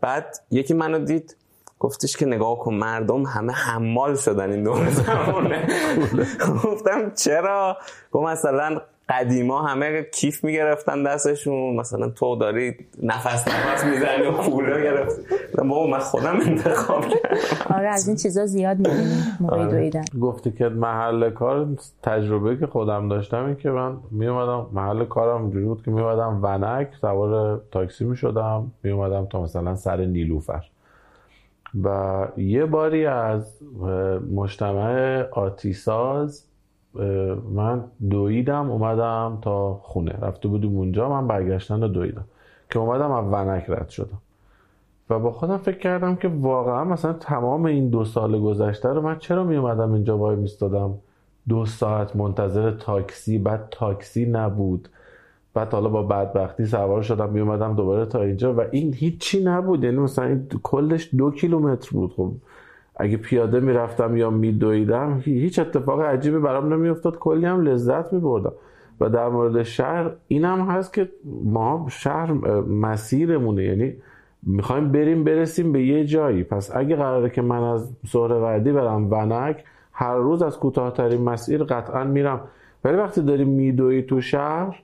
بعد 0.00 0.38
یکی 0.50 0.74
منو 0.74 0.98
دید 0.98 1.36
گفتش 1.80 2.16
که 2.16 2.26
نگاه 2.26 2.58
کن 2.58 2.74
مردم 2.74 3.22
همه 3.22 3.52
حمال 3.52 4.16
شدن 4.16 4.50
این 4.50 4.62
دور 4.64 4.90
زمانه. 4.90 5.68
گفتم 6.64 7.12
چرا؟ 7.14 7.76
گفت 8.12 8.26
مثلا 8.26 8.80
قدیما 9.08 9.62
همه 9.62 10.02
کیف 10.02 10.44
می‌گرفتن 10.44 11.02
دستشون 11.02 11.76
مثلا 11.76 12.08
تو 12.08 12.36
داری 12.36 12.76
نفس 13.02 13.48
نفس 13.48 13.84
می‌زنی 13.84 14.26
و 14.26 14.32
کوله 14.32 14.82
گرفت 14.82 15.20
بابا 15.58 15.86
من 15.86 15.98
خودم 15.98 16.40
انتخاب 16.46 17.04
کردم. 17.04 17.36
آره 17.76 17.88
از 17.88 18.08
این 18.08 18.16
چیزا 18.16 18.46
زیاد 18.46 18.76
می‌بینیم 18.76 19.36
موقعی 19.40 19.60
آره. 19.60 19.70
دویدن. 19.70 20.04
گفتی 20.20 20.52
که 20.52 20.68
محل 20.68 21.30
کار 21.30 21.66
تجربه 22.02 22.56
که 22.56 22.66
خودم 22.66 23.08
داشتم 23.08 23.44
این 23.44 23.56
که 23.56 23.70
من 23.70 23.96
میومدم 24.10 24.66
محل 24.72 25.04
کارم 25.04 25.42
اینجوری 25.42 25.64
بود 25.64 25.82
که 25.82 25.90
میومدم 25.90 26.40
ونک 26.42 26.88
سوار 27.00 27.60
تاکسی 27.70 28.04
می‌شدم. 28.04 28.72
میومدم 28.82 29.26
تا 29.26 29.42
مثلا 29.42 29.74
سر 29.74 29.96
نیلوفر. 29.96 30.64
و 31.84 32.28
یه 32.36 32.66
باری 32.66 33.06
از 33.06 33.62
مجتمع 34.34 35.22
آتیساز 35.32 36.44
من 37.54 37.84
دویدم 38.10 38.70
اومدم 38.70 39.38
تا 39.42 39.74
خونه. 39.74 40.12
رفته 40.12 40.48
بودیم 40.48 40.76
اونجا 40.76 41.08
من 41.08 41.28
برگشتن 41.28 41.82
رو 41.82 41.88
دویدم. 41.88 42.24
که 42.70 42.78
اومدم 42.78 43.10
از 43.10 43.24
ونک 43.32 43.64
رد 43.70 43.88
شدم. 43.88 44.18
و 45.10 45.18
با 45.18 45.30
خودم 45.30 45.56
فکر 45.56 45.78
کردم 45.78 46.16
که 46.16 46.28
واقعا 46.28 46.84
مثلا 46.84 47.12
تمام 47.12 47.64
این 47.64 47.88
دو 47.88 48.04
سال 48.04 48.40
گذشته 48.40 48.88
رو 48.88 49.00
من 49.00 49.18
چرا 49.18 49.44
می 49.44 49.56
اومدم 49.56 49.92
اینجا 49.92 50.18
وای 50.18 50.36
میستادم 50.36 50.94
دو 51.48 51.66
ساعت 51.66 52.16
منتظر 52.16 52.70
تاکسی 52.70 53.38
بعد 53.38 53.68
تاکسی 53.70 54.26
نبود. 54.26 54.88
بعد 55.54 55.72
حالا 55.72 55.88
با 55.88 56.02
بدبختی 56.02 56.66
سوار 56.66 57.02
شدم 57.02 57.30
می 57.30 57.40
اومدم 57.40 57.74
دوباره 57.74 58.06
تا 58.06 58.22
اینجا 58.22 58.54
و 58.54 58.60
این 58.70 58.94
هیچی 58.94 59.44
نبود. 59.44 59.84
یعنی 59.84 59.96
مثلا 59.96 60.24
این 60.24 60.46
کلش 60.62 61.10
دو 61.16 61.30
کیلومتر 61.30 61.90
بود. 61.92 62.12
خب 62.12 62.32
اگه 62.96 63.16
پیاده 63.16 63.60
می‌رفتم 63.60 64.16
یا 64.16 64.30
میدویدم 64.30 65.20
هیچ 65.24 65.58
اتفاق 65.58 66.00
عجیبی 66.00 66.38
برام 66.38 66.74
نمیافتاد. 66.74 67.18
کلی 67.18 67.46
هم 67.46 67.60
لذت 67.60 68.12
میبردم. 68.12 68.52
و 69.00 69.08
در 69.08 69.28
مورد 69.28 69.62
شهر 69.62 70.10
اینم 70.28 70.60
هست 70.60 70.92
که 70.92 71.08
ما 71.44 71.86
شهر 71.90 72.32
مسیرمونه. 72.62 73.64
یعنی 73.64 73.94
می‌خوایم 74.42 74.92
بریم 74.92 75.24
برسیم 75.24 75.72
به 75.72 75.86
یه 75.86 76.04
جایی. 76.04 76.42
پس 76.42 76.76
اگه 76.76 76.96
قراره 76.96 77.30
که 77.30 77.42
من 77.42 77.62
از 77.62 77.92
ظهر 78.06 78.32
وعدی 78.32 78.72
برم 78.72 79.10
ونک 79.10 79.64
هر 79.92 80.16
روز 80.16 80.42
از 80.42 80.58
کوتاهترین 80.58 81.22
مسیر 81.22 81.64
قطعا 81.64 82.04
میرم. 82.04 82.40
ولی 82.84 82.96
وقتی 82.96 83.22
داری 83.22 83.44
میدوی 83.44 84.02
تو 84.02 84.20
شهر 84.20 84.82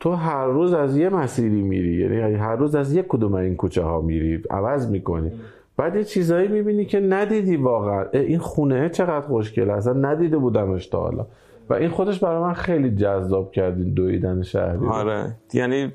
تو 0.00 0.12
هر 0.12 0.46
روز 0.46 0.72
از 0.72 0.96
یه 0.96 1.08
مسیری 1.08 1.62
میری 1.62 2.18
یعنی 2.18 2.34
هر 2.34 2.56
روز 2.56 2.74
از 2.74 2.94
یک 2.94 3.06
کدوم 3.08 3.34
این 3.34 3.56
کوچه 3.56 3.82
ها 3.82 4.00
میری 4.00 4.42
عوض 4.50 4.90
می‌کنی. 4.90 5.30
بعد 5.76 5.96
یه 5.96 6.04
چیزایی 6.04 6.48
می‌بینی 6.48 6.84
که 6.84 7.00
ندیدی 7.00 7.56
واقعا. 7.56 8.04
این 8.12 8.38
خونه 8.38 8.88
چقدر 8.88 9.20
خوشگله؟ 9.20 9.72
اصلا 9.72 9.92
ندیده 9.92 10.38
بودمش 10.38 10.86
تا 10.86 11.00
حالا. 11.00 11.26
و 11.70 11.74
این 11.74 11.90
خودش 11.90 12.18
برای 12.18 12.42
من 12.42 12.52
خیلی 12.52 12.96
جذاب 12.96 13.52
کرد 13.52 13.78
این 13.78 13.94
دویدن 13.94 14.42
شهری 14.42 14.86
آره. 14.86 15.36
یعنی 15.52 15.92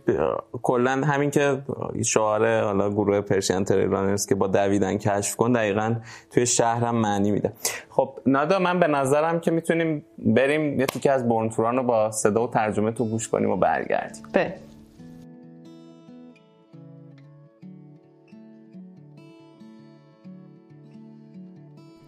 کلا 0.61 0.91
همین 0.91 1.31
که 1.31 1.61
شعار 2.05 2.61
حالا 2.61 2.89
گروه 2.89 3.21
پرشین 3.21 3.63
تریرانرز 3.63 4.25
که 4.25 4.35
با 4.35 4.47
دویدن 4.47 4.97
کشف 4.97 5.35
کن 5.35 5.51
دقیقا 5.51 5.95
توی 6.31 6.45
شهرم 6.45 6.95
معنی 6.95 7.31
میده. 7.31 7.53
خب 7.89 8.09
نادا 8.25 8.59
من 8.59 8.79
به 8.79 8.87
نظرم 8.87 9.39
که 9.39 9.51
می‌تونیم 9.51 10.05
بریم 10.17 10.79
یه 10.79 10.85
تیکه 10.85 11.11
از 11.11 11.29
برنتوران 11.29 11.77
رو 11.77 11.83
با 11.83 12.11
صدا 12.11 12.43
و 12.43 12.49
ترجمه 12.49 12.91
تو 12.91 13.05
گوش 13.05 13.29
کنیم 13.29 13.49
و 13.49 13.57
برگردیم. 13.57 14.23
به 14.33 14.53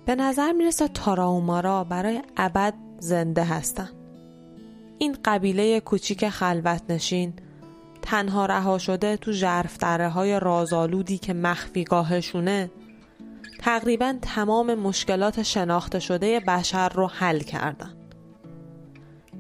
به 0.06 0.16
نظر 0.16 0.52
می‌رسه 0.52 0.88
تاراومارا 0.88 1.84
برای 1.84 2.22
ابد 2.38 2.74
زنده 3.04 3.44
هستن. 3.44 3.90
این 4.98 5.18
قبیله 5.26 5.80
کوچیک 5.80 6.30
خلوت 6.30 6.82
نشین 6.90 7.34
تنها 8.02 8.46
رها 8.46 8.78
شده 8.78 9.18
تو 9.18 9.32
جرفتره 9.32 10.10
های 10.10 10.40
رازآلودی 10.40 11.18
که 11.18 11.34
مخفیگاهشونه 11.34 12.72
تقریبا 13.60 14.16
تمام 14.22 14.76
مشکلات 14.76 15.44
شناخته 15.44 16.00
شده 16.00 16.40
بشر 16.40 16.90
رو 16.90 17.08
حل 17.08 17.40
کردن. 17.40 17.94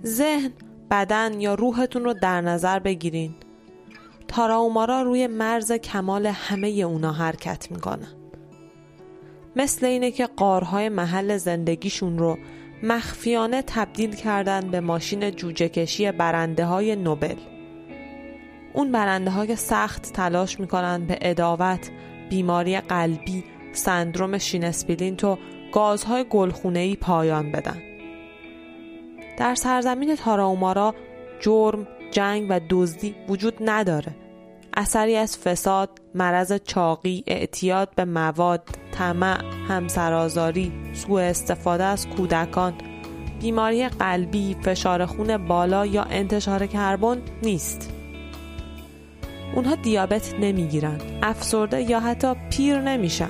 ذهن، 0.05 0.51
بدن 0.91 1.41
یا 1.41 1.53
روحتون 1.53 2.03
رو 2.03 2.13
در 2.13 2.41
نظر 2.41 2.79
بگیرین. 2.79 3.35
تاراومارا 4.27 5.01
روی 5.01 5.27
مرز 5.27 5.71
کمال 5.71 6.25
همه 6.25 6.67
اونا 6.67 7.11
حرکت 7.11 7.71
می‌کنن. 7.71 8.13
مثل 9.55 9.85
اینه 9.85 10.11
که 10.11 10.25
غارهای 10.25 10.89
محل 10.89 11.37
زندگیشون 11.37 12.17
رو 12.17 12.37
مخفیانه 12.83 13.61
تبدیل 13.67 14.15
کردن 14.15 14.71
به 14.71 14.79
ماشین 14.79 15.31
جوجه 15.31 15.69
کشی 15.69 16.11
برنده 16.11 16.65
های 16.65 16.95
نوبل. 16.95 17.35
اون 18.73 18.91
برنده‌ها 18.91 19.55
سخت 19.55 20.13
تلاش 20.13 20.59
می‌کنن 20.59 21.05
به 21.05 21.17
عداوت، 21.21 21.89
بیماری 22.29 22.79
قلبی، 22.79 23.43
سندروم 23.73 24.37
shin 24.37 24.72
splint 24.72 25.23
و 25.23 25.37
گازهای 25.73 26.25
گلخونه‌ای 26.29 26.95
پایان 26.95 27.51
بدن. 27.51 27.81
در 29.37 29.55
سرزمین 29.55 30.15
تاراومارا 30.15 30.95
جرم، 31.39 31.87
جنگ 32.11 32.45
و 32.49 32.59
دزدی 32.69 33.15
وجود 33.29 33.53
نداره. 33.61 34.15
اثری 34.77 35.15
از 35.15 35.37
فساد، 35.37 35.89
مرض 36.15 36.53
چاقی، 36.63 37.23
اعتیاد 37.27 37.89
به 37.95 38.05
مواد، 38.05 38.69
طمع، 38.91 39.37
همسرازاری، 39.67 40.71
سوء 40.93 41.21
استفاده 41.21 41.83
از 41.83 42.07
کودکان، 42.07 42.73
بیماری 43.41 43.87
قلبی، 43.87 44.55
فشار 44.61 45.05
خون 45.05 45.47
بالا 45.47 45.85
یا 45.85 46.03
انتشار 46.03 46.67
کربن 46.67 47.21
نیست. 47.43 47.89
اونها 49.55 49.75
دیابت 49.75 50.35
نمی‌گیرن، 50.39 51.01
افسرده 51.23 51.81
یا 51.81 51.99
حتی 51.99 52.33
پیر 52.49 52.81
نمیشن. 52.81 53.29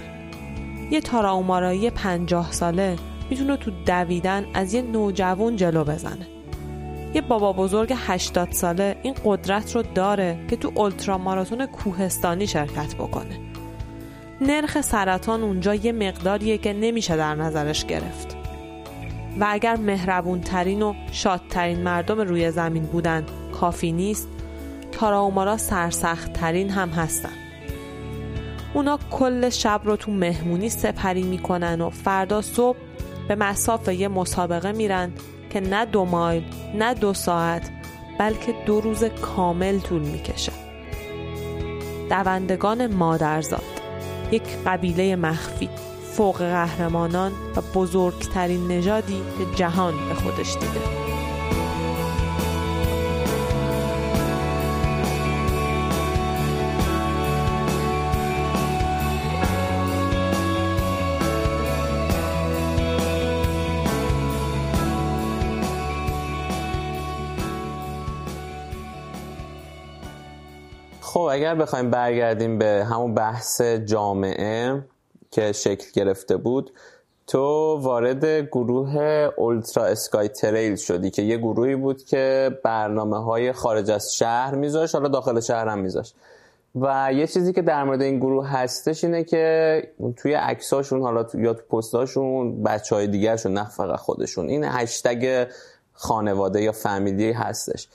یه 0.91 1.01
تاراومارایی 1.01 1.89
پنجاه 1.89 2.51
ساله 2.51 2.95
می‌تونه 3.29 3.57
تو 3.57 3.71
دویدن 3.85 4.45
از 4.53 4.73
یه 4.73 4.81
نوجوان 4.81 5.55
جلو 5.55 5.83
بزنه. 5.83 6.27
یه 7.13 7.21
بابا 7.21 7.53
بزرگ 7.53 7.93
80 7.95 8.51
ساله 8.51 8.95
این 9.03 9.15
قدرت 9.25 9.75
رو 9.75 9.81
داره 9.81 10.39
که 10.49 10.55
تو 10.55 10.71
اولترا 10.75 11.17
ماراتون 11.17 11.65
کوهستانی 11.65 12.47
شرکت 12.47 12.95
بکنه. 12.95 13.39
نرخ 14.41 14.81
سرطان 14.81 15.43
اونجا 15.43 15.75
یه 15.75 15.91
مقداریه 15.91 16.57
که 16.57 16.73
نمیشه 16.73 17.17
در 17.17 17.35
نظرش 17.35 17.85
گرفت. 17.85 18.37
و 19.39 19.45
اگر 19.49 19.75
مهربونترین 19.75 20.81
و 20.81 20.93
شادترین 21.11 21.79
مردم 21.79 22.19
روی 22.19 22.51
زمین 22.51 22.83
بودن 22.83 23.25
کافی 23.51 23.91
نیست. 23.91 24.27
تاراومارا 24.91 25.57
سرسخت 25.57 26.33
ترین 26.33 26.69
هم 26.69 26.89
هستن. 26.89 27.29
اونا 28.73 28.99
کل 29.11 29.49
شب 29.49 29.81
رو 29.83 29.95
تو 29.95 30.11
مهمونی 30.11 30.69
سپری 30.69 31.23
می‌کنن 31.23 31.81
و 31.81 31.89
فردا 31.89 32.41
صبح 32.41 32.77
به 33.27 33.35
مساف 33.35 33.87
یه 33.87 34.07
مسابقه 34.07 34.71
میرن 34.71 35.11
که 35.53 35.59
نه 35.59 35.85
دو 35.85 36.05
مایل 36.05 36.43
نه 36.75 36.93
دو 36.93 37.13
ساعت 37.13 37.69
بلکه 38.19 38.55
دو 38.65 38.81
روز 38.81 39.03
کامل 39.03 39.79
طول 39.79 40.01
می‌کشه. 40.01 40.51
دوندگان 42.09 42.87
مادرزاد 42.87 43.63
یک 44.31 44.43
قبیله 44.65 45.15
مخفی 45.15 45.69
فوق 46.13 46.37
قهرمانان 46.37 47.31
و 47.55 47.61
بزرگترین 47.75 48.67
نژادی 48.67 49.21
که 49.37 49.55
جهان 49.55 49.93
به 50.09 50.13
خودش 50.13 50.53
دیده. 50.53 51.12
اگر 71.33 71.55
بخوایم 71.55 71.89
برگردیم 71.89 72.57
به 72.57 72.85
همون 72.89 73.13
بحث 73.13 73.61
جامعه 73.61 74.83
که 75.31 75.51
شکل 75.51 75.85
گرفته 75.93 76.37
بود 76.37 76.71
تو 77.27 77.77
وارد 77.81 78.25
گروه 78.25 78.97
اولترا 79.37 79.85
اسکای 79.85 80.27
تریل 80.27 80.75
شدی 80.75 81.09
که 81.09 81.21
یه 81.21 81.37
گروهی 81.37 81.75
بود 81.75 82.03
که 82.03 82.51
برنامه 82.63 83.23
های 83.23 83.51
خارج 83.51 83.91
از 83.91 84.15
شهر 84.15 84.55
میذاشت 84.55 84.95
حالا 84.95 85.07
داخل 85.07 85.39
شهر 85.39 85.67
هم 85.67 85.79
میذاشت. 85.79 86.15
و 86.75 87.09
یه 87.13 87.27
چیزی 87.27 87.53
که 87.53 87.61
در 87.61 87.83
مورد 87.83 88.01
این 88.01 88.19
گروه 88.19 88.47
هستش 88.47 89.03
اینه 89.03 89.23
که 89.23 89.87
توی 90.17 90.33
عکساشون 90.33 91.01
حالا 91.01 91.25
یا 91.33 91.53
تو 91.53 91.77
پستاشون 91.77 92.63
بچه 92.63 92.95
های 92.95 93.07
دیگرشون 93.07 93.53
نه 93.53 93.69
فقط 93.69 93.99
خودشون 93.99 94.49
این 94.49 94.63
هشتگ 94.63 95.47
خانواده 95.93 96.61
یا 96.61 96.71
فامیلی 96.71 97.31
هستش. 97.31 97.87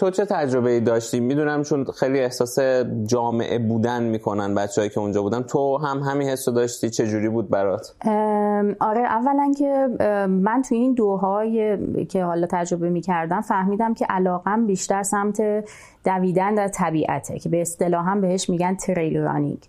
تو 0.00 0.10
چه 0.10 0.24
تجربه 0.24 0.70
ای 0.70 0.80
داشتی؟ 0.80 1.20
می‌دونم 1.20 1.62
چون 1.62 1.84
خیلی 1.84 2.20
احساس 2.20 2.58
جامعه 3.06 3.58
بودن 3.58 4.02
می‌کنن 4.02 4.54
بچههایی 4.54 4.90
که 4.90 5.00
اونجا 5.00 5.22
بودن. 5.22 5.42
تو 5.42 5.78
هم 5.78 5.98
همین 5.98 6.28
حس 6.28 6.48
داشتی؟ 6.48 6.90
چه 6.90 7.06
جوری 7.06 7.28
بود 7.28 7.50
برات؟ 7.50 7.94
آره 8.80 9.00
اولا 9.00 9.52
که 9.58 9.88
من 10.28 10.62
توی 10.68 10.78
این 10.78 10.94
دوهای 10.94 11.78
که 12.06 12.24
حالا 12.24 12.46
تجربه 12.50 12.90
می‌کردم 12.90 13.40
فهمیدم 13.40 13.94
که 13.94 14.06
علاقم 14.10 14.66
بیشتر 14.66 15.02
سمت 15.02 15.64
دویدن 16.04 16.54
در 16.54 16.68
طبیعته 16.68 17.38
که 17.38 17.48
به 17.48 17.60
اصطلاح 17.60 18.10
هم 18.10 18.20
بهش 18.20 18.50
میگن 18.50 18.74
تریل 18.74 19.18
رانینگ 19.18 19.68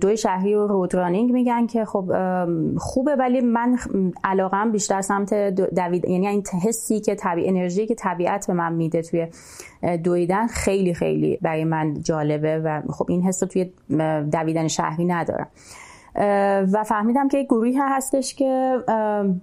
دوی 0.00 0.16
شهری 0.16 0.54
و 0.54 0.66
رود 0.66 0.94
رانینگ 0.94 1.32
میگن 1.32 1.66
که 1.66 1.84
خب 1.84 2.12
خوبه 2.78 3.16
ولی 3.16 3.40
من 3.40 3.78
علاقم 4.24 4.72
بیشتر 4.72 5.00
سمت 5.00 5.34
دوید 5.34 6.04
یعنی 6.04 6.26
این 6.26 6.42
حسی 6.64 7.00
که 7.00 7.14
طبیع 7.14 7.48
انرژی 7.48 7.86
که 7.86 7.94
طبیعت 7.94 8.46
به 8.46 8.52
من 8.52 8.72
میده 8.72 9.02
توی 9.02 9.26
دویدن 9.96 10.46
خیلی 10.46 10.94
خیلی 10.94 11.38
برای 11.42 11.64
من 11.64 12.02
جالبه 12.02 12.58
و 12.58 12.82
خب 12.92 13.06
این 13.08 13.22
حس 13.22 13.42
رو 13.42 13.48
توی 13.48 13.72
دویدن 14.32 14.68
شهری 14.68 15.04
ندارم. 15.04 15.48
و 16.72 16.84
فهمیدم 16.84 17.28
که 17.28 17.38
یک 17.38 17.46
گروهی 17.46 17.76
هستش 17.76 18.34
که 18.34 18.76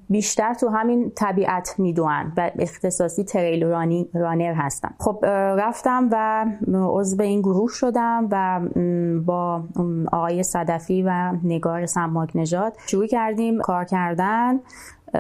بیشتر 0.10 0.54
تو 0.54 0.70
همین 0.70 1.12
طبیعت 1.16 1.76
می‌دونن 1.78 2.34
و 2.38 2.52
اختصاصی 2.60 3.24
تریل 3.24 3.64
رانر 4.14 4.54
هستن. 4.54 4.90
خب 5.00 5.26
رفتم 5.58 6.10
و 6.12 6.46
عضو 6.74 7.22
این 7.22 7.42
گروه 7.42 7.70
شدم 7.70 8.28
و 8.32 8.62
با 9.26 9.64
آقای 10.12 10.44
صدفی 10.44 11.04
و 11.04 11.34
نگار 11.44 11.86
سماک 11.86 12.32
نژاد 12.36 12.74
شروع 12.88 13.08
کردیم 13.08 13.62
کار 13.62 13.86
کردن. 13.86 14.60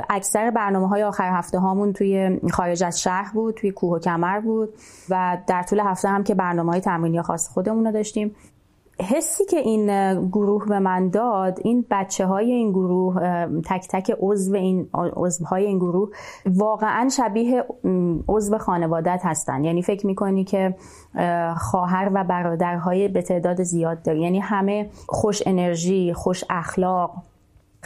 اکثر 0.10 0.52
برنامه 0.52 0.88
های 0.88 1.04
آخر 1.04 1.32
هفته 1.32 1.60
هامون 1.60 1.94
توی 1.94 2.40
خارج 2.52 2.84
از 2.84 3.02
شهر 3.02 3.32
بود 3.34 3.56
توی 3.56 3.72
کوه 3.72 3.96
و 3.96 4.00
کمر 4.00 4.40
بود 4.40 4.70
و 5.10 5.38
در 5.48 5.64
طول 5.64 5.80
هفته 5.80 6.10
هم 6.10 6.24
که 6.24 6.36
برنامه 6.36 6.72
های 6.72 6.82
تمرینی 6.82 7.22
خاص 7.22 7.50
خودمون 7.50 7.86
رو 7.86 7.92
داشتیم. 7.92 8.36
حسی 9.00 9.46
که 9.46 9.58
این 9.58 9.88
گروه 10.30 10.66
به 10.66 10.80
من 10.80 11.10
داد 11.10 11.60
این 11.64 11.86
بچه 11.92 12.26
های 12.26 12.52
این 12.52 12.72
گروه 12.72 13.16
تک 13.66 13.88
تک 13.90 14.16
عضو 14.20 14.56
این 14.56 14.90
عضو 14.94 15.46
های 15.46 15.66
این 15.66 15.78
گروه 15.78 16.10
واقعا 16.46 17.10
شبیه 17.10 17.66
عضو 18.28 18.58
خانوادت 18.58 19.22
هستن. 19.24 19.64
یعنی 19.64 19.82
فکر 19.82 20.08
می‌کنی 20.08 20.44
که 20.44 20.76
خواهر 21.58 22.12
و 22.14 22.24
برادرهای 22.24 23.08
به 23.08 23.22
تعداد 23.22 23.64
زیاد 23.64 24.02
داری. 24.02 24.22
یعنی 24.22 24.40
همه 24.40 24.90
خوش 25.08 25.44
انرژی 25.46 26.14
خوش 26.14 26.44
اخلاق 26.50 27.12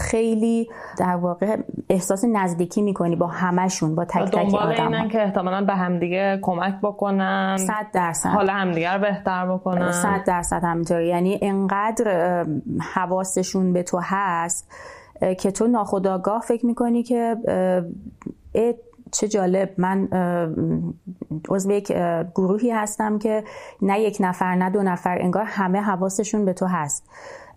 خیلی 0.02 0.70
در 0.98 1.16
واقع 1.16 1.58
احساس 1.90 2.26
نزدیکی 2.26 2.82
می‌کنی 2.82 3.16
با 3.16 3.28
همشون 3.28 3.96
با 3.96 4.06
تک 4.06 4.32
تک 4.32 4.54
آدم 4.54 4.88
اینن 4.88 5.10
که 5.10 5.24
احتمالا 5.24 5.66
به 5.66 5.74
همدیگه 5.74 6.40
کمک 6.42 6.76
بکنن. 6.82 7.58
صد 7.58 7.86
درصد. 7.94 8.30
حال 8.30 8.50
همدیگه 8.50 8.94
رو 8.94 9.02
بهتر 9.02 9.54
بکنن. 9.54 9.92
صد 9.92 10.24
درصد 10.26 10.64
همینطوری. 10.64 11.08
یعنی 11.08 11.40
انقدر 11.42 12.46
حواسشون 12.94 13.74
به 13.74 13.84
تو 13.84 14.00
هست 14.04 14.72
که 15.40 15.52
تو 15.52 15.68
ناخداگاه 15.68 16.42
فکر 16.42 16.66
می‌کنی 16.66 17.04
که 17.04 17.36
چه 19.12 19.28
جالب. 19.28 19.70
من 19.78 20.08
عضو 21.50 21.72
یک 21.72 21.94
گروهی 22.36 22.72
هستم 22.72 23.20
که 23.20 23.44
نه 23.82 24.02
یک 24.02 24.18
نفر 24.20 24.56
نه 24.56 24.70
دو 24.70 24.84
نفر 24.84 25.18
انگار 25.22 25.44
همه 25.44 25.82
حواسشون 25.82 26.46
به 26.46 26.54
تو 26.54 26.66
هست. 26.66 27.10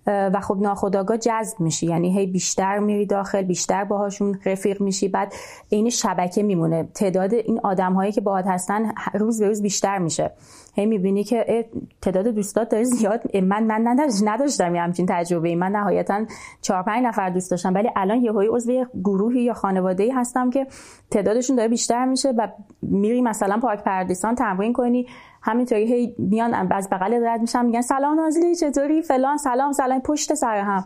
و 0.07 0.41
خب 0.41 0.59
ناخداگاه 0.61 1.17
جذب 1.17 1.61
میشی. 1.61 1.87
یعنی 1.87 2.19
هی 2.19 2.27
بیشتر 2.27 2.79
میری 2.79 3.07
داخل 3.07 3.43
بیشتر 3.43 3.85
باهاشون 3.85 4.39
رفیق 4.47 4.81
میشی. 4.81 5.09
بعد 5.09 5.33
این 5.69 5.91
شبکه 5.91 6.43
میمونه. 6.43 6.89
تعداد 6.95 7.35
این 7.35 7.61
آدم 7.63 7.93
هایی 7.93 8.13
که 8.13 8.21
باهات 8.21 8.47
هستن 8.47 8.93
روز 9.15 9.41
به 9.41 9.49
روز 9.49 9.63
بیشتر 9.63 9.99
میشه. 9.99 10.31
هی 10.75 10.87
می‌بینی 10.87 11.25
که 11.25 11.67
تعداد 12.03 12.29
دوستات 12.29 12.69
داره 12.69 12.85
زیاد. 12.85 13.37
من 13.37 13.63
من 13.63 13.97
نداشتم 14.25 14.75
یه 14.75 14.81
همچین 14.81 15.07
تجربه 15.09 15.57
من 15.57 15.73
نهایتا 15.73 16.25
چهار 16.61 16.83
پنج 16.83 17.05
نفر 17.07 17.31
دوست 17.31 17.51
داشتم. 17.51 17.75
ولی 17.75 17.91
الان 17.97 18.25
یه 18.25 18.33
عضو 18.33 18.85
گروهی 19.05 19.43
یا 19.43 19.55
خانواده 19.55 20.03
ای 20.03 20.11
هستم 20.11 20.51
که 20.51 20.67
تعدادشون 21.11 21.57
داره 21.57 21.69
بیشتر 21.69 22.05
میشه 22.05 22.31
و 22.31 22.49
میری 22.83 23.23
مثلا 23.23 23.59
پاک 23.63 23.83
پردیسان 23.85 24.35
تمرین 24.35 24.73
کنی. 24.73 25.07
همینطوری 25.47 25.93
هی 25.93 26.15
میان 26.19 26.55
از 26.73 26.89
بغل 26.91 27.27
رد 27.27 27.41
میشن 27.41 27.67
میگن 27.67 27.81
سلام 27.81 28.21
نازلی 28.21 28.55
چطوری؟ 28.57 29.03
فلان 29.03 29.37
سلام 29.37 29.73
سلام 29.73 30.01
پشت 30.01 30.35
سر 30.35 30.57
هم. 30.61 30.85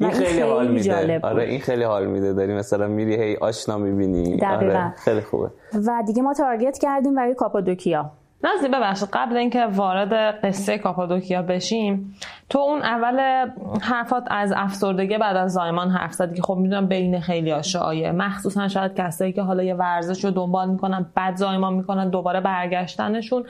این 0.00 0.10
خیلی, 0.10 0.40
حال 0.40 0.68
میده. 0.68 1.20
آره 1.22 1.42
این 1.42 1.60
خیلی 1.60 1.82
حال 1.84 2.06
میده. 2.06 2.32
داری 2.32 2.54
مثلا 2.54 2.86
میری 2.86 3.16
هی 3.16 3.36
آشنا 3.36 3.78
می‌بینی. 3.78 4.40
آره 4.44 4.94
خیلی 4.96 5.20
خوبه. 5.20 5.50
و 5.86 6.02
دیگه 6.06 6.22
ما 6.22 6.34
تارگت 6.34 6.78
کردیم 6.78 7.14
برای 7.14 7.34
کاپادوکیا. 7.34 8.10
نازلی 8.44 8.68
ببخشید 8.68 9.08
قبل 9.12 9.36
اینکه 9.36 9.66
وارد 9.66 10.12
قصه 10.44 10.78
کاپادوکیا 10.78 11.42
بشیم 11.42 12.14
تو 12.48 12.58
اون 12.58 12.82
اول 12.82 13.46
حرفات 13.82 14.24
از 14.30 14.52
افسردگی 14.56 15.18
بعد 15.18 15.36
از 15.36 15.52
زایمان 15.52 15.90
حرف 15.90 16.12
زدی 16.12 16.34
که 16.34 16.42
خب 16.42 16.54
می‌دونم 16.54 16.86
بین 16.86 17.20
خیلی 17.20 17.62
شایعه 17.62 18.12
مخصوصا 18.12 18.68
شاید 18.68 18.94
کسایی 18.94 19.32
که 19.32 19.42
حالا 19.42 19.62
یه 19.62 19.74
ورزش 19.74 20.24
رو 20.24 20.30
دنبال 20.30 20.70
می‌کنن 20.70 21.06
بعد 21.14 21.36
زایمان 21.36 21.74
می‌کنن 21.74 22.10
دوباره 22.10 22.40
برگشتنشون 22.40 23.44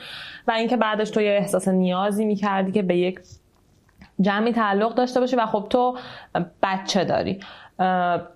و 0.47 0.51
اینکه 0.51 0.77
بعدش 0.77 1.09
تو 1.09 1.21
یه 1.21 1.31
احساس 1.31 1.67
نیازی 1.67 2.25
می‌کردی 2.25 2.71
که 2.71 2.81
به 2.81 2.97
یک 2.97 3.19
جمعی 4.21 4.51
تعلق 4.51 4.95
داشته 4.95 5.19
باشی 5.19 5.35
و 5.35 5.45
خب 5.45 5.67
تو 5.69 5.97
بچه 6.63 7.05
داری. 7.05 7.39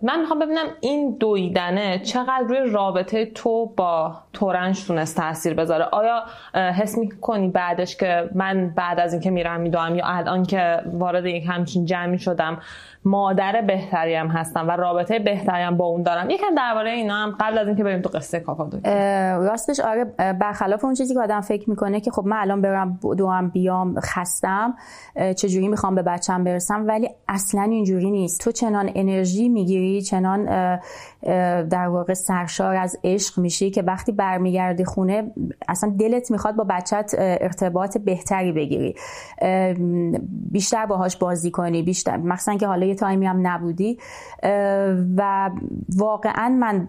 من 0.02 0.20
می‌خوام 0.20 0.40
ببینم 0.40 0.66
این 0.82 1.18
دویدنه 1.20 2.00
چقدر 2.00 2.44
روی 2.48 2.60
رابطه 2.72 3.26
تو 3.26 3.66
با 3.66 4.16
تورنج 4.34 4.88
تونست 4.88 5.18
تاثیر 5.18 5.54
بذاره. 5.54 5.86
آیا 5.86 6.24
حس 6.54 6.98
می‌کنی 6.98 7.48
بعدش 7.48 7.98
که 7.98 8.30
من 8.36 8.70
بعد 8.70 9.00
از 9.00 9.14
اینکه 9.14 9.30
میرم 9.30 9.60
میدوام 9.60 9.96
یا 9.96 10.06
الان 10.06 10.44
که 10.44 10.82
وارد 10.94 11.26
یک 11.26 11.46
همچین 11.48 11.86
جمعی 11.86 12.20
شدم 12.20 12.62
مادر 13.08 13.62
بهتری 13.62 14.16
هم 14.16 14.28
هستم 14.28 14.68
و 14.68 14.72
رابطه 14.72 15.20
بهتری 15.20 15.64
هم 15.64 15.78
با 15.78 15.86
اون 15.86 16.04
دارم 16.04 16.30
یکم 16.30 16.56
درباره 16.58 16.92
اینا 16.92 17.16
هم 17.16 17.36
قبل 17.40 17.58
از 17.58 17.68
اینکه 17.68 17.84
بریم 17.84 18.02
تو 18.02 18.10
قصه 18.10 18.40
کاکادو 18.40 18.80
راستش 19.48 19.80
آره 19.80 20.06
برخلاف 20.40 20.86
اون 20.86 20.94
چیزی 20.94 21.14
که 21.14 21.20
آدم 21.20 21.42
فکر 21.42 21.70
می‌کنه 21.70 22.00
که 22.00 22.12
خب 22.12 22.26
من 22.26 22.38
الان 22.38 22.62
برم 22.62 23.00
دوام 23.18 23.50
بیام 23.50 24.00
خستم 24.00 24.74
چجوری 25.36 25.68
می‌خوام 25.68 25.96
به 25.96 26.02
بچم 26.02 26.44
برسم؟ 26.44 26.88
ولی 26.88 27.10
اصلا 27.28 27.62
اینجوری 27.62 28.12
نیست. 28.12 28.44
تو 28.44 28.52
چنان 28.52 28.92
انرژی 28.96 29.50
می‌گیری 29.50 30.02
چنان 30.02 30.46
در 31.70 31.88
واقع 31.88 32.14
سرشار 32.14 32.76
از 32.76 33.00
عشق 33.04 33.40
میشی 33.40 33.72
که 33.72 33.82
وقتی 33.82 34.12
برمیگردی 34.12 34.86
خونه 34.86 35.32
اصلا 35.68 35.96
دلت 36.00 36.32
می‌خواد 36.32 36.56
با 36.56 36.64
بچت 36.64 37.16
ارتباط 37.18 37.98
بهتری 37.98 38.52
بگیری. 38.52 38.96
بیشتر 40.52 40.86
باهاش 40.86 41.18
بازی 41.18 41.52
کنی 41.52 41.84
بیشتر 41.84 42.18
مخصوصا 42.18 42.58
که 42.58 42.68
حالا 42.68 42.86
یه 42.86 42.96
تایمی 42.98 43.26
هم 43.26 43.48
نبودی. 43.48 43.98
و 45.18 45.50
واقعا 45.98 46.50
من 46.50 46.88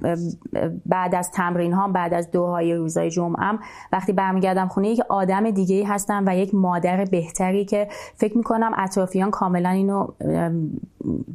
بعد 0.86 1.14
از 1.14 1.30
تمرین 1.30 1.72
ها 1.72 1.88
بعد 1.88 2.14
از 2.14 2.30
دوهای 2.30 2.74
روزای 2.74 3.10
جمعه 3.10 3.58
وقتی 3.92 4.12
برمیگردم 4.12 4.68
خونه 4.68 4.88
یک 4.88 5.00
آدم 5.08 5.50
دیگه 5.50 5.76
ای 5.76 5.82
هستم 5.82 6.24
و 6.26 6.36
یک 6.36 6.54
مادر 6.54 7.04
بهتری 7.04 7.64
که 7.64 7.88
فکر 7.90 8.36
می‌کنم 8.36 8.72
اطرافیان 8.76 9.30
کاملا 9.30 9.70
اینو 9.70 10.06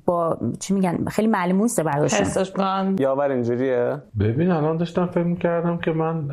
با 0.05 0.37
چی 0.59 0.73
میگن 0.73 1.05
خیلی 1.05 1.27
ملموسه 1.27 1.83
براشون. 1.83 2.95
یاور 2.99 3.31
اینجوریه؟ 3.31 3.97
ببین 4.19 4.51
الان 4.51 4.77
داشتم 4.77 5.05
فکر 5.05 5.23
می‌کردم 5.23 5.77
که 5.77 5.91
من 5.91 6.29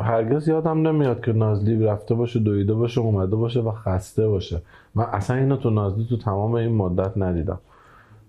هرگز 0.00 0.48
یادم 0.48 0.88
نمیاد 0.88 1.24
که 1.24 1.32
نازلی 1.32 1.86
رفته 1.86 2.14
باشه 2.14 2.40
دویده 2.40 2.74
باشه 2.74 3.00
اومده 3.00 3.36
باشه 3.36 3.60
و 3.60 3.70
خسته 3.70 4.28
باشه. 4.28 4.62
من 4.94 5.04
اصلا 5.04 5.36
اینو 5.36 5.56
تو 5.56 5.70
نازلی 5.70 6.06
تو 6.10 6.16
تمام 6.16 6.54
این 6.54 6.74
مدت 6.74 7.12
ندیدم. 7.16 7.58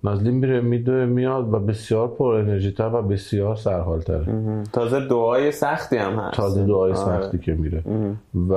نازلی 0.04 0.32
میره 0.32 0.62
میدوه 0.62 1.06
میاد 1.06 1.54
و 1.54 1.60
بسیار 1.60 2.08
پر 2.08 2.36
انرژی 2.36 2.72
تر 2.72 2.90
و 2.94 3.02
بسیار 3.02 3.56
سرحال 3.56 4.00
تره 4.00 4.64
تازه 4.74 5.08
دعای 5.08 5.52
سختی 5.52 5.98
هم 5.98 6.14
هست. 6.14 6.38
تازه 6.38 6.66
دعای 6.66 6.92
آره. 6.92 7.22
سختی 7.22 7.38
که 7.38 7.54
میره. 7.54 7.84
و 8.50 8.54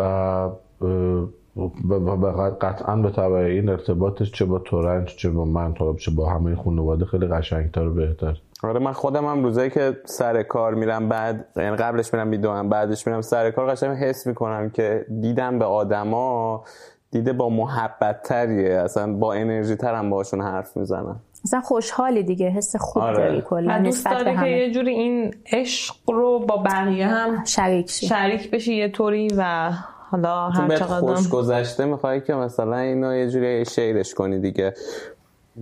و 1.91 2.27
قطعا 2.61 2.97
به 2.97 3.11
تبع 3.11 3.35
این 3.35 3.69
ارتباطش 3.69 4.33
چه 4.33 4.45
با 4.45 4.59
تورنج 4.59 5.17
چه 5.17 5.31
با 5.31 5.45
من 5.45 5.75
چه 5.99 6.11
با 6.11 6.31
همه 6.31 6.57
خانواده 6.57 7.05
خیلی 7.05 7.27
قشنگتر 7.27 7.87
و 7.87 7.95
بهتر. 7.95 8.41
آره 8.63 8.81
من 8.81 8.93
خودم 8.93 9.25
هم 9.25 9.45
روزایی 9.45 9.71
که 9.71 9.97
سر 10.05 10.43
کار 10.43 10.75
میرم 10.75 11.09
بعد 11.09 11.47
یعنی 11.57 11.77
قبلش 11.77 12.15
میرم 12.15 12.29
می‌دونم 12.29 12.69
بعدش 12.69 13.07
میرم 13.07 13.21
سر 13.21 13.51
کار 13.51 13.67
قشنگ 13.71 13.97
حس 13.97 14.27
می‌کنم 14.27 14.71
که 14.71 15.07
دیدم 15.21 15.59
به 15.59 15.65
آدما 15.65 16.65
دیده 17.11 17.33
با 17.33 17.49
محبت 17.49 18.23
تریه 18.23 18.73
اصلا 18.73 19.13
با 19.13 19.33
انرژی 19.33 19.77
ترم 19.77 20.11
باشون 20.11 20.41
حرف 20.41 20.77
می‌زنم. 20.77 21.21
مثلا 21.45 21.61
خوشحالی 21.61 22.23
دیگه 22.23 22.49
حس 22.49 22.77
خوب 22.77 23.03
آره. 23.03 23.17
داری 23.17 23.43
کلا. 23.43 23.79
دوست 23.79 24.05
داره 24.05 24.37
که 24.37 24.47
یه 24.47 24.71
جوری 24.71 24.91
این 24.91 25.35
عشق 25.53 25.95
رو 26.07 26.39
با 26.39 26.57
بقیه 26.57 27.07
هم 27.07 27.45
شریک 27.45 27.91
شی. 27.91 28.07
شریک 28.07 28.51
بشی 28.51 28.75
یه 28.75 28.89
طوری 28.89 29.29
و 29.37 29.73
حالا 30.11 30.49
هر 30.49 30.77
چقدر 30.77 31.01
خوش 31.01 31.29
گذشته 31.29 31.85
می‌خوای 31.85 32.21
که 32.21 32.35
مثلا 32.35 32.77
اینو 32.77 33.17
یه 33.17 33.31
جوری 33.31 33.65
شیرش 33.65 34.15
کنی 34.15 34.39
دیگه. 34.39 34.75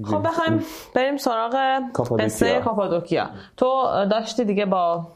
خب 0.05 0.23
بخوایم 0.23 0.65
بریم 0.95 1.17
سراغ 1.17 1.55
قصه 2.19 2.61
کاپادوکیا. 2.61 3.31
تو 3.57 3.85
داشتی 4.11 4.45
دیگه 4.45 4.67
با 4.67 5.07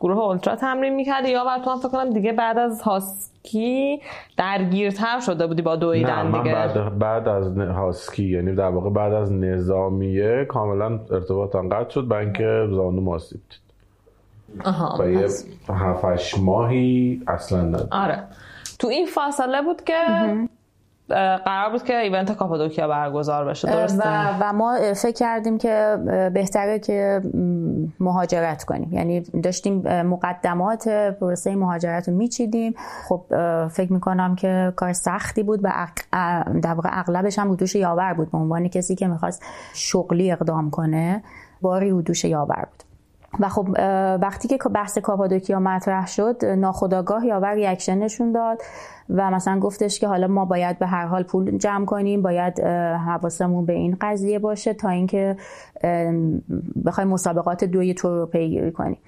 گروه 0.00 0.18
اولترا 0.18 0.56
تمرین 0.56 0.94
می‌کردی 0.94 1.30
یا 1.30 1.58
تو 1.64 1.76
فکر 1.76 1.88
کنم 1.88 2.10
دیگه 2.10 2.32
بعد 2.32 2.58
از 2.58 2.82
هاسکی 2.82 4.00
درگیرتر 4.36 5.20
شده 5.20 5.46
بودی 5.46 5.62
با 5.62 5.76
دویدن 5.76 6.12
نه 6.16 6.22
من 6.22 6.42
بعد, 6.42 6.98
بعد 6.98 7.28
از 7.28 7.58
هاسکی 7.58 8.24
یعنی 8.24 8.54
در 8.54 8.68
واقع 8.68 8.90
بعد 8.90 9.12
از 9.12 9.32
نظامیه 9.32 10.44
کاملا 10.44 11.00
ارتباطم 11.10 11.68
قطع 11.68 11.90
شد 11.90 12.08
برای 12.08 12.24
اینکه 12.24 12.68
زانو 12.70 13.00
ماسیب 13.00 13.40
دید. 13.50 13.68
آها 14.64 15.02
و 15.02 15.10
یه 15.10 15.28
هفتش 15.68 16.38
ماهی 16.38 17.22
اصلا 17.26 17.62
ندید. 17.62 17.88
آره. 17.90 18.24
تو 18.78 18.88
این 18.88 19.06
فاصله 19.06 19.62
بود 19.62 19.84
که 19.84 19.94
قرار 21.44 21.70
بود 21.70 21.82
که 21.82 21.98
ایونت 21.98 22.32
کاپادوکیا 22.32 22.88
برگزار 22.88 23.44
بشه 23.44 23.68
درسته 23.68 24.08
و, 24.08 24.34
و 24.40 24.52
ما 24.52 24.78
فکر 24.94 25.12
کردیم 25.12 25.58
که 25.58 25.98
بهتره 26.34 26.78
که 26.78 27.20
مهاجرت 28.00 28.64
کنیم. 28.64 28.92
یعنی 28.92 29.20
داشتیم 29.20 30.02
مقدمات 30.02 30.88
پروسه 30.88 31.56
مهاجرت 31.56 32.08
رو 32.08 32.14
میچیدیم. 32.14 32.74
خب 33.08 33.24
فکر 33.68 33.92
می‌کنم 33.92 34.36
که 34.36 34.72
کار 34.76 34.92
سختی 34.92 35.42
بود 35.42 35.60
و 35.62 35.86
در 36.62 36.74
واقع 36.74 36.90
اغلبش 36.92 37.38
هم 37.38 37.54
دوش 37.54 37.74
یاور 37.74 38.14
بود. 38.14 38.30
به 38.30 38.38
عنوان 38.38 38.68
کسی 38.68 38.94
که 38.94 39.06
می‌خواست 39.06 39.42
شغلی 39.74 40.32
اقدام 40.32 40.70
کنه 40.70 41.22
باری 41.62 42.02
دوش 42.02 42.24
یاور 42.24 42.66
بود. 42.70 42.82
و 43.40 43.48
خب 43.48 43.68
وقتی 44.22 44.48
که 44.48 44.58
بحث 44.74 44.98
کاپادوکیا 44.98 45.60
مطرح 45.60 46.06
شد 46.06 46.44
ناخداگاه 46.44 47.26
یاور 47.26 47.54
reaction 47.54 47.98
نشون 47.98 48.32
داد. 48.32 48.62
و 49.10 49.30
مثلا 49.30 49.58
گفتش 49.58 49.98
که 49.98 50.08
حالا 50.08 50.26
ما 50.26 50.44
باید 50.44 50.78
به 50.78 50.86
هر 50.86 51.06
حال 51.06 51.22
پول 51.22 51.58
جمع 51.58 51.84
کنیم 51.84 52.22
باید 52.22 52.60
حواسمون 53.06 53.66
به 53.66 53.72
این 53.72 53.96
قضیه 54.00 54.38
باشه 54.38 54.74
تا 54.74 54.88
اینکه 54.88 55.36
بخوایم 56.86 57.08
مسابقات 57.08 57.64
دوی 57.64 57.94
تور 57.94 58.18
رو 58.18 58.26
پیگیری 58.26 58.72
کنیم. 58.72 58.98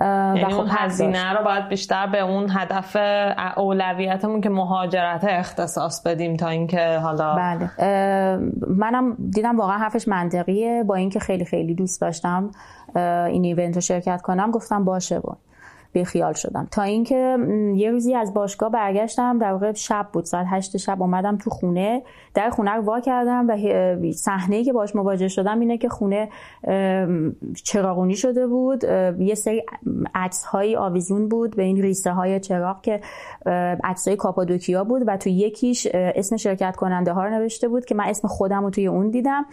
یعنی 0.00 0.44
خب 0.44 0.60
اون 0.60 0.68
هزینه 0.70 1.32
رو 1.32 1.44
باید 1.44 1.68
بیشتر 1.68 2.06
به 2.06 2.20
اون 2.20 2.46
هدف 2.50 2.96
اولویتمون 3.56 4.40
که 4.40 4.50
مهاجرت 4.50 5.24
اختصاص 5.24 6.02
بدیم 6.02 6.36
تا 6.36 6.48
اینکه 6.48 6.98
حالا 6.98 7.34
بله. 7.34 7.70
منم 8.68 9.16
دیدم 9.30 9.58
واقعا 9.58 9.78
حرفش 9.78 10.08
منطقیه. 10.08 10.84
با 10.86 10.94
اینکه 10.94 11.20
خیلی 11.20 11.44
خیلی 11.44 11.74
دوست 11.74 12.00
داشتم 12.00 12.50
این 12.96 13.44
ایونت 13.44 13.74
رو 13.74 13.80
شرکت 13.80 14.22
کنم 14.22 14.50
گفتم 14.50 14.84
باشه 14.84 15.20
بود 15.20 15.38
بیخیال 15.94 16.32
شدم. 16.32 16.68
تا 16.70 16.82
اینکه 16.82 17.38
یه 17.74 17.90
روزی 17.90 18.14
از 18.14 18.34
باشگاه 18.34 18.70
برگشتم 18.70 19.38
در 19.38 19.52
واقع 19.52 19.72
شب 19.72 20.08
بود 20.12 20.24
ساعت 20.24 20.46
هشت 20.48 20.76
شب 20.76 21.02
اومدم 21.02 21.36
تو 21.36 21.50
خونه. 21.50 22.02
در 22.34 22.50
خونه 22.50 22.70
رو 22.70 22.82
وا 22.82 23.00
کردم 23.00 23.46
و 23.48 23.56
صحنه 24.12 24.64
که 24.64 24.72
باش 24.72 24.96
مواجه 24.96 25.28
شدم 25.28 25.60
اینه 25.60 25.78
که 25.78 25.88
خونه 25.88 26.28
چراغونی 27.64 28.16
شده 28.16 28.46
بود. 28.46 28.84
یه 29.18 29.34
سری 29.34 29.62
عکس 30.14 30.44
های 30.44 30.76
آویزون 30.76 31.28
بود 31.28 31.56
به 31.56 31.62
این 31.62 31.82
ریسه 31.82 32.10
های 32.10 32.40
چراغ 32.40 32.80
که 32.80 33.00
عکس 33.84 34.08
های 34.08 34.16
کاپادوکیا 34.16 34.84
بود 34.84 35.02
و 35.06 35.16
تو 35.16 35.28
یکیش 35.28 35.86
اسم 35.94 36.36
شرکت 36.36 36.76
کننده 36.76 37.12
ها 37.12 37.24
رو 37.24 37.30
نوشته 37.30 37.68
بود 37.68 37.84
که 37.84 37.94
من 37.94 38.04
اسم 38.04 38.28
خودم 38.28 38.64
رو 38.64 38.70
توی 38.70 38.86
اون 38.86 39.10
دیدم 39.10 39.46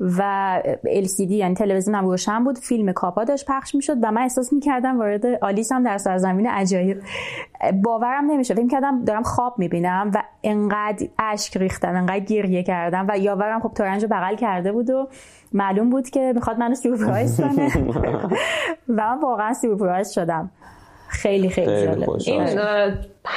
و 0.00 0.62
LCD 0.84 1.30
یعنی 1.30 1.54
تلویزیونم 1.54 2.04
روشن 2.04 2.44
بود. 2.44 2.58
فیلم 2.58 2.92
کاپا 2.92 3.24
داشت 3.24 3.46
پخش 3.48 3.74
می‌شد 3.74 3.96
و 4.02 4.10
من 4.10 4.22
احساس 4.22 4.52
می‌کردم 4.52 4.98
وارد 4.98 5.26
آلیس 5.26 5.72
در 5.86 5.98
سرزمین 5.98 6.46
عجایب. 6.46 7.02
باورم 7.82 8.30
نمیشه 8.30 8.54
فکر 8.54 8.68
کردم 8.68 9.04
دارم 9.04 9.22
خواب 9.22 9.58
می‌بینم 9.58 10.10
و 10.14 10.22
انقدر 10.44 11.06
اشک 11.18 11.56
ریختم 11.56 11.94
انقدر 11.94 12.18
گریه 12.18 12.62
کردم 12.62 13.06
و 13.08 13.18
یاورم 13.18 13.60
خب 13.60 13.72
تورنج 13.74 14.02
رو 14.02 14.08
بغل 14.08 14.36
کرده 14.36 14.72
بود 14.72 14.90
و 14.90 15.08
معلوم 15.52 15.90
بود 15.90 16.10
که 16.10 16.32
می‌خواد 16.34 16.58
منو 16.58 16.74
سورپرایز 16.74 17.40
کنه. 17.40 17.68
و 18.88 19.14
من 19.14 19.20
واقعا 19.20 19.54
سورپرایز 19.54 20.10
شدم. 20.10 20.50
خیلی 21.08 21.48
خیلی 21.48 21.86
جالب. 21.86 22.10
این 22.10 22.48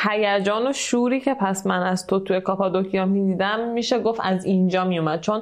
هیجان 0.10 0.68
و 0.68 0.74
شوری 0.74 1.20
که 1.20 1.34
پس 1.34 1.68
من 1.68 1.84
از 1.84 2.08
تو 2.08 2.20
توی 2.20 2.41
کاپادوکیا 2.41 3.06
می‌دیدم 3.06 3.70
میشه 3.70 4.00
گفت 4.00 4.20
از 4.24 4.45
اینجا 4.45 4.86
میومد 4.86 5.22
چون 5.22 5.41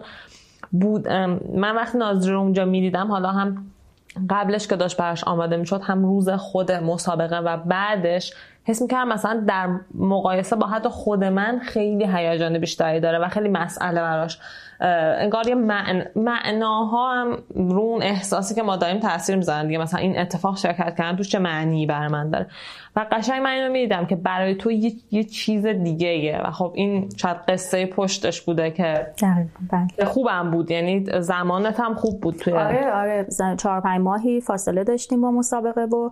بود 0.72 1.10
من 1.55 1.76
وقتی 1.76 1.97
ناظر 1.97 2.32
رو 2.32 2.39
اونجا 2.39 2.66
می‌دیدم 2.66 3.08
حالا 3.08 3.30
هم 3.30 3.66
قبلش 4.30 4.68
که 4.68 4.76
داشت 4.76 4.97
براش 4.97 5.24
آماده 5.24 5.58
می‌شد 5.58 5.82
هم 5.84 6.05
روز 6.05 6.30
خود 6.30 6.72
مسابقه 6.72 7.38
و 7.38 7.58
بعدش 7.58 8.34
حس 8.64 8.82
می‌کردم 8.82 9.08
مثلا 9.08 9.43
در 9.47 9.70
مقایسه 9.93 10.55
با 10.55 10.68
حتی 10.68 10.89
خود 10.89 11.24
من 11.24 11.60
خیلی 11.60 12.08
هیجان 12.08 12.60
بیشتری 12.60 12.99
داره 12.99 13.20
و 13.20 13.28
خیلی 13.28 13.49
مسئله 13.49 14.01
براش 14.01 14.39
انگار 14.80 15.48
یه 15.48 15.56
معناها 16.16 17.14
هم 17.14 17.38
رو 17.56 17.80
اون 17.80 18.04
احساسی 18.04 18.56
که 18.56 18.64
ما 18.64 18.76
داریم 18.76 19.00
تاثیر 19.00 19.36
می‌ذارن 19.36 19.68
دیگه. 19.68 19.78
مثلا 19.80 20.00
این 20.00 20.20
اتفاق 20.20 20.58
شرکت 20.58 20.96
کردن 20.98 21.16
توش 21.18 21.30
چه 21.30 21.40
معنی 21.40 21.86
بر 21.86 22.08
من 22.08 22.30
داره؟ 22.30 22.48
و 22.96 23.06
قشنگ 23.12 23.42
من 23.42 23.50
اینو 23.50 23.72
می‌دیدم 23.72 24.06
که 24.06 24.16
برای 24.16 24.56
تو 24.56 24.72
یه, 24.72 24.92
یه 25.12 25.24
چیز 25.24 25.66
دیگه 25.66 26.42
و 26.46 26.52
خب 26.52 26.72
این 26.76 27.10
شاید 27.18 27.38
قصه 27.38 27.86
پشتش 27.86 28.42
بوده 28.42 28.72
که 28.72 29.08
بله. 29.72 30.06
خوبم 30.06 30.52
بود. 30.52 30.72
یعنی 30.72 31.06
زمانت 31.20 31.80
هم 31.80 31.96
خوب 31.96 32.22
بود 32.22 32.36
توی 32.36 32.54
آره 32.54 32.92
آره. 32.92 33.28
چهار 33.58 33.82
پنج 33.82 34.02
ماهی 34.02 34.42
فاصله 34.42 34.84
داشتیم 34.84 35.22
با 35.22 35.32
مسابقه 35.32 35.82
و 35.82 36.10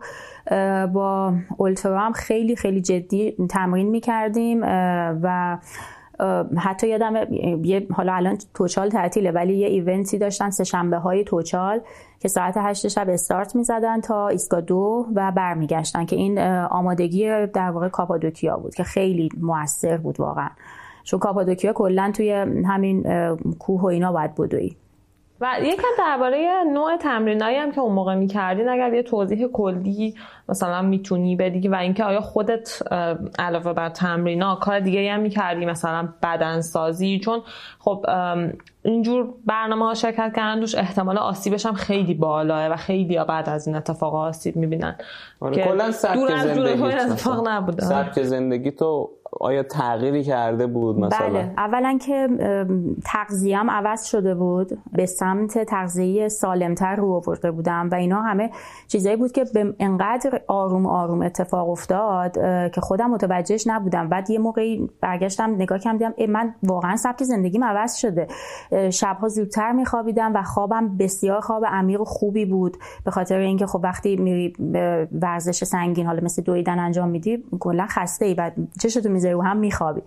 با 0.87 1.33
اولترا 1.57 1.99
هم 1.99 2.11
خیلی 2.11 2.55
خیلی 2.55 2.81
جدی 2.81 3.35
تمرین 3.49 3.89
می‌کردیم 3.89 4.61
و 5.23 5.57
حتی 6.57 6.87
یادم 6.87 7.33
یه 7.63 7.87
حالا 7.93 8.13
الان 8.13 8.37
توچال 8.53 8.89
تعطیله 8.89 9.31
ولی 9.31 9.57
یه 9.57 9.67
event 9.67 10.09
ی 10.09 10.17
داشتن 10.17 10.49
سه 10.49 10.63
شنبه 10.63 10.97
های 10.97 11.23
توچال 11.23 11.81
که 12.19 12.27
ساعت 12.27 12.53
هشت 12.57 12.87
شب 12.87 13.09
استارت 13.09 13.55
می‌زدن 13.55 14.01
تا 14.01 14.27
ایستگاه 14.27 14.61
دو 14.61 15.05
و 15.15 15.31
برمیگشتن 15.31 16.05
که 16.05 16.15
این 16.15 16.39
آمادگی 16.69 17.47
در 17.47 17.71
واقع 17.71 17.89
کاپادوکیا 17.89 18.57
بود 18.57 18.75
که 18.75 18.83
خیلی 18.83 19.29
موثر 19.41 19.97
بود 19.97 20.19
واقعا. 20.19 20.49
چون 21.03 21.19
کاپادوکیا 21.19 21.73
کلا 21.73 22.11
توی 22.15 22.31
همین 22.65 23.03
کوه 23.59 23.81
و 23.81 23.85
اینا 23.85 24.11
باید 24.11 24.35
بدوی 24.35 24.75
و 25.41 25.55
یکم 25.61 25.87
درباره 25.97 26.63
نوع 26.73 26.97
تمرینایی 26.97 27.57
هم 27.57 27.71
که 27.71 27.81
اون 27.81 27.93
موقع 27.93 28.15
می‌کردین 28.15 28.69
اگر 28.69 28.93
یه 28.93 29.03
توضیح 29.03 29.47
کلی 29.47 30.15
مثلا 30.49 30.81
می‌تونی 30.81 31.35
بدی 31.35 31.67
و 31.67 31.75
اینکه 31.75 32.03
آیا 32.03 32.21
خودت 32.21 32.79
علاوه 33.39 33.73
بر 33.73 33.89
تمرینا 33.89 34.55
کار 34.55 34.79
دیگه 34.79 35.11
هم 35.11 35.19
می‌کردی 35.19 35.65
مثلا 35.65 36.09
بدنسازی؟ 36.23 37.19
چون 37.19 37.41
خب 37.79 38.05
اینجور 38.83 39.33
برنامه 39.45 39.85
ها 39.85 39.93
شرکت 39.93 40.33
کردن 40.35 40.59
دوش 40.59 40.75
احتمال 40.75 41.17
آسیبش 41.17 41.65
هم 41.65 41.73
خیلی 41.73 42.13
بالاه 42.13 42.67
و 42.67 42.75
خیلی 42.75 43.19
بعد 43.23 43.49
از 43.49 43.67
این 43.67 43.75
اتفاق 43.75 44.15
آسیب 44.15 44.55
می‌بینن 44.55 44.95
آره 45.39 45.63
کلا 45.63 45.91
سبک 45.91 46.37
زندگی 46.43 46.83
اتفاق 46.83 47.47
نبوده. 47.47 47.85
سبک 47.85 48.23
زندگی 48.23 48.71
تو 48.71 49.09
آیا 49.39 49.63
تغییری 49.63 50.23
کرده 50.23 50.67
بود 50.67 50.99
مثلا؟ 50.99 51.29
بله. 51.29 51.53
اولا 51.57 51.97
که 52.01 52.27
تغذیه‌ام 53.05 53.69
عوض 53.69 54.05
شده 54.05 54.35
بود. 54.35 54.77
به 54.91 55.05
سمت 55.05 55.63
تغذیه 55.63 56.27
سالمتر 56.27 56.95
رو 56.95 57.13
آورده 57.13 57.51
بودم 57.51 57.89
و 57.91 57.95
اینا 57.95 58.21
همه 58.21 58.49
چیزایی 58.87 59.15
بود 59.15 59.31
که 59.31 59.45
به 59.53 59.75
انقدر 59.79 60.41
آروم 60.47 60.85
آروم 60.85 61.21
اتفاق 61.21 61.69
افتاد 61.69 62.33
که 62.71 62.81
خودم 62.81 63.09
متوجهش 63.09 63.67
نبودم. 63.67 64.09
بعد 64.09 64.29
یه 64.29 64.39
موقعی 64.39 64.89
برگشتم 65.01 65.55
نگاه 65.55 65.79
کردم 65.79 66.13
من 66.29 66.55
واقعا 66.63 66.95
سبک 66.95 67.23
زندگیم 67.23 67.63
عوض 67.63 67.95
شده. 67.95 68.27
شبها 68.89 69.27
زودتر 69.27 69.71
میخوابیدم 69.71 70.31
و 70.35 70.43
خوابم 70.43 70.97
بسیار 70.97 71.41
خواب 71.41 71.65
عمیق 71.65 72.01
و 72.01 72.05
خوبی 72.05 72.45
بود. 72.45 72.77
به 73.05 73.11
خاطر 73.11 73.37
اینکه 73.37 73.65
خب 73.65 73.79
وقتی 73.83 74.15
میری 74.15 74.53
ورزش 75.21 75.63
سنگین 75.63 76.05
حالا 76.05 76.21
مثل 76.23 76.41
دویدن 76.41 76.79
انجام 76.79 77.09
میدی 77.09 77.43
کلا 77.59 77.85
خسته 77.89 78.25
ای 78.25 78.33
و 78.33 78.51
چشتو 78.79 79.09
می‌ذاری 79.25 79.33
رو 79.33 79.41
هم 79.41 79.57
میخوابی. 79.57 80.01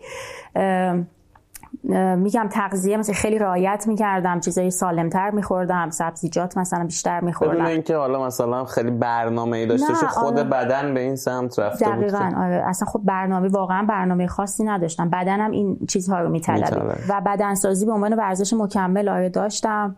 میگم 2.17 2.49
تغذیه 2.51 2.97
مثلا 2.97 3.15
خیلی 3.15 3.39
رعایت 3.39 3.85
می‌کردم 3.89 4.41
چیزای 4.41 4.71
سالمتر 4.71 5.31
میخوردم 5.31 5.91
سبزیجات 5.91 6.59
مثلا 6.59 6.85
بیشتر 6.85 7.21
میخوردم. 7.21 7.55
بدون 7.55 7.67
اینکه 7.67 7.97
حالا 7.97 8.27
مثلا 8.27 8.65
خیلی 8.65 8.91
برنامه 8.91 9.57
ای 9.57 9.67
داشته 9.67 9.95
خود 9.95 10.39
آره. 10.39 10.45
بدن 10.45 10.95
به 10.95 11.01
این 11.01 11.17
سمت 11.17 11.59
رفته 11.59 11.87
دقیقاً 11.87 12.33
آره. 12.37 12.63
اصلا 12.67 12.89
خب 12.89 13.01
برنامه 13.05 13.49
واقعا 13.49 13.87
برنامه 13.89 14.27
خاصی 14.27 14.65
نداشتم. 14.65 15.11
بدنم 15.11 15.51
این 15.51 15.79
چیزها 15.89 16.21
رو 16.21 16.29
میطلبه 16.29 16.97
و 17.09 17.21
بدنسازی 17.27 17.87
به 17.87 17.93
عنوان 17.93 18.15
ورزش 18.17 18.53
مکمل 18.53 19.09
آره 19.09 19.29
داشتم. 19.29 19.97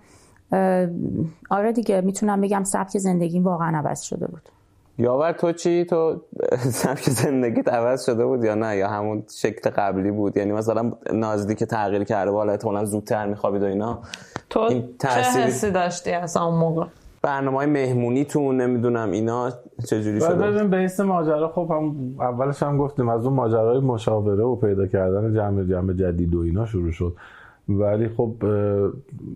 آره 1.51 1.73
دیگه 1.75 2.01
می‌تونم 2.01 2.41
بگم 2.41 2.65
سبک 2.65 2.99
زندگیم 2.99 3.45
واقعا 3.45 3.79
عوض 3.79 4.01
شده 4.01 4.27
بود. 4.27 4.43
یاور 5.01 5.33
تو 5.33 5.53
چی؟ 5.53 5.85
تو 5.85 6.21
سبک 6.59 7.11
زندگیت 7.11 7.69
عوض 7.69 8.07
شده 8.07 8.27
بود 8.27 8.45
یا 8.45 8.55
نه؟ 8.55 8.77
یا 8.77 8.89
همون 8.89 9.23
شکل 9.37 9.71
قبلی 9.71 10.11
بود؟ 10.11 10.37
یعنی 10.37 10.53
مثلا 10.53 10.93
نازدی 11.13 11.55
تغییر 11.55 12.05
کرده 12.05 12.31
بالا 12.31 12.53
احتمالاً 12.53 12.85
زودتر 12.85 13.27
میخوابید 13.27 13.63
و 13.63 13.67
اینا. 13.67 13.99
تو 14.51 14.61
این 14.61 14.85
چه 15.03 15.09
حسی 15.09 15.71
داشتی 15.71 16.13
از 16.13 16.37
اون 16.37 16.55
موقع؟ 16.55 16.87
برنامه 17.23 17.57
های 17.57 17.67
مهمونی 17.67 18.25
تو 18.25 18.53
نمی‌دونم 18.53 19.11
اینا 19.11 19.51
چجوری 19.87 20.21
شده؟ 20.21 20.35
ببین 20.35 20.71
بیس 20.71 21.01
ماجرا. 21.01 21.49
خب 21.49 21.71
هم 21.71 22.15
اولش 22.21 22.63
هم 22.63 22.79
گفتیم 22.79 23.09
از 23.09 23.25
اون 23.25 23.35
ماجرای 23.35 23.81
مشاوره 23.81 24.45
و 24.45 24.57
پیدا 24.57 24.87
کردن 24.87 25.35
جمع 25.35 25.65
جمع 25.65 25.93
جدید 25.93 26.35
و 26.35 26.41
اینا 26.41 26.67
شروع 26.67 26.91
شد. 26.91 27.17
ولی 27.69 28.09
خب 28.09 28.33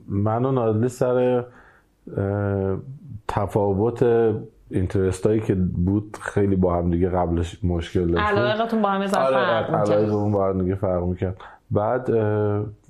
من 0.09 0.45
و 0.45 0.53
نازلی 0.53 0.89
سر 0.89 1.45
تفاوت 3.29 4.03
اینترست 4.75 5.27
هایی 5.27 5.41
که 5.41 5.55
بود 5.55 6.17
خیلی 6.21 6.57
با 6.57 6.75
هم 6.77 6.91
دیگه 6.91 7.09
قبلش 7.09 7.65
مشکل 7.65 8.07
داشت. 8.07 8.25
علاقتون 8.25 8.83
با 8.83 8.89
هم 8.89 9.01
آره 9.01 10.07
با 10.33 10.49
هم 10.49 10.63
دیگه 10.63 10.75
فرق 10.75 11.03
می‌کرد. 11.03 11.37
بعد 11.71 12.11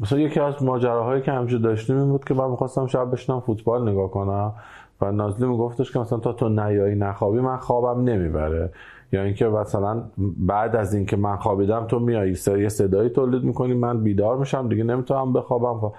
مثلا 0.01 0.19
یکی 0.19 0.41
از 0.41 0.63
ماجراهایی 0.63 1.23
که 1.23 1.33
همجور 1.33 1.61
داشتیم 1.61 1.99
این 1.99 2.09
بود 2.09 2.25
که 2.25 2.35
من 2.35 2.51
می‌خواستم 2.51 2.87
شب 2.87 3.11
بشنم 3.11 3.41
فوتبال 3.41 3.89
نگاه 3.89 4.11
کنم 4.11 4.53
و 5.01 5.13
نازلی 5.13 5.49
میگفتش 5.49 5.93
که 5.93 5.99
مثلا 5.99 6.19
تا 6.19 6.33
تو 6.33 6.49
نیایی 6.49 6.95
نخوابی 6.95 7.41
من 7.41 7.57
خوابم 7.57 8.05
نمی‌بره. 8.05 8.71
یا 9.13 9.23
اینکه 9.23 9.47
مثلا 9.47 10.03
بعد 10.39 10.77
از 10.77 10.95
اینکه 10.95 11.17
من 11.17 11.37
خوابیدم 11.37 11.85
تو 11.85 11.99
میایی 11.99 12.37
یه 12.47 12.69
صدایی 12.69 13.09
تولید 13.09 13.45
می‌کنی 13.45 13.75
من 13.75 14.03
بیدار 14.03 14.37
میشم 14.37 14.69
دیگه 14.69 14.85
نمی‌تونم 14.85 15.33
بخوابم. 15.33 15.93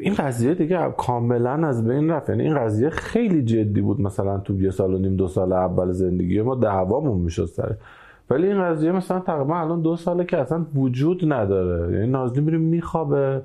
این 0.00 0.14
قضیه 0.14 0.54
دیگه 0.54 0.92
کاملا 0.96 1.68
از 1.68 1.88
بین 1.88 2.10
رفت. 2.10 2.28
یعنی 2.28 2.42
این 2.42 2.58
قضیه 2.58 2.90
خیلی 2.90 3.42
جدی 3.42 3.80
بود 3.80 4.00
مثلا 4.00 4.38
تو 4.38 4.62
یه 4.62 4.70
سال 4.70 4.94
و 4.94 4.98
نیم 4.98 5.16
دو 5.16 5.28
سال 5.28 5.52
اول 5.52 5.92
زندگی 5.92 6.42
ما 6.42 6.54
دعوامون 6.54 7.18
می‌شد 7.18 7.44
سر. 7.44 7.74
ولی 8.30 8.46
این 8.46 8.62
قضیه 8.62 8.92
مثلا 8.92 9.20
تقریبا 9.20 9.60
الان 9.60 9.82
دو 9.82 9.96
ساله 9.96 10.24
که 10.24 10.38
اصلا 10.38 10.66
وجود 10.74 11.32
نداره. 11.32 11.92
یعنی 11.94 12.06
نازلی 12.06 12.40
میریم 12.40 12.60
میخوابه. 12.60 13.42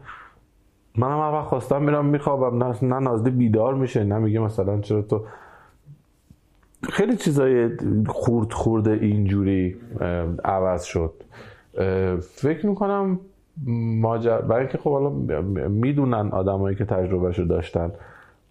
منم 0.95 1.19
هر 1.19 1.31
وقت 1.33 1.47
خواستم 1.47 1.83
میرم 1.83 2.05
میخوابم. 2.05 2.63
نه 2.63 2.75
نه 2.81 2.99
نازلی 2.99 3.29
بیدار 3.29 3.73
میشه 3.73 4.03
نه 4.03 4.17
میگه 4.17 4.39
مثلا 4.39 4.81
چرا 4.81 5.01
تو 5.01 5.21
خیلی 6.89 7.15
چیزای 7.15 7.69
خورد 8.07 8.51
خورده 8.53 8.91
اینجوری 8.91 9.75
عوض 10.45 10.83
شد. 10.83 11.13
فکر 12.21 12.67
می‌کنم 12.67 13.19
ماجر 14.01 14.37
برای 14.37 14.61
اینکه 14.61 14.77
خب 14.77 14.91
حالا 14.91 15.09
می‌دونن 15.69 16.29
آدمایی 16.29 16.75
که 16.75 16.85
تجربهشو 16.85 17.43
داشتن. 17.43 17.91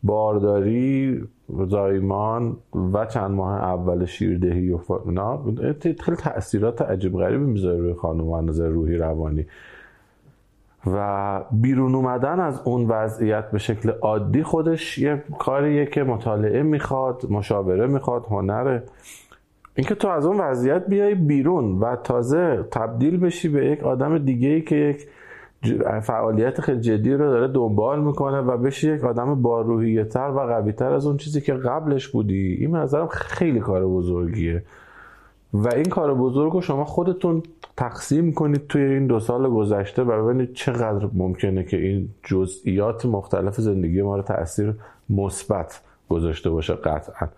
بارداری 0.03 1.23
زایمان 1.67 2.57
و 2.93 3.07
چند 3.07 3.31
ماه 3.31 3.63
اول 3.63 4.05
شیردهی 4.05 4.71
و 4.71 4.79
اینا 5.07 5.45
خیلی 5.81 6.17
تاثیرات 6.17 6.83
عجیب 6.83 7.19
غریبی 7.19 7.45
می‌ذاره 7.45 7.79
روی 7.79 7.95
خانم 7.95 8.29
و 8.29 8.41
نظر 8.41 8.69
روحی 8.69 8.97
روانی. 8.97 9.47
و 10.87 11.41
بیرون 11.53 11.95
اومدن 11.95 12.41
از 12.41 12.63
اون 12.65 12.87
وضعیت 12.89 13.51
به 13.51 13.59
شکل 13.59 13.91
عادی 13.91 14.43
خودش 14.43 14.99
یه 14.99 15.23
کاریه 15.39 15.87
که 15.87 16.05
مطالعه 16.05 16.63
می‌خواد 16.63 17.27
مشاوره 17.31 17.87
می‌خواد 17.87 18.27
هنره. 18.31 18.83
اینکه 19.75 19.95
تو 19.95 20.09
از 20.09 20.27
اون 20.27 20.41
وضعیت 20.41 20.87
بیای 20.87 21.15
بیرون 21.15 21.79
و 21.79 21.97
تازه 21.97 22.65
تبدیل 22.71 23.17
بشی 23.17 23.49
به 23.49 23.67
یک 23.67 23.85
آدم 23.85 24.19
دیگه 24.19 24.49
ای 24.49 24.63
که 24.63 24.77
یک 24.77 25.07
فعالیت 26.03 26.61
خیلی 26.61 26.81
جدی 26.81 27.13
رو 27.13 27.31
داره 27.31 27.49
دنبال 27.49 28.05
می‌کنه 28.05 28.39
و 28.39 28.57
بشی 28.57 28.95
یک 28.95 29.05
آدم 29.05 29.43
با 29.43 29.83
تر 30.11 30.31
و 30.31 30.41
قوی 30.41 30.73
تر 30.73 30.93
از 30.93 31.07
اون 31.07 31.17
چیزی 31.17 31.41
که 31.41 31.55
قبلش 31.55 32.09
بودی. 32.09 32.57
این 32.61 32.77
نظرم 32.77 33.07
خیلی 33.07 33.61
کار 33.61 33.87
بزرگیه. 33.87 34.63
و 35.55 35.69
این 35.69 35.85
کار 35.85 36.15
بزرگ 36.15 36.53
رو 36.53 36.61
شما 36.61 36.85
خودتون 36.85 37.43
تقسیم 37.77 38.33
کنید 38.33 38.67
توی 38.67 38.83
این 38.83 39.07
دو 39.07 39.21
سال 39.21 39.51
گذشته 39.51 40.03
و 40.03 40.25
ببینید 40.25 40.53
چقدر 40.55 41.09
ممکنه 41.13 41.65
که 41.65 41.77
این 41.77 42.09
جزئیات 42.23 43.07
مختلف 43.07 43.61
زندگی 43.61 44.03
ما 44.03 44.17
رو 44.17 44.23
تاثیر 44.23 44.75
مثبت 45.11 45.81
گذاشته 46.09 46.51
باشه 46.51 46.75
قطعا. 46.75 47.29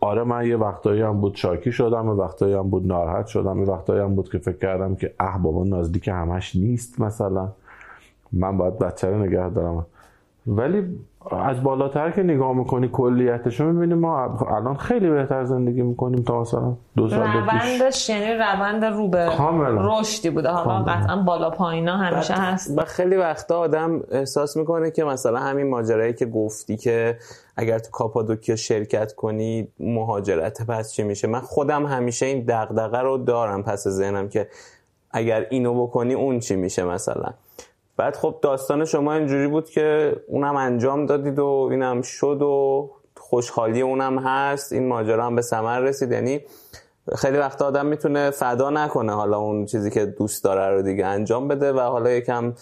آره 0.00 0.24
من 0.24 0.46
یه 0.46 0.56
وقتایی 0.56 1.02
هم 1.02 1.20
بود 1.20 1.34
شاکی 1.34 1.72
شدم 1.72 2.06
یه 2.06 2.12
وقتایی 2.12 2.54
هم 2.54 2.70
بود 2.70 2.86
ناراحت 2.86 3.26
شدم 3.26 3.58
یه 3.58 3.66
وقتایی 3.66 4.00
هم 4.00 4.14
بود 4.14 4.30
که 4.30 4.38
فکر 4.38 4.58
کردم 4.58 4.94
که 4.94 5.14
اه 5.20 5.42
بابا 5.42 5.64
نازدیک 5.64 6.08
همش 6.08 6.56
نیست 6.56 7.00
مثلا. 7.00 7.48
من 8.32 8.56
باید 8.58 8.78
بچه 8.78 9.10
رو 9.10 9.18
نگه 9.18 9.50
دارم. 9.50 9.86
ولی 10.46 10.98
از 11.30 11.62
بالاتر 11.62 12.10
که 12.10 12.22
نگاه 12.22 12.52
می‌کنی 12.52 12.88
کلیتش 12.88 13.60
رو 13.60 13.72
می‌بینی 13.72 13.94
ما 13.94 14.24
الان 14.50 14.76
خیلی 14.76 15.10
بهتر 15.10 15.44
زندگی 15.44 15.82
می‌کنیم 15.82 16.22
تا 16.22 16.40
مثلا 16.40 16.76
دو 16.96 17.08
سال 17.08 17.18
روندش 17.20 18.08
یعنی 18.08 18.34
روند 18.34 18.84
رو 18.84 19.08
به 19.08 19.30
رشدی 19.78 20.30
بوده. 20.30 20.48
حالا 20.48 20.82
قطعا 20.84 21.16
بالا 21.16 21.50
پایینا 21.50 21.96
همیشه 21.96 22.34
هست. 22.34 22.78
و 22.78 22.84
خیلی 22.84 23.16
وقتا 23.16 23.58
آدم 23.58 24.00
احساس 24.10 24.56
می‌کنه 24.56 24.90
که 24.90 25.04
مثلا 25.04 25.38
همین 25.38 25.70
ماجرایی 25.70 26.12
که 26.12 26.26
گفتی 26.26 26.76
که 26.76 27.18
اگر 27.56 27.78
تو 27.78 27.90
کاپادوکیا 27.90 28.56
شرکت 28.56 29.12
کنی 29.12 29.68
مهاجرت 29.80 30.66
پس 30.66 30.92
چی 30.92 31.02
میشه؟ 31.02 31.28
من 31.28 31.40
خودم 31.40 31.86
همیشه 31.86 32.26
این 32.26 32.44
دغدغه 32.48 32.98
رو 32.98 33.18
دارم 33.18 33.62
پس 33.62 33.88
ذهنم 33.88 34.28
که 34.28 34.48
اگر 35.10 35.46
اینو 35.50 35.86
بکنی 35.86 36.14
اون 36.14 36.38
چی 36.38 36.56
میشه 36.56 36.84
مثلا؟ 36.84 37.34
بعد 38.00 38.16
خب 38.16 38.38
داستان 38.42 38.84
شما 38.84 39.14
اینجوری 39.14 39.48
بود 39.48 39.70
که 39.70 40.16
اونم 40.28 40.56
انجام 40.56 41.06
دادید 41.06 41.38
و 41.38 41.68
اینم 41.70 42.02
شد 42.02 42.42
و 42.42 42.90
خوشحالی 43.16 43.80
اونم 43.80 44.18
هست. 44.18 44.72
این 44.72 44.88
ماجرا 44.88 45.26
هم 45.26 45.36
به 45.36 45.42
ثمر 45.42 45.80
رسید. 45.80 46.12
یعنی 46.12 46.40
خیلی 47.16 47.38
وقت 47.38 47.62
آدم 47.62 47.86
می‌تونه 47.86 48.30
فدا 48.30 48.70
نکنه 48.70 49.14
حالا 49.14 49.38
اون 49.38 49.66
چیزی 49.66 49.90
که 49.90 50.06
دوست 50.06 50.44
داره 50.44 50.76
رو 50.76 50.82
دیگه 50.82 51.06
انجام 51.06 51.48
بده 51.48 51.72
و 51.72 51.80
حالا 51.80 52.10
یکم 52.10 52.52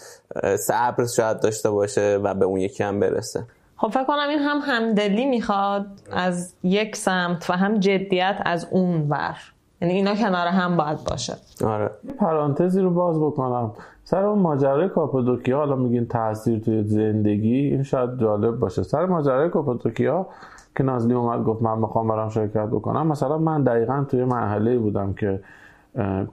صبر 0.59 1.05
شاید 1.05 1.39
داشته 1.39 1.69
باشه 1.69 2.19
و 2.23 2.33
به 2.33 2.45
اون 2.45 2.59
یکی 2.59 2.83
هم 2.83 2.99
برسه. 2.99 3.43
خب 3.77 3.87
فکر 3.87 4.03
کنم 4.03 4.29
این 4.29 4.39
هم 4.39 4.59
همدلی 4.63 5.25
می‌خواد 5.25 5.85
از 6.11 6.53
یک 6.63 6.95
سمت 6.95 7.49
و 7.49 7.53
هم 7.53 7.79
جدیت 7.79 8.41
از 8.45 8.67
اون 8.71 9.09
ور. 9.09 9.37
یعنی 9.81 9.93
اینا 9.93 10.15
کنار 10.15 10.47
هم 10.47 10.77
باید 10.77 10.97
باشه 11.09 11.33
آره. 11.65 11.91
پرانتزی 12.19 12.81
رو 12.81 12.89
باز 12.89 13.19
بکنم. 13.19 13.71
سر 14.03 14.23
اون 14.23 14.39
ماجرای 14.39 14.89
کاپادوکیا 14.89 15.57
حالا 15.57 15.75
میگین 15.75 16.07
تاثیر 16.07 16.59
توی 16.59 16.83
زندگی 16.83 17.55
این 17.55 17.83
شاید 17.83 18.19
جالب 18.19 18.59
باشه. 18.59 18.83
سر 18.83 19.05
ماجرای 19.05 19.49
کاپادوکیا 19.49 20.27
که 20.75 20.83
نازلی 20.83 21.13
اومد 21.13 21.43
گفت 21.43 21.61
من 21.61 21.79
می‌خوام 21.79 22.07
برام 22.07 22.29
شرکت 22.29 22.65
بکنم 22.67 23.07
مثلا 23.07 23.37
من 23.37 23.63
دقیقا 23.63 24.05
توی 24.09 24.23
مرحله 24.23 24.77
بودم 24.77 25.13
که 25.13 25.39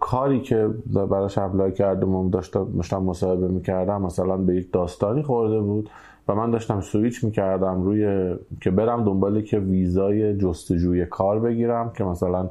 کاری 0.01 0.41
که 0.41 0.69
براش 1.11 1.39
apply 1.39 1.73
کردم 1.73 2.15
و 2.15 2.31
داشتم 2.31 3.03
مصاحبه 3.03 3.49
می‌کردم 3.49 4.03
مثلا 4.03 4.37
به 4.37 4.55
یک 4.55 4.73
داستانی 4.73 5.23
خورده 5.23 5.61
بود 5.61 5.91
و 6.29 6.35
من 6.35 6.51
داشتم 6.51 6.81
سویچ 6.81 7.25
می‌کردم 7.25 7.83
روی 7.83 8.35
که 8.61 8.71
برم 8.71 9.05
دنبالی 9.05 9.43
که 9.43 9.59
ویزای 9.59 10.37
جستجوی 10.37 11.07
کار 11.07 11.41
بگیرم 11.41 11.93
که 11.97 12.05
مثلا 12.05 12.49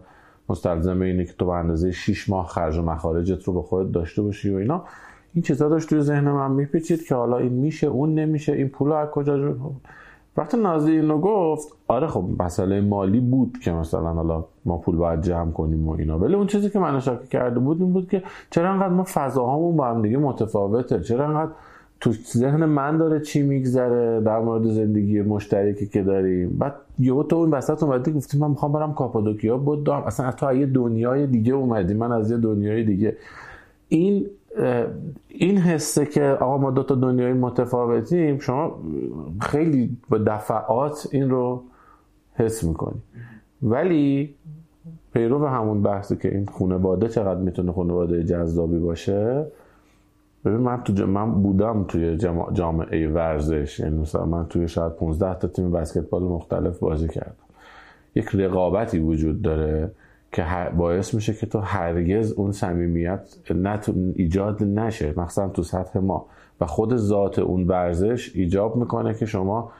مستلزمه 0.49 1.05
اینه 1.05 1.25
که 1.25 1.33
تو 1.33 1.45
به 1.45 1.51
اندازه 1.51 1.91
6 1.91 2.29
ماه 2.29 2.47
خرج 2.47 2.77
و 2.77 2.81
مخارجت 2.81 3.43
رو 3.43 3.53
به 3.53 3.61
خودت 3.61 3.91
داشته 3.91 4.21
باشی 4.21 4.49
و 4.49 4.57
اینا. 4.57 4.83
این 5.33 5.41
چیزا 5.41 5.69
داشت 5.69 5.89
توی 5.89 6.01
ذهن 6.01 6.31
من 6.31 6.51
میپیچید 6.51 7.03
که 7.03 7.15
حالا 7.15 7.37
این 7.37 7.53
میشه 7.53 7.87
اون 7.87 8.13
نمیشه 8.13 8.53
این 8.53 8.69
پول 8.69 8.91
از 8.91 9.09
کجا 9.09 9.37
جو... 9.37 9.53
وقتی 10.37 10.57
نازی 10.57 10.91
اینو 10.91 11.19
گفت 11.19 11.73
آره 11.87 12.07
خب 12.07 12.25
مسئله 12.39 12.81
مالی 12.81 13.19
بود 13.19 13.57
که 13.63 13.71
مثلا 13.71 14.13
حالا 14.13 14.45
ما 14.65 14.77
پول 14.77 14.95
باید 14.95 15.21
جمع 15.21 15.51
کنیم 15.51 15.87
و 15.87 15.91
اینا. 15.91 16.19
ولی 16.19 16.35
اون 16.35 16.47
چیزی 16.47 16.69
که 16.69 16.79
من 16.79 16.99
شاکی 16.99 17.27
کرده 17.27 17.59
بود 17.59 17.81
این 17.81 17.93
بود 17.93 18.09
که 18.09 18.23
چرا 18.49 18.69
انقدر 18.69 18.93
ما 18.93 19.03
فضاهامون 19.03 19.77
با 19.77 19.87
هم 19.87 20.01
دیگه 20.01 20.17
متفاوته؟ 20.17 20.99
چرا 20.99 21.27
انقدر 21.27 21.51
تو 21.99 22.11
ذهن 22.11 22.65
من 22.65 22.97
داره 22.97 23.19
چی 23.19 23.41
میگذره 23.41 24.21
در 24.21 24.39
مورد 24.39 24.67
زندگی 24.67 25.21
مشترکی 25.21 25.87
که 25.87 26.03
داریم. 26.03 26.57
بعد 26.59 26.73
یهو 26.99 27.23
تو 27.23 27.35
اون 27.35 27.51
وسط 27.51 27.83
اومدی 27.83 28.11
گفتی 28.11 28.37
من 28.37 28.49
می‌خوام 28.49 28.71
برم 28.71 28.93
کاپادوکیا 28.93 29.57
بود 29.57 29.89
اصلا 29.89 30.31
تو 30.31 30.53
یه 30.53 30.65
دنیای 30.65 31.27
دیگه 31.27 31.53
اومدی. 31.53 31.93
من 31.93 32.11
از 32.11 32.31
یه 32.31 32.37
دنیای 32.37 32.83
دیگه. 32.83 33.17
این 33.87 34.25
این 35.29 35.57
حسه 35.57 36.05
که 36.05 36.23
آقا 36.23 36.57
ما 36.57 36.71
دو 36.71 36.83
تا 36.83 36.95
دنیای 36.95 37.33
متفاوتیم 37.33 38.39
شما 38.39 38.79
خیلی 39.41 39.97
با 40.09 40.17
دفعات 40.17 41.07
این 41.11 41.29
رو 41.29 41.63
حس 42.33 42.63
می‌کنی. 42.63 43.01
ولی 43.63 44.35
پیرو 45.13 45.45
همون 45.45 45.81
بحثی 45.81 46.15
که 46.15 46.35
این 46.35 46.45
خانواده 46.45 47.07
چقدر 47.07 47.39
می‌تونه 47.39 47.71
خانواده 47.71 48.23
جذابی 48.23 48.79
باشه 48.79 49.45
ببین 50.45 50.57
من 50.57 50.83
تو 50.83 51.07
من 51.07 51.31
بودم 51.31 51.83
توی 51.83 52.17
جامعه 52.53 53.07
ورزش. 53.07 53.79
یعنی 53.79 53.97
مثلا 53.97 54.25
من 54.25 54.45
توی 54.45 54.67
شاید 54.67 54.91
15 54.91 55.39
تا 55.39 55.47
تیم 55.47 55.71
بسکتبال 55.71 56.23
مختلف 56.23 56.79
بازی 56.79 57.07
کردم. 57.07 57.35
یک 58.15 58.29
رقابتی 58.33 58.99
وجود 58.99 59.41
داره 59.41 59.91
که 60.31 60.45
باعث 60.77 61.13
میشه 61.13 61.33
که 61.33 61.45
تو 61.45 61.59
هرگز 61.59 62.31
اون 62.31 62.51
صمیمیت 62.51 63.35
ایجاد 64.15 64.63
نشه. 64.63 65.13
مثلا 65.17 65.49
تو 65.49 65.63
سطح 65.63 65.99
ما. 65.99 66.25
و 66.61 66.65
خود 66.65 66.95
ذات 66.95 67.39
اون 67.39 67.67
ورزش 67.67 68.35
ایجاب 68.35 68.75
می‌کنه 68.75 69.13
که 69.13 69.25
شما 69.25 69.71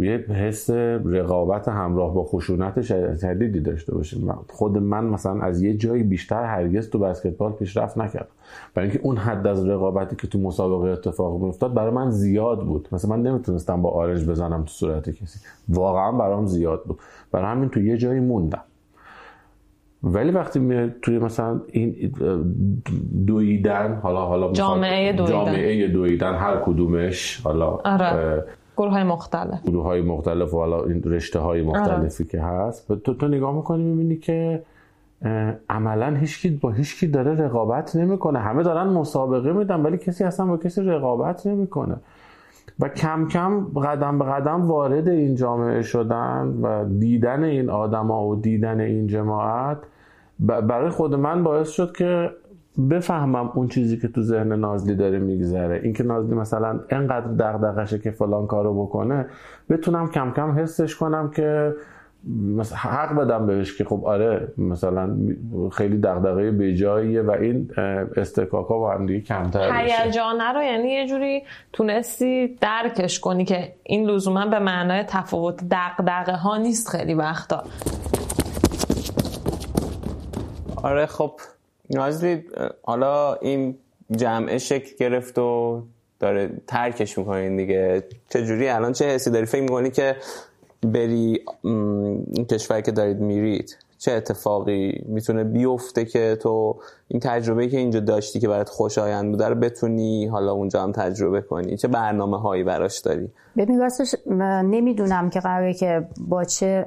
یه 0.00 0.24
حس 0.28 0.70
رقابت 1.04 1.68
همراه 1.68 2.14
با 2.14 2.24
خشونت 2.24 2.80
شدیدی 3.20 3.60
داشته 3.60 3.94
باشید 3.94 4.24
خود 4.48 4.78
من 4.78 5.04
مثلا 5.04 5.40
از 5.40 5.62
یه 5.62 5.74
جایی 5.74 6.02
بیشتر 6.02 6.44
هرگز 6.44 6.90
تو 6.90 6.98
بسکتبال 6.98 7.52
پیشرفت 7.52 7.98
نکردم. 7.98 8.26
برای 8.74 8.88
اینکه 8.88 9.04
اون 9.04 9.16
حد 9.16 9.46
از 9.46 9.68
رقابتی 9.68 10.16
که 10.16 10.26
تو 10.26 10.38
مسابقه 10.38 10.88
اتفاق 10.88 11.42
میافتاد 11.42 11.74
برای 11.74 11.90
من 11.90 12.10
زیاد 12.10 12.64
بود. 12.64 12.88
مثلا 12.92 13.16
من 13.16 13.22
نمی‌تونستم 13.22 13.82
با 13.82 13.90
آرنج 13.90 14.28
بزنم 14.28 14.62
تو 14.62 14.68
صورت 14.68 15.10
کسی. 15.10 15.38
واقعا 15.68 16.12
برام 16.12 16.46
زیاد 16.46 16.84
بود. 16.84 16.98
برای 17.32 17.46
همین 17.46 17.68
تو 17.68 17.80
یه 17.80 17.96
جایی 17.96 18.20
موندم. 18.20 18.62
ولی 20.02 20.30
وقتی 20.30 20.58
می 20.58 20.94
توی 21.02 21.18
مثلا 21.18 21.60
این 21.66 22.12
دویدن 23.26 23.98
حالا 24.02 24.26
حالا 24.26 24.52
جامعه 24.52 25.12
دویدن. 25.12 25.32
جامعه 25.32 25.88
دویدن 25.88 26.34
هر 26.34 26.56
کدومش 26.56 27.40
حالا 27.44 27.66
آره. 27.66 28.44
گروه 28.76 28.92
های 28.92 29.04
مختلف. 29.04 29.62
گروه 29.66 29.84
های 29.84 30.02
مختلف 30.02 30.54
و 30.54 30.56
حالا 30.56 30.84
این 30.84 31.02
رشته 31.02 31.38
های 31.38 31.62
مختلفی 31.62 32.24
آره. 32.24 32.30
که 32.30 32.40
هست. 32.40 32.92
تو 32.92 33.14
تو 33.14 33.28
نگاه 33.28 33.54
می‌کنی 33.54 33.82
می‌بینی 33.82 34.16
که 34.16 34.62
عملا 35.70 36.16
هیچکی 36.16 36.50
با 36.50 36.70
هیچکی 36.70 37.06
داره 37.06 37.34
رقابت 37.34 37.96
نمی‌کنه. 37.96 38.38
همه 38.38 38.62
دارن 38.62 38.86
مسابقه 38.86 39.52
میدن 39.52 39.82
ولی 39.82 39.98
کسی 39.98 40.24
اصلا 40.24 40.46
با 40.46 40.56
کسی 40.56 40.82
رقابت 40.82 41.46
نمی‌کنه. 41.46 41.96
و 42.80 42.88
کم 42.88 43.28
کم 43.28 43.66
قدم 43.84 44.18
به 44.18 44.24
قدم 44.24 44.68
وارد 44.68 45.08
این 45.08 45.34
جامعه 45.34 45.82
شدن 45.82 46.58
و 46.62 46.84
دیدن 46.98 47.44
این 47.44 47.70
آدما 47.70 48.26
و 48.28 48.36
دیدن 48.36 48.80
این 48.80 49.06
جماعت 49.06 49.78
برای 50.40 50.90
خود 50.90 51.14
من 51.14 51.44
باعث 51.44 51.68
شد 51.68 51.96
که 51.96 52.30
بفهمم 52.90 53.50
اون 53.54 53.68
چیزی 53.68 53.96
که 53.96 54.08
تو 54.08 54.22
ذهن 54.22 54.52
نازلی 54.52 54.94
داره 54.94 55.18
میگذره. 55.18 55.80
اینکه 55.84 56.02
نازلی 56.02 56.34
مثلا 56.34 56.80
انقدر 56.90 57.26
دغدغشه 57.26 57.98
که 57.98 58.10
فلان 58.10 58.46
کارو 58.46 58.86
بکنه 58.86 59.26
بتونم 59.70 60.10
کم 60.10 60.32
کم 60.36 60.58
حسش 60.58 60.96
کنم 60.96 61.30
که 61.30 61.74
مثلا 62.56 62.78
حق 62.78 63.14
بدم 63.14 63.46
بهش 63.46 63.78
که 63.78 63.84
خب 63.84 64.04
آره 64.04 64.48
مثلا 64.58 65.16
خیلی 65.72 65.98
دغدغه 65.98 66.50
بیجاییه 66.50 67.22
و 67.22 67.30
این 67.30 67.70
استکاکا 68.16 68.78
با 68.78 68.92
هم 68.92 69.06
دیگه 69.06 69.20
کمتر 69.20 69.86
هیجانه 69.86 70.52
رو 70.52 70.62
یعنی 70.62 70.88
یه 70.88 71.06
جوری 71.06 71.42
تونستی 71.72 72.58
درکش 72.60 73.20
کنی 73.20 73.44
که 73.44 73.72
این 73.82 74.10
لزوما 74.10 74.46
به 74.46 74.58
معنای 74.58 75.04
تفاوت 75.08 75.60
دغدغه 75.70 76.32
ها 76.32 76.56
نیست 76.56 76.88
خیلی 76.88 77.14
وقتا. 77.14 77.64
آره 80.82 81.06
خب 81.06 81.32
نازلی 81.90 82.44
حالا 82.82 83.34
این 83.34 83.78
جمعه 84.16 84.58
شکل 84.58 84.96
گرفت 84.98 85.38
و 85.38 85.82
داره 86.20 86.50
ترکش 86.66 87.18
می‌کنین 87.18 87.56
دیگه. 87.56 88.04
چجوری؟ 88.28 88.68
الان 88.68 88.92
چه 88.92 89.04
حسی 89.04 89.30
داری؟ 89.30 89.46
فکر 89.46 89.62
می‌کنی 89.62 89.90
که 89.90 90.16
بری 90.82 91.40
این 91.62 92.46
کشور 92.50 92.80
که 92.80 92.92
دارید 92.92 93.20
میرید 93.20 93.76
چه 93.98 94.12
اتفاقی 94.12 95.04
می‌تونه 95.06 95.44
بیفته 95.44 96.04
که 96.04 96.36
تو 96.42 96.76
این 97.08 97.20
تجربه 97.20 97.68
که 97.68 97.76
اینجا 97.76 98.00
داشتی 98.00 98.40
که 98.40 98.48
برات 98.48 98.68
خوشایند 98.68 99.30
بوده 99.30 99.48
رو 99.48 99.54
بتونی 99.54 100.26
حالا 100.26 100.52
اونجا 100.52 100.82
هم 100.82 100.92
تجربه 100.92 101.40
کنی؟ 101.40 101.76
چه 101.76 101.88
برنامه 101.88 102.40
هایی 102.40 102.64
براش 102.64 102.98
داری؟ 102.98 103.30
ببین 103.56 103.80
راستش 103.80 104.14
نمی‌دونم 104.64 105.30
که 105.30 105.40
قراره 105.40 105.74
که 105.74 106.08
با 106.28 106.44
چه 106.44 106.86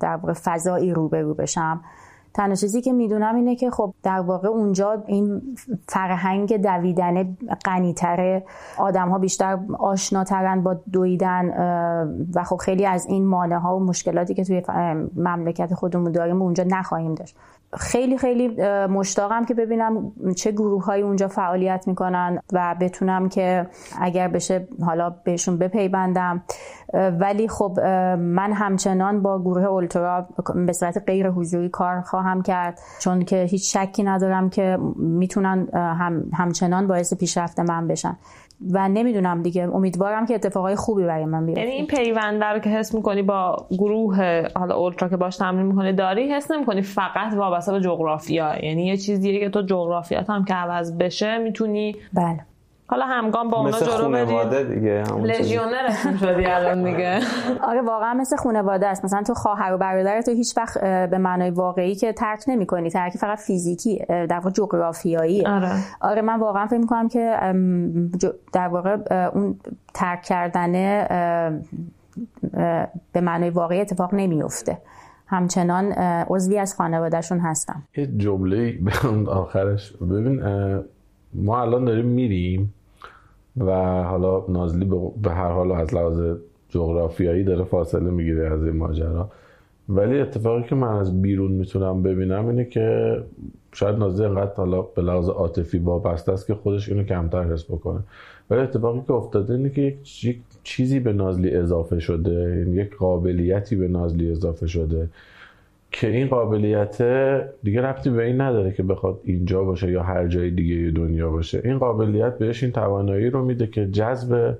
در 0.00 0.16
واقع 0.22 0.32
فضایی 0.32 0.92
روبرو 0.92 1.34
بشم. 1.34 1.80
تنها 2.34 2.54
چیزی 2.54 2.80
که 2.80 2.92
می‌دونم 2.92 3.34
اینه 3.34 3.56
که 3.56 3.70
خب 3.70 3.94
در 4.02 4.20
واقع 4.20 4.48
اونجا 4.48 5.02
این 5.06 5.56
فرهنگ 5.88 6.56
دویدن 6.56 7.36
غنیتره 7.64 8.44
آدم 8.78 9.08
ها 9.08 9.18
بیشتر 9.18 9.58
آشناترن 9.78 10.62
با 10.62 10.74
دویدن 10.92 11.48
و 12.34 12.44
خب 12.44 12.56
خیلی 12.56 12.86
از 12.86 13.06
این 13.06 13.26
مانع 13.26 13.56
ها 13.56 13.76
و 13.76 13.84
مشکلاتی 13.84 14.34
که 14.34 14.44
توی 14.44 14.62
مملکت 15.16 15.74
خودمون 15.74 16.12
داریم 16.12 16.42
اونجا 16.42 16.64
نخواهیم 16.68 17.14
داشت. 17.14 17.36
خیلی 17.72 18.18
خیلی 18.18 18.48
مشتاقم 18.86 19.44
که 19.44 19.54
ببینم 19.54 20.12
چه 20.36 20.52
گروه 20.52 20.84
های 20.84 21.02
اونجا 21.02 21.28
فعالیت 21.28 21.84
می‌کنن 21.88 22.38
و 22.52 22.76
بتونم 22.80 23.28
که 23.28 23.66
اگر 24.00 24.28
بشه 24.28 24.68
حالا 24.86 25.10
بهشون 25.10 25.58
بپیبندم 25.58 26.42
ولی 27.20 27.48
خب 27.48 27.80
من 28.18 28.52
همچنان 28.52 29.22
با 29.22 29.40
گروه 29.40 29.62
اولترا 29.62 30.28
به 30.66 30.72
صورت 30.72 31.02
غیر 31.06 31.28
حضوری 31.28 31.68
کار 31.68 32.00
خواهم 32.00 32.42
کرد 32.42 32.80
چون 33.00 33.24
که 33.24 33.42
هیچ 33.42 33.76
شکی 33.76 34.02
ندارم 34.02 34.50
که 34.50 34.78
می‌تونن 34.96 35.68
هم 35.74 36.30
همچنان 36.34 36.86
باعث 36.86 37.14
پیشرفت 37.14 37.60
من 37.60 37.88
بشن. 37.88 38.16
و 38.72 38.88
نمی‌دونم 38.88 39.42
دیگه. 39.42 39.62
امیدوارم 39.74 40.26
که 40.26 40.34
اتفاقای 40.34 40.76
خوبی 40.76 41.04
برای 41.04 41.24
من 41.24 41.46
بیفته. 41.46 41.60
یعنی 41.60 41.72
این 41.72 41.86
پیونده 41.86 42.46
رو 42.46 42.58
که 42.58 42.70
حس 42.70 42.94
می‌کنی 42.94 43.22
با 43.22 43.66
گروه 43.70 44.42
حالا 44.54 44.76
اولترا 44.76 45.08
که 45.08 45.16
باش 45.16 45.36
تمرین 45.36 45.66
می‌کنی 45.66 45.92
داری 45.92 46.32
حس 46.32 46.50
نمی‌کنی 46.50 46.82
فقط 46.82 47.34
وابسته 47.36 47.72
به 47.72 47.80
جغرافیا. 47.80 48.64
یعنی 48.64 48.86
یه 48.86 48.96
چیزیه 48.96 49.40
که 49.40 49.48
تو 49.48 49.62
جغرافیات 49.62 50.30
هم 50.30 50.44
که 50.44 50.54
عوض 50.54 50.98
بشه 50.98 51.38
می‌تونی 51.38 51.96
بله. 52.12 52.40
حالا 52.94 53.06
همگام 53.06 53.48
با 53.48 53.58
اونا 53.58 53.80
جلو 53.80 54.10
بریم. 54.10 54.74
دیگه 54.74 55.02
لژیونرشون 55.22 56.16
شدی 56.16 56.46
الان 56.46 56.84
دیگه. 56.84 57.20
آره 57.68 57.82
واقعا 57.82 58.14
مثل 58.14 58.36
خانواده 58.36 58.86
است. 58.86 59.04
مثلا 59.04 59.22
تو 59.22 59.34
خواهر 59.34 59.72
و 59.72 59.78
برادر 59.78 60.22
تو 60.22 60.30
هیچ 60.30 60.56
وقت 60.56 60.80
به 60.80 61.18
معنای 61.18 61.50
واقعی 61.50 61.94
که 61.94 62.12
ترک 62.12 62.44
نمی‌کنی 62.46 62.90
ترک 62.90 63.16
فقط 63.16 63.38
فیزیکی 63.38 64.04
در 64.08 64.36
واقع 64.36 64.50
جغرافیایی. 64.50 65.46
آره. 65.46 65.70
آره 66.00 66.22
من 66.22 66.40
واقعا 66.40 66.66
فکر 66.66 66.78
می‌کنم 66.78 67.08
که 67.08 67.36
در 68.52 68.68
واقع 68.68 68.96
اون 69.34 69.60
ترک 69.94 70.22
کردن 70.22 70.72
به 73.12 73.20
معنای 73.20 73.50
واقعی 73.50 73.80
اتفاق 73.80 74.14
نمیفته 74.14 74.78
همچنان 75.26 75.92
عضوی 76.28 76.58
از 76.58 76.74
خانوادهشون 76.74 77.38
هستم. 77.38 77.82
یه 77.96 78.06
جمله 78.06 78.72
به 78.72 79.30
آخرش 79.30 79.92
ببین 79.92 80.42
ما 81.34 81.62
الان 81.62 81.84
داریم 81.84 82.06
میریم. 82.06 82.74
و 83.56 84.02
حالا 84.02 84.44
نازلی 84.48 84.90
به 85.22 85.30
هر 85.30 85.50
حال 85.50 85.72
از 85.72 85.94
لحاظ 85.94 86.36
جغرافیایی 86.68 87.44
داره 87.44 87.64
فاصله 87.64 88.10
می‌گیره 88.10 88.52
از 88.52 88.64
این 88.64 88.76
ماجرا. 88.76 89.30
ولی 89.88 90.20
اتفاقی 90.20 90.62
که 90.62 90.74
من 90.74 90.88
از 90.88 91.22
بیرون 91.22 91.52
می‌تونم 91.52 92.02
ببینم 92.02 92.48
اینه 92.48 92.64
که 92.64 93.16
شاید 93.72 93.96
نازلی 93.96 94.26
انقدر 94.26 94.54
حالا 94.56 94.82
به 94.82 95.02
لحاظ 95.02 95.28
عاطفی 95.28 95.78
وابسته 95.78 96.32
است 96.32 96.46
که 96.46 96.54
خودش 96.54 96.88
اینو 96.88 97.02
کمتر 97.02 97.42
حس 97.42 97.64
بکنه. 97.64 98.00
ولی 98.50 98.60
اتفاقی 98.60 99.00
که 99.06 99.12
افتاده 99.12 99.54
اینه 99.54 99.70
که 99.70 99.96
یک 100.22 100.40
چیزی 100.62 101.00
به 101.00 101.12
نازلی 101.12 101.50
اضافه 101.50 101.98
شده 101.98 102.66
یک 102.70 102.96
قابلیتی 102.96 103.76
به 103.76 103.88
نازلی 103.88 104.30
اضافه 104.30 104.66
شده. 104.66 105.08
که 105.96 106.06
این 106.06 106.28
قابلیت 106.28 107.02
دیگه 107.62 107.82
ربطی 107.82 108.10
به 108.10 108.24
این 108.24 108.40
نداره 108.40 108.72
که 108.72 108.82
بخواد 108.82 109.20
اینجا 109.24 109.64
باشه 109.64 109.90
یا 109.90 110.02
هر 110.02 110.28
جای 110.28 110.50
دیگه 110.50 110.90
دنیا 110.90 111.30
باشه. 111.30 111.60
این 111.64 111.78
قابلیت 111.78 112.38
بهش 112.38 112.62
این 112.62 112.72
توانایی 112.72 113.30
رو 113.30 113.44
میده 113.44 113.66
که 113.66 113.86
جذب 113.86 114.54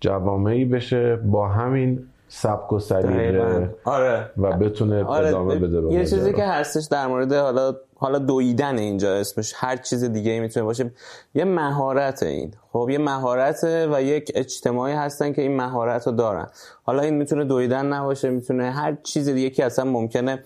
جوامعی 0.00 0.64
بشه 0.64 1.16
با 1.16 1.48
همین 1.48 2.06
سبک 2.28 2.72
و 2.72 2.78
سلیقه 2.78 3.70
آره. 3.84 4.30
و 4.38 4.52
بتونه 4.52 5.04
آره. 5.04 5.28
ادامه 5.28 5.56
بده 5.56 5.94
یه 5.94 6.06
چیزی 6.06 6.32
که 6.32 6.44
هستش 6.44 6.84
در 6.90 7.06
مورد 7.06 7.32
حالا 7.32 7.76
حالا 7.96 8.18
دویدن 8.18 8.78
اینجا 8.78 9.14
اسمش 9.14 9.52
هر 9.56 9.76
چیز 9.76 10.04
دیگه 10.04 10.40
می‌تونه 10.40 10.64
باشه. 10.64 10.90
یه 11.34 11.44
مهارت 11.44 12.22
این. 12.22 12.54
خب 12.72 12.88
یه 12.90 12.98
مهارت 12.98 13.88
و 13.92 14.02
یک 14.02 14.32
اجتماعی 14.34 14.94
هستن 14.94 15.32
که 15.32 15.42
این 15.42 15.56
مهارت 15.56 16.06
رو 16.06 16.12
دارن. 16.12 16.46
حالا 16.82 17.02
این 17.02 17.14
می‌تونه 17.14 17.44
دویدن 17.44 17.86
نباشه 17.86 18.30
می‌تونه 18.30 18.70
هر 18.70 18.96
چیز 19.02 19.28
دیگه 19.28 19.50
که 19.50 19.64
اصلا 19.64 19.84
ممکنه 19.84 20.38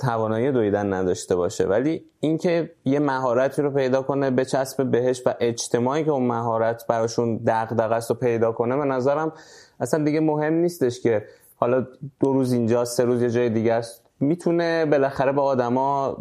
توانایی 0.00 0.52
دویدن 0.52 0.92
نداشته 0.92 1.36
باشه. 1.36 1.66
ولی 1.66 2.04
اینکه 2.20 2.70
یه 2.84 2.98
مهارتی 2.98 3.62
رو 3.62 3.70
پیدا 3.70 4.02
کنه 4.02 4.30
بچسبه 4.30 4.84
بهش 4.84 5.22
و 5.26 5.34
اجتماعی 5.40 6.04
که 6.04 6.10
اون 6.10 6.26
مهارت 6.26 6.86
براشون 6.86 7.40
دغدغه 7.46 7.94
است 7.94 8.10
رو 8.10 8.16
پیدا 8.16 8.52
کنه 8.52 8.76
به 8.76 8.84
نظرم 8.84 9.32
اصلا 9.80 10.04
دیگه 10.04 10.20
مهم 10.20 10.54
نیستش 10.54 11.00
که 11.00 11.24
حالا 11.56 11.86
دو 12.20 12.32
روز 12.32 12.52
اینجا 12.52 12.84
سه 12.84 13.04
روز 13.04 13.22
یه 13.22 13.30
جای 13.30 13.50
دیگه 13.50 13.72
است. 13.72 14.02
می‌تونه 14.20 14.86
بالاخره 14.86 15.32
به 15.32 15.40
آدما 15.40 16.16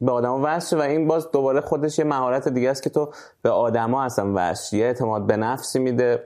به 0.00 0.12
آدما 0.12 0.40
وصل 0.44 0.76
و 0.76 0.80
این 0.80 1.08
باز 1.08 1.30
دوباره 1.30 1.60
خودش 1.60 1.98
یه 1.98 2.04
مهارت 2.04 2.48
دیگه 2.48 2.70
است 2.70 2.82
که 2.82 2.90
تو 2.90 3.10
به 3.42 3.50
آدما 3.50 4.02
اصلا 4.02 4.32
وصل 4.34 4.76
یه 4.76 4.84
اعتماد 4.84 5.26
به 5.26 5.36
نفسی 5.36 5.78
میده 5.78 6.22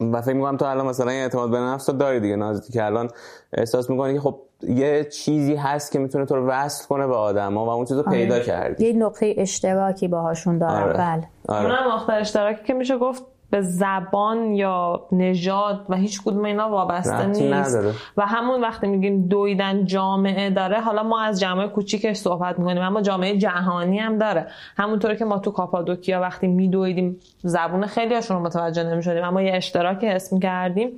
و 0.00 0.22
فکر 0.22 0.34
می‌کنم 0.34 0.56
تو 0.56 0.64
الان 0.64 0.86
مثلا 0.86 1.12
یه 1.12 1.22
اعتماد 1.22 1.50
به 1.50 1.58
نفس 1.58 1.90
رو 1.90 1.96
داری 1.96 2.20
دیگه 2.20 2.36
نازی 2.36 2.72
که 2.72 2.84
الان 2.84 3.10
احساس 3.52 3.90
می‌کنی 3.90 4.14
که 4.14 4.20
خب 4.20 4.40
یه 4.68 5.04
چیزی 5.04 5.54
هست 5.54 5.92
که 5.92 5.98
می‌تونه 5.98 6.24
تو 6.24 6.36
رو 6.36 6.46
وصل 6.46 6.88
کنه 6.88 7.06
به 7.06 7.16
آدما 7.16 7.64
و 7.64 7.68
اون 7.68 7.84
چیز 7.84 7.96
رو 7.96 8.08
آره. 8.08 8.18
پیدا 8.18 8.40
کردی 8.40 8.86
یه 8.86 8.92
نقطه 8.92 9.34
اشتراکی 9.38 10.08
باهاشون 10.08 10.58
داره 10.58 10.84
آره. 10.84 10.92
بله 10.92 11.28
آره. 11.48 11.64
اونم 11.64 11.92
نقطه 11.92 12.12
اشتراکی 12.12 12.64
که 12.64 12.74
میشه 12.74 12.98
گفت 12.98 13.22
به 13.54 13.60
زبان 13.60 14.54
یا 14.54 15.06
نژاد 15.12 15.86
و 15.88 15.96
هیچ 15.96 16.22
کدوم 16.22 16.44
اینا 16.44 16.70
وابسته 16.70 17.26
نیست 17.26 17.42
نداره. 17.42 17.92
و 18.16 18.26
همون 18.26 18.60
وقتی 18.60 18.86
میگیم 18.86 19.28
دویدن 19.28 19.84
جامعه 19.84 20.50
داره 20.50 20.80
حالا 20.80 21.02
ما 21.02 21.20
از 21.20 21.40
جامعه 21.40 21.68
کوچیکش 21.68 22.16
صحبت 22.16 22.58
می‌کنیم 22.58 22.82
اما 22.82 23.02
جامعه 23.02 23.38
جهانی 23.38 23.98
هم 23.98 24.18
داره 24.18 24.46
همونطوری 24.76 25.16
که 25.16 25.24
ما 25.24 25.38
تو 25.38 25.50
کاپادوکیا 25.50 26.20
وقتی 26.20 26.46
میدویدیم 26.46 27.20
زبون 27.42 27.86
خیلی 27.86 28.14
هاشون 28.14 28.36
رو 28.36 28.42
متوجه 28.42 28.82
نمی‌شدیم 28.82 29.24
اما 29.24 29.42
یه 29.42 29.54
اشتراکی 29.54 30.06
اسم 30.06 30.38
کردیم 30.38 30.90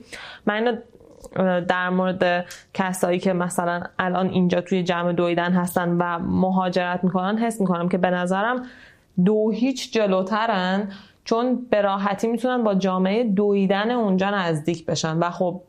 من 0.46 0.78
در 1.68 1.90
مورد 1.90 2.46
کسایی 2.74 3.18
که 3.18 3.32
مثلا 3.32 3.82
الان 3.98 4.28
اینجا 4.28 4.60
توی 4.60 4.82
جمع 4.82 5.12
دویدن 5.12 5.52
هستن 5.52 5.96
و 6.00 6.18
مهاجرت 6.18 7.04
می‌کنن 7.04 7.38
حس 7.38 7.60
می‌کنم 7.60 7.88
که 7.88 7.98
به 7.98 8.10
نظرم 8.10 8.62
دو 9.24 9.50
هیچ 9.50 9.92
جلوترن 9.92 10.88
چون 11.24 11.66
به 11.70 11.80
راحتی 11.80 12.28
می‌تونن 12.28 12.64
با 12.64 12.74
جامعه 12.74 13.24
دویدن 13.24 13.90
اونجا 13.90 14.30
نزدیک 14.30 14.86
بشن. 14.86 15.18
و 15.18 15.30
خب 15.30 15.60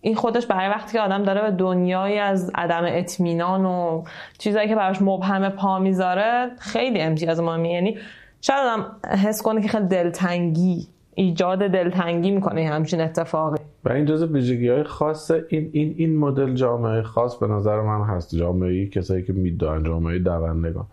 این 0.00 0.14
خودش 0.14 0.46
برای 0.46 0.68
وقتی 0.68 0.92
که 0.92 1.00
آدم 1.00 1.22
داره 1.22 1.42
به 1.42 1.50
دنیایی 1.50 2.18
از 2.18 2.50
عدم 2.54 2.82
اطمینان 2.86 3.64
و 3.64 4.04
چیزایی 4.38 4.68
که 4.68 4.74
براش 4.74 5.02
مبهم 5.02 5.48
پا 5.48 5.78
می‌ذاره 5.78 6.50
خیلی 6.58 7.00
امتیاز 7.00 7.40
مهمی 7.40 7.72
یعنی 7.72 7.98
شاید 8.40 8.60
آدم 8.60 8.96
حس 9.24 9.42
کنه 9.42 9.62
که 9.62 9.68
خیلی 9.68 9.86
دلتنگی 9.86 10.88
ایجاد 11.14 11.58
دلتنگی 11.58 12.30
می‌کنه 12.30 12.68
همچین 12.68 13.00
اتفاقی. 13.00 13.58
و 13.84 13.92
این 13.92 14.04
جزء 14.04 14.26
ویژگی 14.26 14.68
های 14.68 14.82
خاص 14.82 15.30
این 15.48 15.70
این 15.72 15.94
این 15.96 16.18
مدل 16.18 16.54
جامعه 16.54 17.02
خاص 17.02 17.36
به 17.36 17.46
نظر 17.46 17.80
من 17.80 18.04
هست. 18.04 18.34
جامعه 18.34 18.86
کسایی 18.86 19.22
که 19.22 19.32
می‌دونن 19.32 19.82
جامعه 19.82 20.18
دوندگان. 20.18 20.86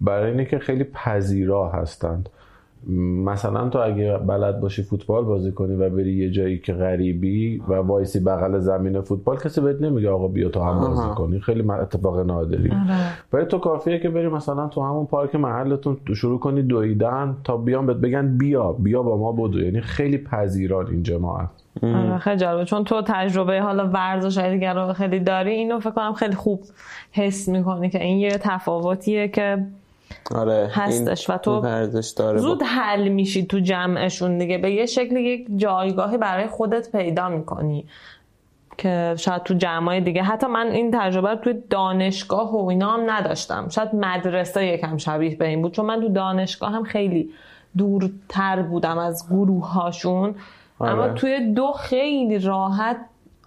برای 0.00 0.30
اینه 0.30 0.44
که 0.44 0.58
خیلی 0.58 0.84
پذیرا 0.84 1.68
هستند. 1.68 2.28
مثلا 3.24 3.68
تو 3.68 3.78
اگه 3.78 4.18
بلد 4.18 4.60
باشی 4.60 4.82
فوتبال 4.82 5.24
بازی 5.24 5.52
کنی 5.52 5.74
و 5.74 5.90
بری 5.90 6.12
یه 6.12 6.30
جایی 6.30 6.58
که 6.58 6.72
غریبی 6.72 7.62
و 7.68 7.74
وایسی 7.74 8.20
بغل 8.20 8.58
زمین 8.58 9.00
فوتبال 9.00 9.36
کسی 9.36 9.60
بهت 9.60 9.80
نمیگه 9.80 10.10
آقا 10.10 10.28
بیا 10.28 10.48
تو 10.48 10.60
هم 10.60 10.80
بازی 10.80 11.08
کنی. 11.16 11.40
خیلی 11.40 11.70
اتفاق 11.70 12.20
نادری. 12.20 12.70
آره. 12.70 12.96
ولی 13.32 13.44
تو 13.44 13.58
کافیه 13.58 13.98
که 13.98 14.08
بری 14.08 14.28
مثلا 14.28 14.68
تو 14.68 14.82
همون 14.82 15.06
پارک 15.06 15.34
محلتون 15.34 15.96
شروع 16.14 16.38
کنی 16.40 16.62
دویدن 16.62 17.36
تا 17.44 17.56
بیان 17.56 17.86
بهت 17.86 17.96
بگن 17.96 18.38
بیا 18.38 18.72
بیا 18.72 19.02
با 19.02 19.16
ما 19.16 19.32
بدو. 19.32 19.60
یعنی 19.60 19.80
خیلی 19.80 20.18
پذیران 20.18 20.86
این 20.86 21.02
جماعت. 21.02 21.48
خیلی 22.20 22.36
جالبه. 22.36 22.64
چون 22.64 22.84
تو 22.84 23.02
تجربه 23.02 23.60
حالا 23.60 23.88
ورزش 23.88 24.38
دیگر 24.38 24.74
رو 24.74 24.92
خیلی 24.92 25.20
داری 25.20 25.50
اینو 25.50 25.80
فکر 25.80 25.90
کنم 25.90 26.12
خیلی 26.12 26.34
خوب 26.34 26.62
حس 27.12 27.48
می‌کنی 27.48 27.90
که 27.90 28.02
این 28.02 28.18
یه 28.18 28.30
تفاوتیه 28.30 29.28
که 29.28 29.66
آره 30.34 30.70
هستش 30.72 31.30
و 31.30 31.36
تو 31.36 31.60
داره 32.16 32.38
زود 32.38 32.62
حل 32.62 33.08
میشی 33.08 33.46
تو 33.46 33.58
جمعشون 33.58 34.38
دیگه. 34.38 34.58
به 34.58 34.70
یه 34.70 34.86
شکل 34.86 35.16
یک 35.16 35.46
جایگاهی 35.56 36.18
برای 36.18 36.46
خودت 36.46 36.92
پیدا 36.92 37.28
می‌کنی 37.28 37.84
که 38.78 39.14
شاید 39.18 39.42
تو 39.42 39.54
جمعای 39.54 40.00
دیگه. 40.00 40.22
حتی 40.22 40.46
من 40.46 40.66
این 40.66 40.90
تجربه 40.98 41.28
رو 41.28 41.36
توی 41.36 41.54
دانشگاه 41.70 42.52
و 42.52 42.66
اینا 42.66 42.90
هم 42.90 43.10
نداشتم. 43.10 43.68
شاید 43.68 43.94
مدرسه 43.94 44.66
یکم 44.66 44.96
شبیه 44.96 45.36
به 45.36 45.48
این 45.48 45.62
بود. 45.62 45.72
چون 45.72 45.86
من 45.86 46.00
تو 46.00 46.08
دانشگاه 46.08 46.72
هم 46.72 46.82
خیلی 46.82 47.30
دورتر 47.78 48.62
بودم 48.62 48.98
از 48.98 49.26
گروه 49.30 49.72
هاشون 49.72 50.34
اما 50.80 51.02
آره. 51.02 51.14
توی 51.14 51.52
دو 51.52 51.72
خیلی 51.72 52.38
راحت 52.38 52.96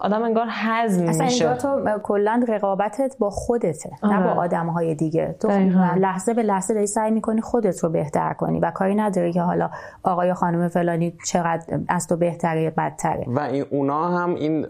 آدم 0.02 0.22
انگار 0.22 0.46
حزم 0.46 1.02
میشه. 1.02 1.48
اصلا 1.48 1.54
تو 1.54 1.98
کلا 2.02 2.44
رقابتت 2.48 3.16
با 3.18 3.30
خودته 3.30 3.90
نه 4.02 4.22
با 4.22 4.30
آره. 4.30 4.40
آدم 4.40 4.66
های 4.66 4.94
دیگه. 4.94 5.36
تو 5.40 5.48
لحظه 5.96 6.34
به 6.34 6.42
لحظه 6.42 6.74
داری 6.74 6.86
سعی 6.86 7.10
می‌کنی 7.10 7.40
خودت 7.40 7.78
رو 7.78 7.88
بهتر 7.88 8.32
کنی 8.32 8.60
و 8.60 8.70
کاری 8.70 8.94
نداری 8.94 9.32
که 9.32 9.40
حالا 9.40 9.70
آقای 10.02 10.34
خانم 10.34 10.68
فلانی 10.68 11.14
چقدر 11.26 11.80
از 11.88 12.06
تو 12.06 12.16
بهتره 12.16 12.70
بدتره. 12.70 13.24
و 13.28 13.40
این 13.40 13.64
اونا 13.70 14.08
هم 14.08 14.34
این 14.34 14.66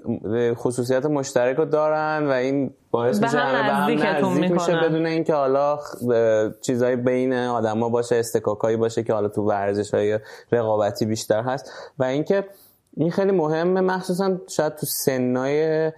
خصوصیت 0.54 1.06
مشترک 1.06 1.56
رو 1.56 1.64
دارن 1.64 2.26
و 2.26 2.30
این 2.30 2.70
باعث 2.90 3.22
میشه 3.22 3.38
همه 3.38 3.68
به 3.68 4.04
هم 4.04 4.30
نزدیک 4.30 4.52
میشه 4.52 4.76
بدون 4.76 5.06
اینکه 5.06 5.34
حالا 5.34 5.78
چیزای 6.60 6.96
بین 6.96 7.32
آدما 7.32 7.88
باشه 7.88 8.16
استکاکایی 8.16 8.76
باشه 8.76 9.02
که 9.02 9.12
حالا 9.12 9.28
تو 9.28 9.42
ورزش 9.42 9.94
های 9.94 10.18
رقابتی 10.52 11.06
بیشتر 11.06 11.42
هست. 11.42 11.72
و 11.98 12.04
اینکه 12.04 12.44
این 12.96 13.10
خیلی 13.10 13.32
مهمه. 13.32 13.80
مخصوصا 13.80 14.38
شاید 14.48 14.76
تو 14.76 14.86
سنای 14.86 15.92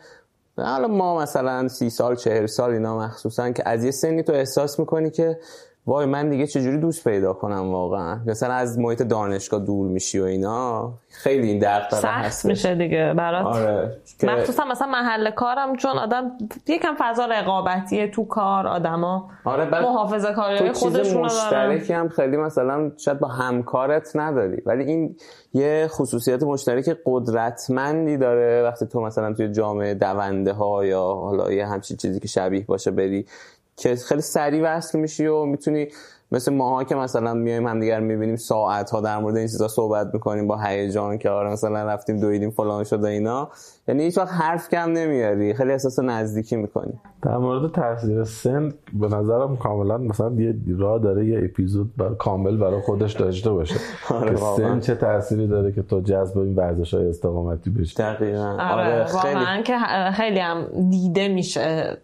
حالا 0.56 0.88
ما 0.88 1.18
مثلا 1.18 1.68
سی 1.68 1.90
سال 1.90 2.16
چهر 2.16 2.46
سال 2.46 2.70
اینا 2.70 2.98
مخصوصا 2.98 3.50
که 3.50 3.68
از 3.68 3.84
یه 3.84 3.90
سنی 3.90 4.22
تو 4.22 4.32
احساس 4.32 4.78
می‌کنی 4.78 5.10
که 5.10 5.38
وای 5.86 6.06
من 6.06 6.30
دیگه 6.30 6.46
چجوری 6.46 6.78
دوست 6.78 7.08
پیدا 7.08 7.32
کنم 7.32 7.70
واقعا؟ 7.72 8.20
مثلا 8.26 8.54
از 8.54 8.78
محیط 8.78 9.02
دانشگاه 9.02 9.60
دور 9.60 9.88
میشی 9.88 10.18
و 10.20 10.24
اینا؟ 10.24 10.92
خیلی 11.08 11.48
این 11.48 11.58
درد 11.58 11.94
هست 11.94 12.46
میشه 12.46 12.74
دیگه 12.74 13.14
برات. 13.16 13.46
آره. 13.46 13.96
مخصوصا 14.22 14.64
مثلا 14.64 14.88
محل 14.88 15.30
کارم 15.30 15.76
چون 15.76 15.98
آدم 15.98 16.30
یکم 16.68 16.94
فضا 16.98 17.26
رقابتیه 17.26 18.10
تو 18.10 18.24
کار 18.24 18.66
آدما. 18.66 19.30
آره 19.44 19.80
محافظه 19.82 20.32
کاری 20.32 20.72
خودشون 20.72 21.24
مشترکی 21.24 21.92
هم 21.92 22.08
خیلی 22.08 22.36
مثلا 22.36 22.90
شاید 22.96 23.18
با 23.18 23.28
همکارت 23.28 24.10
نداری. 24.14 24.62
ولی 24.66 24.84
این 24.84 25.16
یه 25.54 25.86
خصوصیت 25.90 26.42
مشترک 26.42 26.96
قدرتمندی 27.06 28.16
داره. 28.16 28.62
وقتی 28.62 28.86
تو 28.86 29.00
مثلا 29.00 29.32
توی 29.32 29.52
جامعه 29.52 29.94
دونده 29.94 30.52
ها 30.52 30.84
یا 30.84 31.02
حالا 31.02 31.52
یه 31.52 31.66
همچین 31.66 31.96
چیزی 31.96 32.20
که 32.20 32.28
شبیه 32.28 32.64
باشه 32.64 32.90
بری 32.90 33.26
که 33.76 33.96
خیلی 33.96 34.20
سریع 34.20 34.62
وصل 34.64 34.98
میشی 34.98 35.26
و 35.26 35.44
می‌تونی 35.44 35.88
مثل 36.32 36.54
ماها 36.54 36.84
که 36.84 36.94
مثلا 36.94 37.34
میایم 37.34 37.66
همدیگر 37.66 38.00
می‌بینیم 38.00 38.36
ساعت 38.36 38.90
ها 38.90 39.00
در 39.00 39.18
مورد 39.18 39.36
این 39.36 39.46
چیزا 39.46 39.68
صحبت 39.68 40.10
می‌کنیم 40.12 40.46
با 40.46 40.56
هیجان 40.56 41.18
که 41.18 41.30
آره 41.30 41.50
مثلا 41.50 41.84
رفتیم 41.84 42.20
دویدیم 42.20 42.50
فلان 42.50 42.84
شده 42.84 43.08
اینا. 43.08 43.50
یعنی 43.88 44.02
هیچ 44.02 44.18
وقت 44.18 44.32
حرف 44.32 44.68
کم 44.68 44.92
نمیاری 44.92 45.54
خیلی 45.54 45.72
احساس 45.72 45.98
نزدیکی 45.98 46.56
می‌کنی. 46.56 46.92
در 47.22 47.36
مورد 47.36 47.72
تاثیر 47.72 48.24
سن 48.24 48.72
به 48.92 49.06
نظرم 49.08 49.56
کاملا 49.56 49.98
مثلا 49.98 50.32
یه 50.32 50.54
راه 50.78 50.98
داره 50.98 51.26
یه 51.26 51.40
اپیزود 51.44 51.96
بر 51.96 52.14
کامل 52.14 52.56
برای 52.56 52.80
خودش 52.80 53.12
داشته 53.12 53.50
باشه. 53.50 53.74
آره 54.20 54.36
سن 54.36 54.80
چه 54.80 54.94
تأثیری 54.94 55.46
داره 55.46 55.72
که 55.72 55.82
تو 55.82 56.00
جذب 56.00 56.38
این 56.38 56.54
ورزش 56.54 56.94
های 56.94 57.08
استقامتی 57.08 57.70
بشی. 57.70 57.96
دقیقاً. 57.96 58.56
آره, 58.60 59.02
آره 59.02 59.04
خیلی. 59.04 59.62
که 59.62 59.78
خیلی 60.14 60.38
هم 60.38 60.66
دیده 60.90 61.28
میشه. 61.28 61.96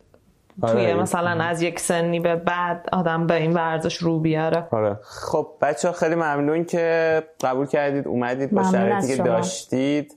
آره. 0.62 0.72
توی 0.72 0.94
مثلا 0.94 1.44
از 1.44 1.62
یک 1.62 1.80
سنی 1.80 2.20
به 2.20 2.36
بعد 2.36 2.88
آدم 2.92 3.26
به 3.26 3.34
این 3.34 3.52
ورزش 3.52 3.96
رو 3.96 4.18
بیاره. 4.18 4.68
آره. 4.70 4.98
خب 5.02 5.46
بچه 5.60 5.88
ها 5.88 5.94
خیلی 5.94 6.14
ممنون 6.14 6.64
که 6.64 7.22
قبول 7.44 7.66
کردید 7.66 8.08
اومدید 8.08 8.50
با 8.50 8.62
شرایطی 8.62 9.16
که 9.16 9.22
داشتید 9.22 10.16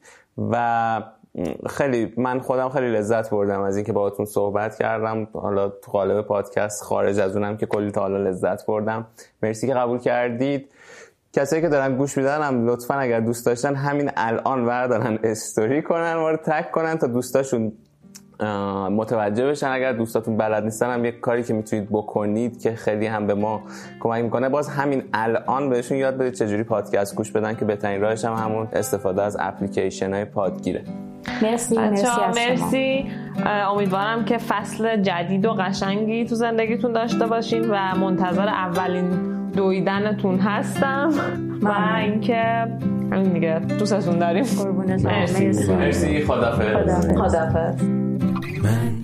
و 0.52 1.02
خیلی 1.70 2.14
من 2.18 2.40
خودم 2.40 2.70
خیلی 2.70 2.92
لذت 2.92 3.30
بردم 3.30 3.62
از 3.62 3.76
اینکه 3.76 3.94
باهاتون 3.94 4.26
صحبت 4.26 4.78
کردم. 4.78 5.28
حالا 5.34 5.70
تو 5.70 5.92
قالب 5.92 6.22
پادکست 6.22 6.84
خارج 6.84 7.20
از 7.20 7.36
اونم 7.36 7.58
که 7.58 7.66
کلی 7.66 7.92
تا 7.92 8.02
حالا 8.02 8.18
لذت 8.18 8.66
بردم. 8.66 9.08
مرسی 9.44 9.68
که 9.68 9.74
قبول 9.74 10.00
کردید. 10.00 10.70
کسایی 11.34 11.62
که 11.62 11.70
دارن 11.70 11.96
گوش 11.96 12.18
میدن 12.18 12.42
هم 12.42 12.70
لطفا 12.70 12.94
اگر 12.94 13.20
دوست 13.20 13.46
داشتن 13.46 13.76
همین 13.76 14.12
الان 14.18 14.66
وردارن 14.66 15.20
استوری 15.24 15.82
کنن 15.82 16.16
و 16.16 16.38
تک 16.38 16.72
کنن 16.72 16.98
تا 16.98 17.08
دوستاشون 17.08 17.72
متوجه 18.90 19.48
بشن. 19.48 19.68
اگر 19.68 19.94
دوستاتون 19.94 20.38
بلد 20.38 20.64
نیستن 20.64 20.94
هم 20.94 21.06
یک 21.06 21.20
کاری 21.20 21.44
که 21.44 21.54
می‌تونید 21.54 21.88
بکنید 21.90 22.62
که 22.62 22.72
خیلی 22.76 23.06
هم 23.06 23.28
به 23.28 23.34
ما 23.34 23.62
کمک 24.00 24.24
می‌کنه. 24.24 24.50
باز 24.50 24.70
همین 24.70 25.04
الان 25.14 25.70
بهشون 25.70 25.98
یاد 25.98 26.18
بدید 26.18 26.34
چجوری 26.34 26.64
پادکست 26.64 27.16
گوش 27.16 27.32
بدن 27.32 27.56
که 27.56 27.66
بهترین 27.66 28.02
راهش 28.02 28.26
هم 28.26 28.34
همون 28.34 28.68
استفاده 28.74 29.22
از 29.22 29.38
اپلیکیشن 29.40 30.14
های 30.14 30.26
پادگیره. 30.26 30.82
مرسی 31.42 31.78
مرسی 31.78 32.08
مرسی. 32.36 33.06
امیدوارم 33.46 34.26
که 34.26 34.38
فصل 34.38 35.02
جدید 35.02 35.46
و 35.46 35.54
قشنگی 35.54 36.26
تو 36.26 36.36
زندگیتون 36.36 36.94
داشته 36.94 37.28
باشین 37.28 37.70
و 37.70 37.96
منتظر 37.96 38.48
اولین 38.48 39.10
دویدنتون 39.52 40.40
هستم. 40.40 41.10
و 41.62 41.72
اینکه 41.98 42.68
همین 43.12 43.34
دیگه 43.34 43.60
دوستتون 43.60 44.20
داریم. 44.20 44.46
مرسی. 45.04 45.74
مرسی. 45.74 46.22
خدافظ 46.22 47.08
خدافظ 47.18 48.03
من 48.64 49.02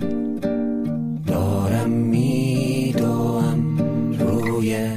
دارم 1.26 1.90
میدوم 1.90 3.78
روی 4.18 4.88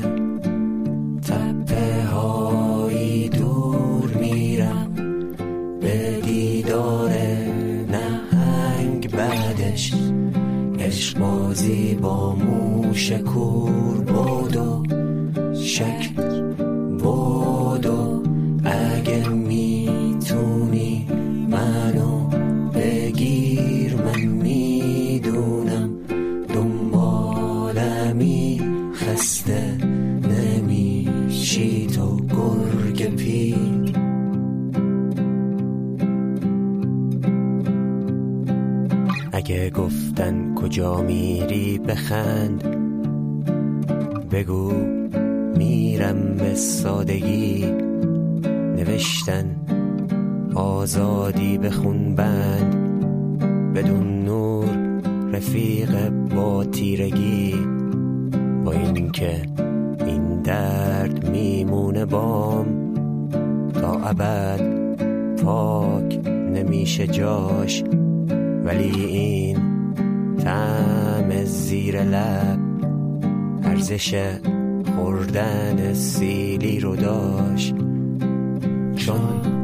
تپه 1.22 2.06
های 2.06 3.30
دور 3.30 4.18
میرم. 4.20 4.94
به 5.82 6.22
دیدار 6.26 7.12
نهنگ 7.92 9.12
بعدش 9.12 9.94
عشق 10.80 11.20
بازی 11.20 11.96
با 11.96 12.36
موش 12.36 13.12
کور 13.12 13.98
بود 13.98 14.56
و 14.56 14.84
شک 15.54 16.10
اگه 39.54 39.70
گفتن 39.70 40.56
کجا 40.56 41.02
میری 41.02 41.78
بخند. 41.78 42.64
بگو 44.32 44.72
میرم 45.58 46.36
به 46.38 46.56
سادگی. 46.56 47.66
نوشتن 48.76 49.56
آزادی 50.56 51.58
بخون 51.58 52.16
بند 52.16 52.76
بدون 53.76 54.26
نور 54.26 54.70
رفیق 55.34 56.10
با 56.10 56.66
تیرگی. 56.66 57.56
با 58.66 58.72
اینکه 58.72 59.42
این 60.06 60.42
درد 60.42 61.30
میمونه 61.30 62.06
بام. 62.06 62.66
تا 63.74 64.00
ابد 64.00 64.62
پاک 65.44 66.20
نمیشه 66.28 67.08
جاش. 67.08 67.84
ولی 68.64 69.06
این 69.06 69.58
تعم 70.38 71.44
زیر 71.44 72.04
لب 72.04 72.60
ارزش 73.64 74.16
خوردن 74.96 75.94
سیلی 75.94 76.80
رو 76.80 76.96
داشت. 76.96 77.76
چون 78.96 79.63